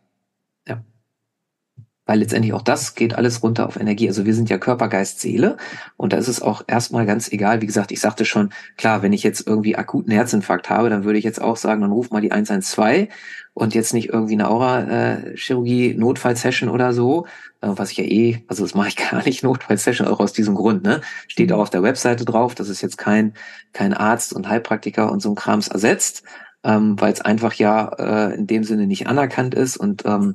Weil 2.09 2.21
letztendlich 2.21 2.55
auch 2.55 2.62
das 2.62 2.94
geht 2.94 3.14
alles 3.14 3.42
runter 3.42 3.66
auf 3.66 3.79
Energie. 3.79 4.09
Also 4.09 4.25
wir 4.25 4.35
sind 4.35 4.49
ja 4.49 4.57
Körper, 4.57 4.88
Geist, 4.88 5.21
Seele. 5.21 5.59
Und 5.99 6.14
da 6.14 6.16
ist 6.16 6.29
es 6.29 6.40
auch 6.40 6.62
erstmal 6.66 7.05
ganz 7.05 7.31
egal. 7.31 7.61
Wie 7.61 7.66
gesagt, 7.66 7.92
ich 7.92 8.01
sagte 8.01 8.25
schon, 8.25 8.49
klar, 8.79 9.03
wenn 9.03 9.12
ich 9.12 9.23
jetzt 9.23 9.47
irgendwie 9.47 9.77
akuten 9.77 10.11
Herzinfarkt 10.11 10.71
habe, 10.71 10.88
dann 10.88 11.05
würde 11.05 11.18
ich 11.18 11.25
jetzt 11.25 11.38
auch 11.38 11.59
sagen, 11.59 11.83
dann 11.83 11.92
ruf 11.92 12.11
mal 12.11 12.23
die 12.23 12.33
112 12.33 13.09
und 13.53 13.75
jetzt 13.75 13.92
nicht 13.92 14.09
irgendwie 14.09 14.33
eine 14.33 14.49
Aura-Chirurgie, 14.49 15.97
Notfallsession 15.99 16.71
oder 16.71 16.94
so, 16.94 17.27
äh, 17.61 17.68
was 17.68 17.90
ich 17.90 17.99
ja 17.99 18.05
eh, 18.05 18.42
also 18.49 18.62
das 18.62 18.75
mache 18.75 18.88
ich 18.88 18.97
gar 19.11 19.23
nicht, 19.23 19.42
Notfallsession, 19.42 20.09
auch 20.09 20.21
aus 20.21 20.33
diesem 20.33 20.55
Grund, 20.55 20.85
ne? 20.85 21.03
Steht 21.27 21.51
mhm. 21.51 21.57
auch 21.57 21.61
auf 21.61 21.71
der 21.71 21.83
Webseite 21.83 22.25
drauf, 22.25 22.55
dass 22.55 22.71
es 22.71 22.81
jetzt 22.81 22.97
kein, 22.97 23.35
kein 23.75 23.92
Arzt 23.92 24.33
und 24.33 24.49
Heilpraktiker 24.49 25.12
und 25.12 25.21
so 25.21 25.29
ein 25.29 25.35
Krams 25.35 25.68
ersetzt 25.68 26.25
ähm, 26.64 27.01
weil 27.01 27.12
es 27.12 27.21
einfach 27.21 27.55
ja 27.55 27.88
äh, 27.99 28.35
in 28.35 28.47
dem 28.47 28.64
Sinne 28.64 28.87
nicht 28.87 29.07
anerkannt 29.07 29.55
ist 29.55 29.77
und 29.77 30.05
ähm, 30.07 30.35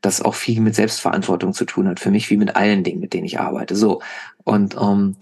das 0.00 0.22
auch 0.22 0.34
viel 0.34 0.60
mit 0.60 0.74
Selbstverantwortung 0.74 1.52
zu 1.52 1.64
tun 1.64 1.88
hat, 1.88 2.00
für 2.00 2.10
mich 2.10 2.30
wie 2.30 2.36
mit 2.36 2.56
allen 2.56 2.84
Dingen, 2.84 3.00
mit 3.00 3.12
denen 3.12 3.26
ich 3.26 3.40
arbeite. 3.40 3.76
So. 3.76 4.00
Und 4.44 4.76
ähm, 4.80 5.16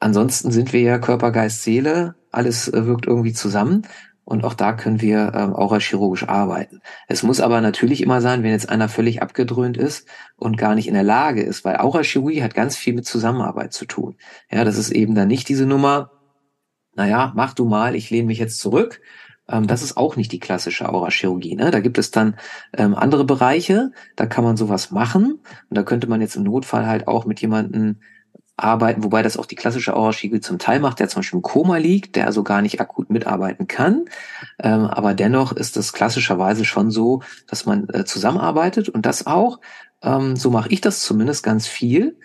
ansonsten 0.00 0.50
sind 0.50 0.72
wir 0.72 0.80
ja 0.80 0.98
Körper, 0.98 1.32
Geist, 1.32 1.62
Seele, 1.62 2.14
alles 2.32 2.68
äh, 2.68 2.86
wirkt 2.86 3.06
irgendwie 3.06 3.32
zusammen. 3.32 3.82
Und 4.24 4.42
auch 4.42 4.54
da 4.54 4.72
können 4.72 5.00
wir 5.00 5.32
ähm, 5.36 5.54
auch 5.54 5.78
chirurgisch 5.78 6.28
arbeiten. 6.28 6.80
Es 7.06 7.22
muss 7.22 7.40
aber 7.40 7.60
natürlich 7.60 8.02
immer 8.02 8.20
sein, 8.20 8.42
wenn 8.42 8.50
jetzt 8.50 8.68
einer 8.68 8.88
völlig 8.88 9.22
abgedröhnt 9.22 9.76
ist 9.76 10.08
und 10.34 10.58
gar 10.58 10.74
nicht 10.74 10.88
in 10.88 10.94
der 10.94 11.04
Lage 11.04 11.42
ist, 11.42 11.64
weil 11.64 11.76
Aurachirurgie 11.76 12.42
hat 12.42 12.52
ganz 12.52 12.76
viel 12.76 12.94
mit 12.94 13.06
Zusammenarbeit 13.06 13.72
zu 13.72 13.84
tun. 13.84 14.16
Ja, 14.50 14.64
das 14.64 14.78
ist 14.78 14.90
eben 14.90 15.14
dann 15.14 15.28
nicht 15.28 15.48
diese 15.48 15.64
Nummer, 15.64 16.10
naja, 16.96 17.32
mach 17.36 17.54
du 17.54 17.66
mal, 17.66 17.94
ich 17.94 18.10
lehne 18.10 18.26
mich 18.26 18.38
jetzt 18.38 18.58
zurück, 18.58 19.00
ähm, 19.48 19.66
das 19.66 19.82
ist 19.82 19.96
auch 19.96 20.16
nicht 20.16 20.32
die 20.32 20.40
klassische 20.40 20.88
Aurachirurgie. 20.88 21.54
Ne? 21.56 21.70
Da 21.70 21.80
gibt 21.80 21.98
es 21.98 22.10
dann 22.10 22.36
ähm, 22.72 22.94
andere 22.94 23.24
Bereiche, 23.24 23.92
da 24.16 24.26
kann 24.26 24.44
man 24.44 24.56
sowas 24.56 24.90
machen. 24.90 25.40
Und 25.68 25.76
da 25.76 25.82
könnte 25.82 26.06
man 26.06 26.20
jetzt 26.20 26.36
im 26.36 26.42
Notfall 26.44 26.86
halt 26.86 27.08
auch 27.08 27.24
mit 27.24 27.40
jemandem 27.40 28.00
arbeiten, 28.56 29.04
wobei 29.04 29.22
das 29.22 29.36
auch 29.36 29.44
die 29.44 29.54
klassische 29.54 29.94
Aurachirurgie 29.94 30.40
zum 30.40 30.58
Teil 30.58 30.80
macht, 30.80 30.98
der 30.98 31.08
zum 31.08 31.20
Beispiel 31.20 31.36
im 31.38 31.42
Koma 31.42 31.76
liegt, 31.76 32.16
der 32.16 32.26
also 32.26 32.42
gar 32.42 32.62
nicht 32.62 32.80
akut 32.80 33.10
mitarbeiten 33.10 33.66
kann. 33.66 34.06
Ähm, 34.58 34.86
aber 34.86 35.12
dennoch 35.12 35.52
ist 35.52 35.76
es 35.76 35.92
klassischerweise 35.92 36.64
schon 36.64 36.90
so, 36.90 37.22
dass 37.46 37.66
man 37.66 37.86
äh, 37.90 38.04
zusammenarbeitet 38.04 38.88
und 38.88 39.04
das 39.04 39.26
auch, 39.26 39.60
ähm, 40.02 40.36
so 40.36 40.50
mache 40.50 40.70
ich 40.70 40.80
das 40.80 41.02
zumindest 41.02 41.42
ganz 41.42 41.66
viel, 41.66 42.18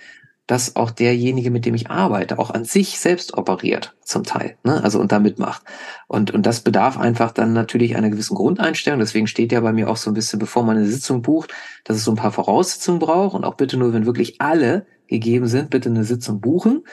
dass 0.51 0.75
auch 0.75 0.91
derjenige, 0.91 1.49
mit 1.49 1.65
dem 1.65 1.75
ich 1.75 1.89
arbeite, 1.89 2.37
auch 2.37 2.49
an 2.49 2.65
sich 2.65 2.99
selbst 2.99 3.37
operiert, 3.37 3.95
zum 4.01 4.25
Teil, 4.25 4.57
ne? 4.65 4.83
also 4.83 4.99
und 4.99 5.13
da 5.13 5.19
mitmacht. 5.19 5.61
Und, 6.09 6.31
und 6.31 6.45
das 6.45 6.59
bedarf 6.59 6.97
einfach 6.97 7.31
dann 7.31 7.53
natürlich 7.53 7.95
einer 7.95 8.09
gewissen 8.09 8.35
Grundeinstellung. 8.35 8.99
Deswegen 8.99 9.27
steht 9.27 9.53
ja 9.53 9.61
bei 9.61 9.71
mir 9.71 9.89
auch 9.89 9.95
so 9.95 10.11
ein 10.11 10.13
bisschen, 10.13 10.39
bevor 10.39 10.65
man 10.65 10.75
eine 10.75 10.87
Sitzung 10.87 11.21
bucht, 11.21 11.53
dass 11.85 11.95
es 11.95 12.03
so 12.03 12.11
ein 12.11 12.17
paar 12.17 12.33
Voraussetzungen 12.33 12.99
braucht 12.99 13.33
und 13.33 13.45
auch 13.45 13.55
bitte 13.55 13.77
nur, 13.77 13.93
wenn 13.93 14.05
wirklich 14.05 14.41
alle 14.41 14.85
gegeben 15.07 15.47
sind, 15.47 15.69
bitte 15.69 15.87
eine 15.87 16.03
Sitzung 16.03 16.41
buchen. 16.41 16.83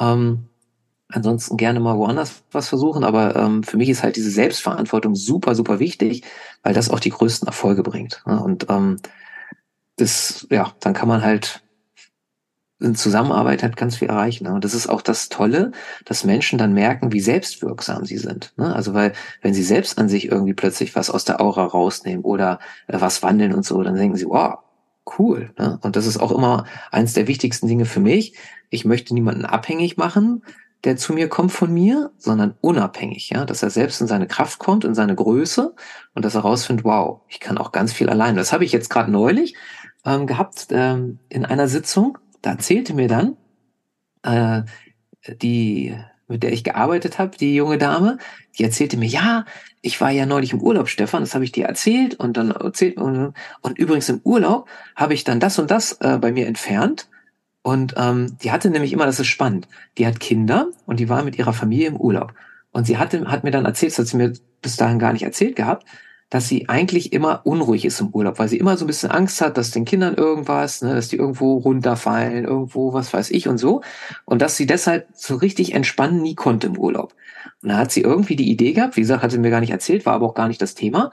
Ähm, 0.00 0.48
ansonsten 1.06 1.56
gerne 1.56 1.78
mal 1.78 1.96
woanders 1.96 2.42
was 2.50 2.68
versuchen, 2.68 3.04
aber 3.04 3.36
ähm, 3.36 3.62
für 3.62 3.76
mich 3.76 3.90
ist 3.90 4.02
halt 4.02 4.16
diese 4.16 4.30
Selbstverantwortung 4.32 5.14
super, 5.14 5.54
super 5.54 5.78
wichtig, 5.78 6.24
weil 6.64 6.74
das 6.74 6.90
auch 6.90 6.98
die 6.98 7.10
größten 7.10 7.46
Erfolge 7.46 7.84
bringt. 7.84 8.24
Ne? 8.26 8.42
Und 8.42 8.66
ähm, 8.70 8.96
das, 9.98 10.48
ja, 10.50 10.72
dann 10.80 10.94
kann 10.94 11.06
man 11.06 11.22
halt 11.22 11.63
Zusammenarbeit 12.94 13.62
halt 13.62 13.76
ganz 13.76 13.96
viel 13.96 14.08
erreichen. 14.08 14.46
Und 14.46 14.64
das 14.64 14.74
ist 14.74 14.88
auch 14.88 15.00
das 15.00 15.28
Tolle, 15.28 15.72
dass 16.04 16.24
Menschen 16.24 16.58
dann 16.58 16.74
merken, 16.74 17.12
wie 17.12 17.20
selbstwirksam 17.20 18.04
sie 18.04 18.18
sind. 18.18 18.52
Ne? 18.56 18.74
Also 18.74 18.92
weil, 18.94 19.12
wenn 19.42 19.54
sie 19.54 19.62
selbst 19.62 19.98
an 19.98 20.08
sich 20.08 20.30
irgendwie 20.30 20.54
plötzlich 20.54 20.94
was 20.94 21.08
aus 21.10 21.24
der 21.24 21.40
Aura 21.40 21.64
rausnehmen 21.64 22.24
oder 22.24 22.58
äh, 22.86 23.00
was 23.00 23.22
wandeln 23.22 23.54
und 23.54 23.64
so, 23.64 23.82
dann 23.82 23.94
denken 23.94 24.16
sie, 24.16 24.26
wow, 24.26 24.58
cool. 25.18 25.52
Ne? 25.58 25.78
Und 25.82 25.96
das 25.96 26.06
ist 26.06 26.18
auch 26.18 26.32
immer 26.32 26.64
eines 26.90 27.14
der 27.14 27.26
wichtigsten 27.26 27.68
Dinge 27.68 27.86
für 27.86 28.00
mich. 28.00 28.36
Ich 28.70 28.84
möchte 28.84 29.14
niemanden 29.14 29.44
abhängig 29.44 29.96
machen, 29.96 30.42
der 30.84 30.96
zu 30.96 31.14
mir 31.14 31.28
kommt 31.28 31.52
von 31.52 31.72
mir, 31.72 32.10
sondern 32.18 32.54
unabhängig, 32.60 33.30
ja, 33.30 33.44
dass 33.44 33.62
er 33.62 33.70
selbst 33.70 34.00
in 34.00 34.06
seine 34.06 34.26
Kraft 34.26 34.58
kommt, 34.58 34.84
in 34.84 34.94
seine 34.94 35.14
Größe 35.14 35.74
und 36.14 36.24
dass 36.24 36.34
er 36.34 36.42
rausfindet, 36.42 36.84
wow, 36.84 37.22
ich 37.28 37.40
kann 37.40 37.56
auch 37.58 37.72
ganz 37.72 37.92
viel 37.92 38.10
allein. 38.10 38.36
Das 38.36 38.52
habe 38.52 38.64
ich 38.64 38.72
jetzt 38.72 38.90
gerade 38.90 39.10
neulich 39.10 39.56
ähm, 40.04 40.26
gehabt 40.26 40.66
ähm, 40.70 41.18
in 41.28 41.44
einer 41.46 41.68
Sitzung 41.68 42.18
da 42.44 42.50
erzählte 42.50 42.94
mir 42.94 43.08
dann 43.08 43.36
äh, 44.22 44.62
die, 45.40 45.96
mit 46.28 46.42
der 46.42 46.52
ich 46.52 46.62
gearbeitet 46.62 47.18
habe, 47.18 47.36
die 47.36 47.54
junge 47.54 47.78
Dame, 47.78 48.18
die 48.58 48.64
erzählte 48.64 48.96
mir, 48.96 49.08
ja, 49.08 49.46
ich 49.80 50.00
war 50.00 50.10
ja 50.10 50.26
neulich 50.26 50.52
im 50.52 50.60
Urlaub, 50.60 50.88
Stefan, 50.88 51.22
das 51.22 51.34
habe 51.34 51.44
ich 51.44 51.52
dir 51.52 51.66
erzählt 51.66 52.14
und 52.14 52.36
dann 52.36 52.50
erzählt 52.50 52.98
und, 52.98 53.32
und 53.62 53.78
übrigens 53.78 54.08
im 54.08 54.20
Urlaub 54.24 54.68
habe 54.94 55.14
ich 55.14 55.24
dann 55.24 55.40
das 55.40 55.58
und 55.58 55.70
das 55.70 55.92
äh, 56.00 56.18
bei 56.18 56.32
mir 56.32 56.46
entfernt 56.46 57.08
und 57.62 57.94
ähm, 57.96 58.36
die 58.42 58.52
hatte 58.52 58.68
nämlich 58.68 58.92
immer, 58.92 59.06
das 59.06 59.20
ist 59.20 59.28
spannend, 59.28 59.66
die 59.96 60.06
hat 60.06 60.20
Kinder 60.20 60.68
und 60.84 61.00
die 61.00 61.08
war 61.08 61.24
mit 61.24 61.38
ihrer 61.38 61.54
Familie 61.54 61.88
im 61.88 61.96
Urlaub 61.96 62.34
und 62.72 62.86
sie 62.86 62.98
hatte, 62.98 63.30
hat 63.30 63.44
mir 63.44 63.52
dann 63.52 63.64
erzählt, 63.64 63.92
das 63.92 64.00
hat 64.00 64.06
sie 64.08 64.18
mir 64.18 64.34
bis 64.60 64.76
dahin 64.76 64.98
gar 64.98 65.14
nicht 65.14 65.22
erzählt 65.22 65.56
gehabt, 65.56 65.86
dass 66.34 66.48
sie 66.48 66.68
eigentlich 66.68 67.12
immer 67.12 67.42
unruhig 67.44 67.84
ist 67.84 68.00
im 68.00 68.08
Urlaub, 68.08 68.40
weil 68.40 68.48
sie 68.48 68.58
immer 68.58 68.76
so 68.76 68.84
ein 68.84 68.88
bisschen 68.88 69.12
Angst 69.12 69.40
hat, 69.40 69.56
dass 69.56 69.70
den 69.70 69.84
Kindern 69.84 70.16
irgendwas, 70.16 70.82
ne, 70.82 70.92
dass 70.92 71.06
die 71.06 71.16
irgendwo 71.16 71.58
runterfallen, 71.58 72.44
irgendwo 72.44 72.92
was 72.92 73.14
weiß 73.14 73.30
ich 73.30 73.46
und 73.46 73.58
so. 73.58 73.82
Und 74.24 74.42
dass 74.42 74.56
sie 74.56 74.66
deshalb 74.66 75.06
so 75.14 75.36
richtig 75.36 75.76
entspannen 75.76 76.22
nie 76.22 76.34
konnte 76.34 76.66
im 76.66 76.76
Urlaub. 76.76 77.14
Und 77.62 77.68
da 77.68 77.76
hat 77.76 77.92
sie 77.92 78.00
irgendwie 78.00 78.34
die 78.34 78.50
Idee 78.50 78.72
gehabt, 78.72 78.96
wie 78.96 79.02
gesagt, 79.02 79.22
hat 79.22 79.30
sie 79.30 79.38
mir 79.38 79.52
gar 79.52 79.60
nicht 79.60 79.70
erzählt, 79.70 80.06
war 80.06 80.14
aber 80.14 80.26
auch 80.26 80.34
gar 80.34 80.48
nicht 80.48 80.60
das 80.60 80.74
Thema. 80.74 81.12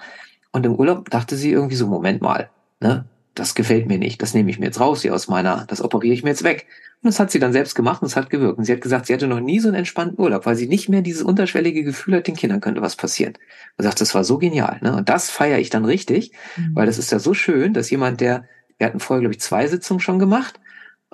Und 0.54 0.66
im 0.66 0.74
Urlaub 0.74 1.12
dachte 1.12 1.36
sie 1.36 1.52
irgendwie 1.52 1.76
so, 1.76 1.86
Moment 1.86 2.24
mal, 2.24 2.50
ne, 2.80 3.06
das 3.36 3.56
gefällt 3.56 3.88
mir 3.88 3.98
nicht, 3.98 4.22
das 4.22 4.34
nehme 4.34 4.50
ich 4.50 4.60
mir 4.60 4.66
jetzt 4.66 4.80
raus 4.80 5.02
hier 5.02 5.16
aus 5.16 5.28
meiner, 5.28 5.66
das 5.68 5.82
operiere 5.82 6.14
ich 6.14 6.24
mir 6.24 6.32
jetzt 6.32 6.44
weg. 6.44 6.68
Und 7.02 7.08
das 7.08 7.20
hat 7.20 7.32
sie 7.32 7.40
dann 7.40 7.54
selbst 7.54 7.76
gemacht 7.76 8.02
und 8.02 8.08
es 8.08 8.16
hat 8.16 8.30
gewirkt. 8.30 8.60
Und 8.60 8.66
sie 8.66 8.74
hat 8.74 8.82
gesagt, 8.82 9.08
sie 9.08 9.14
hatte 9.14 9.28
noch 9.28 9.40
nie 9.40 9.60
so 9.60 9.70
einen 9.70 9.78
entspannten 9.78 10.20
Urlaub, 10.20 10.46
weil 10.46 10.56
sie 10.56 10.68
nicht 10.68 10.90
mehr 10.90 11.02
dieses 11.02 11.24
unterschwellige 11.24 11.84
Gefühl 11.84 12.18
hat, 12.18 12.28
den 12.28 12.36
Kindern 12.36 12.62
könnte 12.62 12.82
was 12.82 12.96
passieren. 12.96 13.34
Und 13.78 13.84
sagt, 13.84 14.02
das 14.02 14.14
war 14.14 14.24
so 14.24 14.38
genial. 14.38 14.80
Ne? 14.82 14.96
Und 14.96 15.10
das 15.10 15.30
feiere 15.30 15.60
ich 15.60 15.70
dann 15.70 15.86
richtig, 15.86 16.32
mhm. 16.58 16.76
weil 16.76 16.86
das 16.86 16.98
ist 16.98 17.12
ja 17.12 17.20
so 17.20 17.34
schön, 17.34 17.74
dass 17.74 17.90
jemand, 17.90 18.22
der, 18.22 18.46
wir 18.78 18.86
hatten 18.86 19.00
vorher, 19.00 19.22
glaube 19.22 19.34
ich, 19.34 19.42
zwei 19.42 19.66
Sitzungen 19.68 20.02
schon 20.02 20.20
gemacht, 20.20 20.60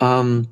ähm, 0.01 0.47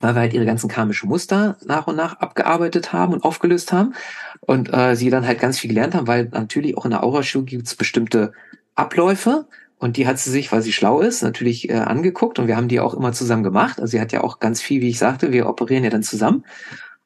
weil 0.00 0.14
wir 0.14 0.20
halt 0.20 0.34
ihre 0.34 0.46
ganzen 0.46 0.68
karmischen 0.68 1.08
Muster 1.08 1.58
nach 1.64 1.86
und 1.86 1.96
nach 1.96 2.18
abgearbeitet 2.18 2.92
haben 2.92 3.12
und 3.12 3.22
aufgelöst 3.22 3.72
haben. 3.72 3.94
Und 4.40 4.72
äh, 4.72 4.96
sie 4.96 5.10
dann 5.10 5.26
halt 5.26 5.38
ganz 5.38 5.58
viel 5.58 5.68
gelernt 5.68 5.94
haben, 5.94 6.06
weil 6.06 6.28
natürlich 6.32 6.76
auch 6.76 6.84
in 6.84 6.90
der 6.90 7.04
Aura-Schule 7.04 7.44
gibt 7.44 7.66
es 7.66 7.76
bestimmte 7.76 8.32
Abläufe, 8.74 9.46
Und 9.78 9.98
die 9.98 10.06
hat 10.06 10.18
sie 10.18 10.30
sich, 10.30 10.50
weil 10.52 10.62
sie 10.62 10.72
schlau 10.72 11.00
ist, 11.00 11.22
natürlich 11.22 11.68
äh, 11.68 11.74
angeguckt 11.74 12.38
und 12.38 12.46
wir 12.46 12.56
haben 12.56 12.68
die 12.68 12.80
auch 12.80 12.94
immer 12.94 13.12
zusammen 13.12 13.42
gemacht. 13.42 13.78
Also 13.78 13.92
sie 13.92 14.00
hat 14.00 14.12
ja 14.12 14.24
auch 14.24 14.40
ganz 14.40 14.62
viel, 14.62 14.80
wie 14.80 14.88
ich 14.88 14.98
sagte, 14.98 15.32
wir 15.32 15.48
operieren 15.48 15.84
ja 15.84 15.90
dann 15.90 16.02
zusammen. 16.02 16.44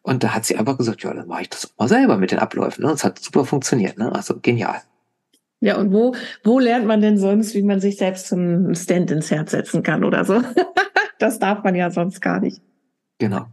Und 0.02 0.22
da 0.22 0.34
hat 0.34 0.44
sie 0.44 0.56
einfach 0.56 0.78
gesagt, 0.78 1.02
ja, 1.02 1.12
dann 1.12 1.26
mache 1.26 1.42
ich 1.42 1.50
das 1.50 1.66
auch 1.66 1.78
mal 1.78 1.88
selber 1.88 2.16
mit 2.16 2.30
den 2.30 2.38
Abläufen. 2.38 2.82
Ne? 2.82 2.90
Und 2.90 2.94
es 2.94 3.04
hat 3.04 3.18
super 3.18 3.44
funktioniert. 3.44 3.98
Ne? 3.98 4.12
Also 4.14 4.38
genial. 4.40 4.80
Ja, 5.60 5.76
und 5.76 5.92
wo, 5.92 6.14
wo 6.42 6.58
lernt 6.58 6.86
man 6.86 7.02
denn 7.02 7.18
sonst, 7.18 7.54
wie 7.54 7.62
man 7.62 7.80
sich 7.80 7.98
selbst 7.98 8.28
zum 8.28 8.74
Stand 8.74 9.10
ins 9.10 9.30
Herz 9.30 9.50
setzen 9.50 9.82
kann 9.82 10.04
oder 10.04 10.24
so? 10.24 10.40
das 11.18 11.38
darf 11.38 11.64
man 11.64 11.74
ja 11.74 11.90
sonst 11.90 12.22
gar 12.22 12.40
nicht. 12.40 12.62
Genau. 13.18 13.46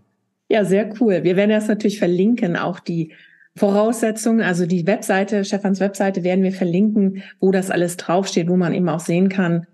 Ja, 0.48 0.64
sehr 0.64 0.94
cool. 1.02 1.24
Wir 1.24 1.36
werden 1.36 1.50
das 1.50 1.68
natürlich 1.68 2.00
verlinken, 2.00 2.56
auch 2.56 2.80
die 2.80 3.12
Voraussetzungen, 3.58 4.42
also 4.42 4.66
die 4.66 4.86
Webseite, 4.86 5.44
Stefans 5.44 5.80
Webseite 5.80 6.24
werden 6.24 6.44
wir 6.44 6.52
verlinken, 6.52 7.24
wo 7.40 7.52
das 7.52 7.72
alles 7.72 7.98
draufsteht, 7.98 8.50
wo 8.50 8.56
man 8.56 8.74
eben 8.74 8.88
auch 8.88 9.00
sehen 9.00 9.30
kann, 9.30 9.66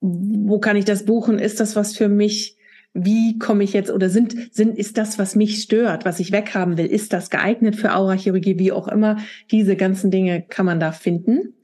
wo 0.00 0.58
kann 0.58 0.76
ich 0.76 0.84
das 0.84 1.04
buchen? 1.04 1.38
Ist 1.38 1.60
das 1.60 1.76
was 1.76 1.96
für 1.96 2.08
mich? 2.08 2.56
Wie 2.94 3.38
komme 3.38 3.64
ich 3.64 3.74
jetzt 3.74 3.90
oder 3.90 4.08
sind, 4.08 4.54
sind, 4.54 4.76
ist 4.76 4.96
das, 4.96 5.18
was 5.18 5.36
mich 5.36 5.62
stört, 5.62 6.04
was 6.04 6.20
ich 6.20 6.32
weghaben 6.32 6.78
will, 6.78 6.86
ist 6.86 7.12
das 7.12 7.30
geeignet 7.30 7.76
für 7.76 7.94
Aurachirurgie, 7.94 8.58
wie 8.58 8.72
auch 8.72 8.88
immer? 8.88 9.18
Diese 9.50 9.76
ganzen 9.76 10.10
Dinge 10.10 10.42
kann 10.42 10.66
man 10.66 10.80
da 10.80 10.92
finden. 10.92 11.54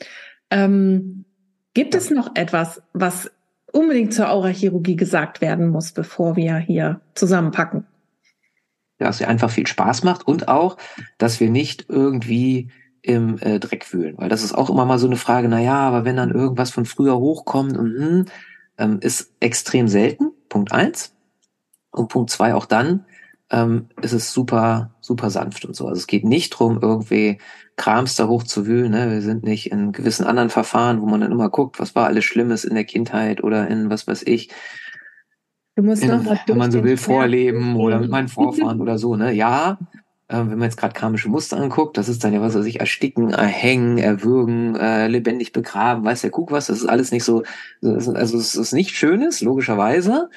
Ähm, 0.50 1.24
gibt 1.72 1.94
es 1.94 2.10
noch 2.10 2.36
etwas, 2.36 2.82
was 2.92 3.30
unbedingt 3.72 4.12
zur 4.12 4.30
Aurachirurgie 4.30 4.96
gesagt 4.96 5.40
werden 5.40 5.68
muss, 5.68 5.92
bevor 5.92 6.36
wir 6.36 6.58
hier 6.58 7.00
zusammenpacken? 7.14 7.86
Dass 8.98 9.18
sie 9.18 9.26
einfach 9.26 9.50
viel 9.50 9.66
Spaß 9.66 10.04
macht 10.04 10.26
und 10.26 10.48
auch, 10.48 10.76
dass 11.18 11.40
wir 11.40 11.50
nicht 11.50 11.86
irgendwie 11.88 12.70
im 13.02 13.38
äh, 13.38 13.60
Dreck 13.60 13.92
wühlen. 13.92 14.16
Weil 14.16 14.28
das 14.28 14.42
ist 14.42 14.54
auch 14.54 14.70
immer 14.70 14.86
mal 14.86 14.98
so 14.98 15.06
eine 15.06 15.16
Frage, 15.16 15.48
na 15.48 15.60
ja, 15.60 15.76
aber 15.76 16.04
wenn 16.04 16.16
dann 16.16 16.30
irgendwas 16.30 16.70
von 16.70 16.86
früher 16.86 17.18
hochkommt 17.18 17.76
und 17.76 17.96
hm, 17.96 18.24
ähm, 18.78 18.98
ist 19.00 19.32
extrem 19.40 19.88
selten, 19.88 20.32
Punkt 20.48 20.72
eins. 20.72 21.14
Und 21.90 22.08
Punkt 22.08 22.30
zwei 22.30 22.54
auch 22.54 22.66
dann, 22.66 23.04
ähm, 23.50 23.88
ist 24.00 24.12
es 24.12 24.32
super, 24.32 24.94
super 25.00 25.30
sanft 25.30 25.64
und 25.64 25.76
so. 25.76 25.86
Also 25.86 25.98
es 25.98 26.06
geht 26.06 26.24
nicht 26.24 26.50
drum, 26.50 26.78
irgendwie 26.80 27.38
Krams 27.76 28.16
da 28.16 28.26
hochzuwühlen. 28.26 28.90
Ne? 28.90 29.10
Wir 29.10 29.22
sind 29.22 29.44
nicht 29.44 29.70
in 29.70 29.92
gewissen 29.92 30.26
anderen 30.26 30.50
Verfahren, 30.50 31.00
wo 31.00 31.06
man 31.06 31.20
dann 31.20 31.32
immer 31.32 31.50
guckt, 31.50 31.78
was 31.78 31.94
war 31.94 32.06
alles 32.06 32.24
Schlimmes 32.24 32.64
in 32.64 32.74
der 32.74 32.84
Kindheit 32.84 33.44
oder 33.44 33.68
in 33.68 33.90
was 33.90 34.06
weiß 34.06 34.22
ich, 34.26 34.48
Du 35.76 35.82
musst 35.82 36.04
noch 36.04 36.22
mal 36.22 36.38
wenn 36.46 36.58
man 36.58 36.70
so 36.70 36.84
will, 36.84 36.96
vorleben 36.96 37.76
oder 37.76 37.98
mit 37.98 38.10
meinen 38.10 38.28
Vorfahren 38.28 38.80
oder 38.80 38.98
so, 38.98 39.16
ne? 39.16 39.32
Ja, 39.32 39.78
äh, 40.28 40.36
wenn 40.36 40.58
man 40.58 40.62
jetzt 40.62 40.76
gerade 40.76 40.94
karmische 40.94 41.28
Muster 41.28 41.56
anguckt, 41.56 41.96
das 41.98 42.08
ist 42.08 42.22
dann 42.24 42.32
ja 42.32 42.40
was, 42.40 42.54
was 42.54 42.66
ich 42.66 42.80
ersticken, 42.80 43.30
erhängen, 43.30 43.98
erwürgen, 43.98 44.76
äh, 44.76 45.08
lebendig 45.08 45.52
begraben, 45.52 46.04
weiß 46.04 46.22
der 46.22 46.30
Kuck 46.30 46.50
was, 46.50 46.68
das 46.68 46.78
ist 46.78 46.86
alles 46.86 47.12
nicht 47.12 47.24
so, 47.24 47.42
also 47.82 48.38
es 48.38 48.54
ist 48.54 48.72
nicht 48.72 48.96
Schönes, 48.96 49.40
logischerweise. 49.40 50.30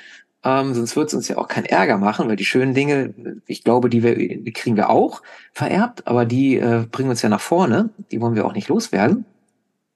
Ähm, 0.44 0.74
sonst 0.74 0.96
wird 0.96 1.08
es 1.08 1.14
uns 1.14 1.28
ja 1.28 1.38
auch 1.38 1.48
keinen 1.48 1.66
Ärger 1.66 1.98
machen, 1.98 2.28
weil 2.28 2.36
die 2.36 2.46
schönen 2.46 2.74
Dinge, 2.74 3.14
ich 3.48 3.64
glaube, 3.64 3.90
die, 3.90 4.04
wir, 4.04 4.16
die 4.16 4.54
kriegen 4.54 4.76
wir 4.76 4.90
auch 4.90 5.22
vererbt, 5.52 6.08
aber 6.08 6.26
die 6.26 6.58
äh, 6.58 6.86
bringen 6.92 7.10
uns 7.10 7.22
ja 7.22 7.30
nach 7.30 7.42
vorne, 7.42 7.90
die 8.12 8.22
wollen 8.22 8.36
wir 8.36 8.46
auch 8.46 8.54
nicht 8.54 8.68
loswerden. 8.68 9.26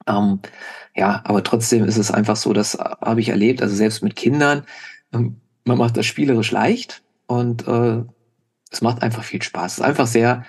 Ähm, 0.08 0.40
ja, 0.96 1.22
aber 1.26 1.44
trotzdem 1.44 1.86
ist 1.86 1.98
es 1.98 2.12
einfach 2.12 2.36
so, 2.36 2.54
das 2.54 2.78
habe 2.78 3.22
ich 3.22 3.30
erlebt, 3.30 3.62
also 3.62 3.76
selbst 3.76 4.04
mit 4.04 4.16
Kindern, 4.16 4.64
man 5.12 5.78
macht 5.78 5.97
das 5.97 6.06
spielerisch 6.06 6.52
leicht 6.52 7.04
und 7.28 7.67
äh, 7.67 8.04
es 8.71 8.82
macht 8.82 9.04
einfach 9.04 9.24
viel 9.24 9.41
Spaß. 9.41 9.74
Es 9.74 9.78
ist 9.80 9.84
einfach 9.84 10.08
sehr, 10.08 10.45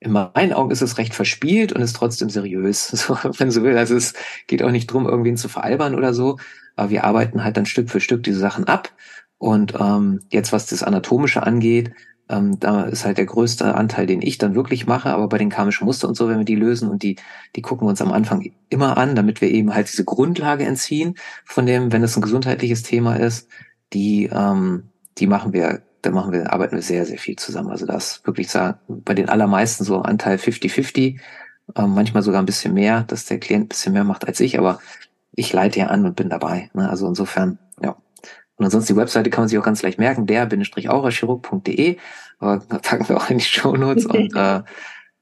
in 0.00 0.12
meinen 0.12 0.52
Augen 0.52 0.70
ist 0.70 0.82
es 0.82 0.98
recht 0.98 1.14
verspielt 1.14 1.72
und 1.72 1.82
ist 1.82 1.94
trotzdem 1.94 2.30
seriös, 2.30 2.88
so, 2.88 3.16
wenn 3.38 3.50
so 3.50 3.62
will. 3.62 3.76
Also 3.78 3.96
es 3.96 4.14
geht 4.46 4.62
auch 4.62 4.70
nicht 4.70 4.86
drum, 4.86 5.06
irgendwen 5.06 5.36
zu 5.36 5.48
veralbern 5.48 5.94
oder 5.94 6.14
so, 6.14 6.38
aber 6.76 6.90
wir 6.90 7.04
arbeiten 7.04 7.44
halt 7.44 7.56
dann 7.56 7.66
Stück 7.66 7.90
für 7.90 8.00
Stück 8.00 8.22
diese 8.22 8.38
Sachen 8.38 8.64
ab. 8.64 8.92
Und 9.38 9.74
ähm, 9.78 10.20
jetzt, 10.30 10.52
was 10.52 10.66
das 10.66 10.82
Anatomische 10.82 11.42
angeht, 11.42 11.92
ähm, 12.28 12.60
da 12.60 12.82
ist 12.82 13.04
halt 13.04 13.18
der 13.18 13.26
größte 13.26 13.74
Anteil, 13.74 14.06
den 14.06 14.22
ich 14.22 14.38
dann 14.38 14.54
wirklich 14.54 14.86
mache, 14.86 15.10
aber 15.10 15.28
bei 15.28 15.38
den 15.38 15.48
karmischen 15.48 15.86
Muster 15.86 16.08
und 16.08 16.16
so, 16.16 16.28
wenn 16.28 16.38
wir 16.38 16.44
die 16.44 16.56
lösen 16.56 16.88
und 16.88 17.02
die, 17.02 17.16
die 17.56 17.62
gucken 17.62 17.86
wir 17.86 17.90
uns 17.90 18.02
am 18.02 18.12
Anfang 18.12 18.52
immer 18.68 18.96
an, 18.98 19.16
damit 19.16 19.40
wir 19.40 19.50
eben 19.50 19.74
halt 19.74 19.90
diese 19.90 20.04
Grundlage 20.04 20.64
entziehen 20.64 21.16
von 21.44 21.66
dem, 21.66 21.92
wenn 21.92 22.02
es 22.02 22.16
ein 22.16 22.22
gesundheitliches 22.22 22.82
Thema 22.82 23.16
ist, 23.16 23.48
die, 23.92 24.30
ähm, 24.32 24.90
die 25.18 25.26
machen 25.26 25.52
wir, 25.52 25.82
da 26.02 26.10
machen 26.10 26.32
wir, 26.32 26.52
arbeiten 26.52 26.76
wir 26.76 26.82
sehr, 26.82 27.04
sehr 27.06 27.18
viel 27.18 27.36
zusammen. 27.36 27.70
Also 27.70 27.86
das 27.86 28.22
wirklich 28.24 28.48
sagen, 28.50 28.78
bei 28.88 29.14
den 29.14 29.28
allermeisten 29.28 29.84
so 29.84 30.00
Anteil 30.02 30.36
50-50, 30.36 31.18
ähm, 31.76 31.94
manchmal 31.94 32.22
sogar 32.22 32.42
ein 32.42 32.46
bisschen 32.46 32.74
mehr, 32.74 33.02
dass 33.02 33.26
der 33.26 33.38
Klient 33.38 33.64
ein 33.64 33.68
bisschen 33.68 33.92
mehr 33.92 34.04
macht 34.04 34.26
als 34.26 34.40
ich, 34.40 34.58
aber 34.58 34.80
ich 35.32 35.52
leite 35.52 35.80
ja 35.80 35.86
an 35.86 36.04
und 36.06 36.16
bin 36.16 36.28
dabei. 36.28 36.70
Ne? 36.74 36.88
Also 36.88 37.06
insofern, 37.06 37.58
ja. 37.82 37.96
Und 38.56 38.64
ansonsten 38.64 38.94
die 38.94 38.98
Webseite 38.98 39.30
kann 39.30 39.42
man 39.42 39.48
sich 39.48 39.58
auch 39.58 39.64
ganz 39.64 39.82
leicht 39.82 39.98
merken, 39.98 40.26
der-aurachirurg.de, 40.26 41.96
aber 42.38 42.58
packen 42.58 43.08
wir 43.08 43.16
auch 43.16 43.30
in 43.30 43.38
die 43.38 43.44
Show 43.44 43.76
Notes 43.76 44.06
und 44.06 44.34
äh, 44.36 44.62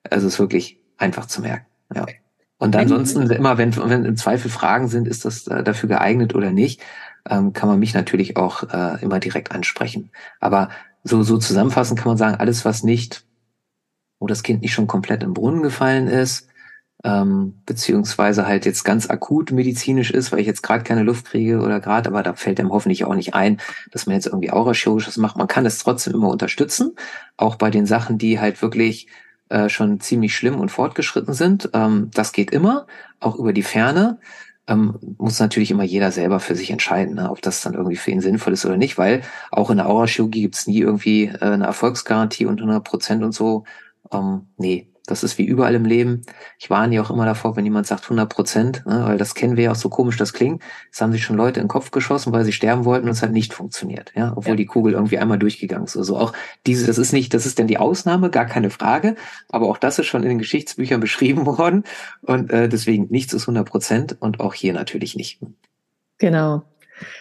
es 0.04 0.24
ist 0.24 0.38
wirklich 0.38 0.80
einfach 0.96 1.26
zu 1.26 1.42
merken. 1.42 1.66
Ja. 1.94 2.06
Und 2.58 2.74
ansonsten 2.74 3.30
immer, 3.30 3.56
wenn, 3.56 3.76
wenn 3.76 4.04
im 4.04 4.16
Zweifel 4.16 4.50
Fragen 4.50 4.88
sind, 4.88 5.06
ist 5.06 5.24
das 5.24 5.46
äh, 5.46 5.62
dafür 5.62 5.88
geeignet 5.88 6.34
oder 6.34 6.50
nicht, 6.50 6.82
ähm, 7.28 7.52
kann 7.52 7.68
man 7.68 7.78
mich 7.78 7.94
natürlich 7.94 8.36
auch 8.36 8.62
äh, 8.64 9.02
immer 9.02 9.20
direkt 9.20 9.52
ansprechen. 9.52 10.10
Aber 10.40 10.70
so, 11.04 11.22
so 11.22 11.38
zusammenfassend 11.38 11.98
kann 11.98 12.08
man 12.08 12.16
sagen, 12.16 12.36
alles, 12.36 12.64
was 12.64 12.82
nicht, 12.82 13.24
wo 14.18 14.26
das 14.26 14.42
Kind 14.42 14.62
nicht 14.62 14.72
schon 14.72 14.86
komplett 14.86 15.22
im 15.22 15.34
Brunnen 15.34 15.62
gefallen 15.62 16.08
ist, 16.08 16.48
ähm, 17.04 17.60
beziehungsweise 17.64 18.46
halt 18.46 18.66
jetzt 18.66 18.84
ganz 18.84 19.08
akut 19.08 19.52
medizinisch 19.52 20.10
ist, 20.10 20.32
weil 20.32 20.40
ich 20.40 20.46
jetzt 20.46 20.62
gerade 20.62 20.82
keine 20.82 21.04
Luft 21.04 21.26
kriege 21.26 21.60
oder 21.60 21.80
gerade, 21.80 22.08
aber 22.08 22.22
da 22.22 22.34
fällt 22.34 22.58
einem 22.58 22.72
hoffentlich 22.72 23.04
auch 23.04 23.14
nicht 23.14 23.34
ein, 23.34 23.60
dass 23.92 24.06
man 24.06 24.16
jetzt 24.16 24.26
irgendwie 24.26 24.50
Aurachirurgisches 24.50 25.16
macht. 25.16 25.36
Man 25.36 25.46
kann 25.46 25.64
es 25.64 25.78
trotzdem 25.78 26.14
immer 26.14 26.28
unterstützen, 26.28 26.96
auch 27.36 27.54
bei 27.54 27.70
den 27.70 27.86
Sachen, 27.86 28.18
die 28.18 28.40
halt 28.40 28.60
wirklich 28.62 29.06
äh, 29.48 29.68
schon 29.68 30.00
ziemlich 30.00 30.34
schlimm 30.34 30.58
und 30.58 30.70
fortgeschritten 30.70 31.34
sind. 31.34 31.70
Ähm, 31.72 32.10
das 32.12 32.32
geht 32.32 32.50
immer, 32.50 32.86
auch 33.20 33.36
über 33.36 33.52
die 33.52 33.62
Ferne 33.62 34.18
ähm, 34.68 34.98
muss 35.18 35.40
natürlich 35.40 35.70
immer 35.70 35.82
jeder 35.82 36.12
selber 36.12 36.40
für 36.40 36.54
sich 36.54 36.70
entscheiden, 36.70 37.14
ne, 37.14 37.30
ob 37.30 37.42
das 37.42 37.62
dann 37.62 37.74
irgendwie 37.74 37.96
für 37.96 38.10
ihn 38.10 38.20
sinnvoll 38.20 38.52
ist 38.52 38.66
oder 38.66 38.76
nicht, 38.76 38.98
weil 38.98 39.22
auch 39.50 39.70
in 39.70 39.78
der 39.78 39.88
Aurachirurgie 39.88 40.42
gibt's 40.42 40.66
nie 40.66 40.80
irgendwie 40.80 41.24
äh, 41.26 41.38
eine 41.40 41.66
Erfolgsgarantie 41.66 42.46
und 42.46 42.60
100 42.60 42.84
Prozent 42.84 43.24
und 43.24 43.32
so. 43.32 43.64
Ähm, 44.12 44.48
nee, 44.58 44.88
das 45.08 45.24
ist 45.24 45.38
wie 45.38 45.44
überall 45.44 45.74
im 45.74 45.84
Leben. 45.84 46.22
Ich 46.58 46.70
warne 46.70 46.94
ja 46.94 47.02
auch 47.02 47.10
immer 47.10 47.24
davor, 47.24 47.56
wenn 47.56 47.64
jemand 47.64 47.86
sagt 47.86 48.04
100 48.04 48.28
Prozent, 48.28 48.86
ne, 48.86 49.04
weil 49.06 49.18
das 49.18 49.34
kennen 49.34 49.56
wir 49.56 49.64
ja 49.64 49.72
auch 49.72 49.76
so 49.76 49.88
komisch, 49.88 50.16
das 50.16 50.32
klingt. 50.32 50.62
Es 50.92 51.00
haben 51.00 51.12
sich 51.12 51.24
schon 51.24 51.36
Leute 51.36 51.60
in 51.60 51.64
den 51.64 51.70
Kopf 51.70 51.90
geschossen, 51.90 52.32
weil 52.32 52.44
sie 52.44 52.52
sterben 52.52 52.84
wollten 52.84 53.06
und 53.06 53.12
es 53.12 53.22
hat 53.22 53.32
nicht 53.32 53.54
funktioniert, 53.54 54.12
ja, 54.14 54.32
obwohl 54.36 54.52
ja. 54.52 54.56
die 54.56 54.66
Kugel 54.66 54.92
irgendwie 54.92 55.18
einmal 55.18 55.38
durchgegangen 55.38 55.86
ist. 55.86 55.96
Also 55.96 56.16
auch 56.16 56.34
diese, 56.66 56.86
das 56.86 56.98
ist 56.98 57.12
nicht, 57.12 57.32
das 57.32 57.46
ist 57.46 57.58
denn 57.58 57.66
die 57.66 57.78
Ausnahme, 57.78 58.30
gar 58.30 58.46
keine 58.46 58.70
Frage. 58.70 59.16
Aber 59.48 59.68
auch 59.68 59.78
das 59.78 59.98
ist 59.98 60.06
schon 60.06 60.22
in 60.22 60.28
den 60.28 60.38
Geschichtsbüchern 60.38 61.00
beschrieben 61.08 61.46
worden 61.46 61.84
und 62.22 62.50
äh, 62.50 62.68
deswegen 62.68 63.06
nichts 63.08 63.32
ist 63.32 63.42
100 63.42 63.68
Prozent 63.68 64.16
und 64.20 64.40
auch 64.40 64.54
hier 64.54 64.74
natürlich 64.74 65.16
nicht. 65.16 65.40
Genau. 66.18 66.64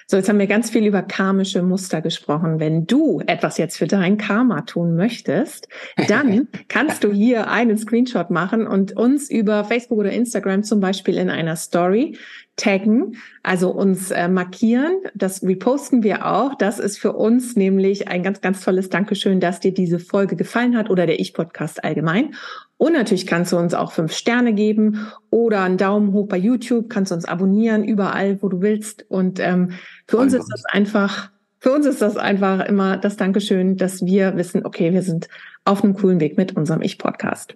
So, 0.08 0.18
jetzt 0.18 0.30
haben 0.30 0.40
wir 0.40 0.48
ganz 0.48 0.70
viel 0.70 0.86
über 0.86 1.02
karmische 1.02 1.62
Muster 1.62 2.02
gesprochen. 2.02 2.60
Wenn 2.60 2.86
du 2.86 3.22
etwas 3.26 3.58
jetzt 3.58 3.78
für 3.78 3.88
dein 3.88 4.18
Karma 4.18 4.62
tun 4.62 4.96
möchtest, 4.96 5.68
dann 6.08 6.48
kannst 6.68 7.04
du 7.04 7.12
hier 7.12 7.50
einen 7.50 7.78
Screenshot 7.78 8.30
machen 8.30 8.68
und 8.68 8.96
uns 8.96 9.30
über 9.30 9.63
Facebook 9.63 10.00
oder 10.00 10.12
Instagram 10.12 10.63
zum 10.63 10.80
Beispiel 10.80 11.18
in 11.18 11.30
einer 11.30 11.56
Story 11.56 12.18
taggen, 12.58 13.15
also 13.43 13.70
uns 13.70 14.12
äh, 14.12 14.28
markieren. 14.28 14.98
Das 15.15 15.43
reposten 15.43 16.04
wir 16.04 16.26
auch. 16.26 16.56
Das 16.56 16.80
ist 16.80 16.98
für 16.98 17.13
uns 17.13 17.56
nämlich 17.56 18.08
ein 18.10 18.24
ganz, 18.24 18.41
ganz 18.41 18.62
tolles 18.62 18.89
Dankeschön, 18.89 19.39
dass 19.39 19.60
dir 19.60 19.74
diese 19.74 20.00
Folge 20.00 20.36
gefallen 20.36 20.76
hat 20.76 20.89
oder 20.89 21.06
der 21.06 21.20
Ich-Podcast 21.20 21.84
allgemein. 21.84 22.34
Und 22.78 22.93
natürlich 22.93 23.26
kannst 23.26 23.54
du 23.54 23.58
uns 23.58 23.74
auch 23.74 23.91
fünf 23.91 24.12
Sterne 24.12 24.54
geben 24.54 25.08
oder 25.30 25.62
einen 25.62 25.78
Daumen 25.78 26.13
hoch 26.13 26.28
bei 26.28 26.38
YouTube, 26.38 26.89
kannst 26.89 27.12
du 27.12 27.15
uns 27.15 27.26
abonnieren, 27.26 27.84
überall, 27.84 28.41
wo 28.41 28.50
du 28.50 28.62
willst. 28.62 29.06
Und 29.08 29.39
ähm, 29.39 29.72
für 30.08 30.17
uns 30.17 30.34
ist 30.34 30.48
das 30.52 30.65
einfach, 30.65 31.30
für 31.60 31.72
uns 31.72 31.86
ist 31.86 32.02
das 32.02 32.17
einfach 32.17 32.65
immer 32.65 32.98
das 32.98 33.17
Dankeschön, 33.17 33.78
dass 33.78 34.06
wir 34.06 34.36
wissen, 34.36 34.65
okay, 34.65 34.93
wir 34.93 35.04
sind 35.04 35.28
auf 35.64 35.84
einem 35.84 35.95
coolen 35.95 36.20
Weg 36.20 36.38
mit 36.38 36.55
unserem 36.55 36.82
Ich-Podcast. 36.82 37.55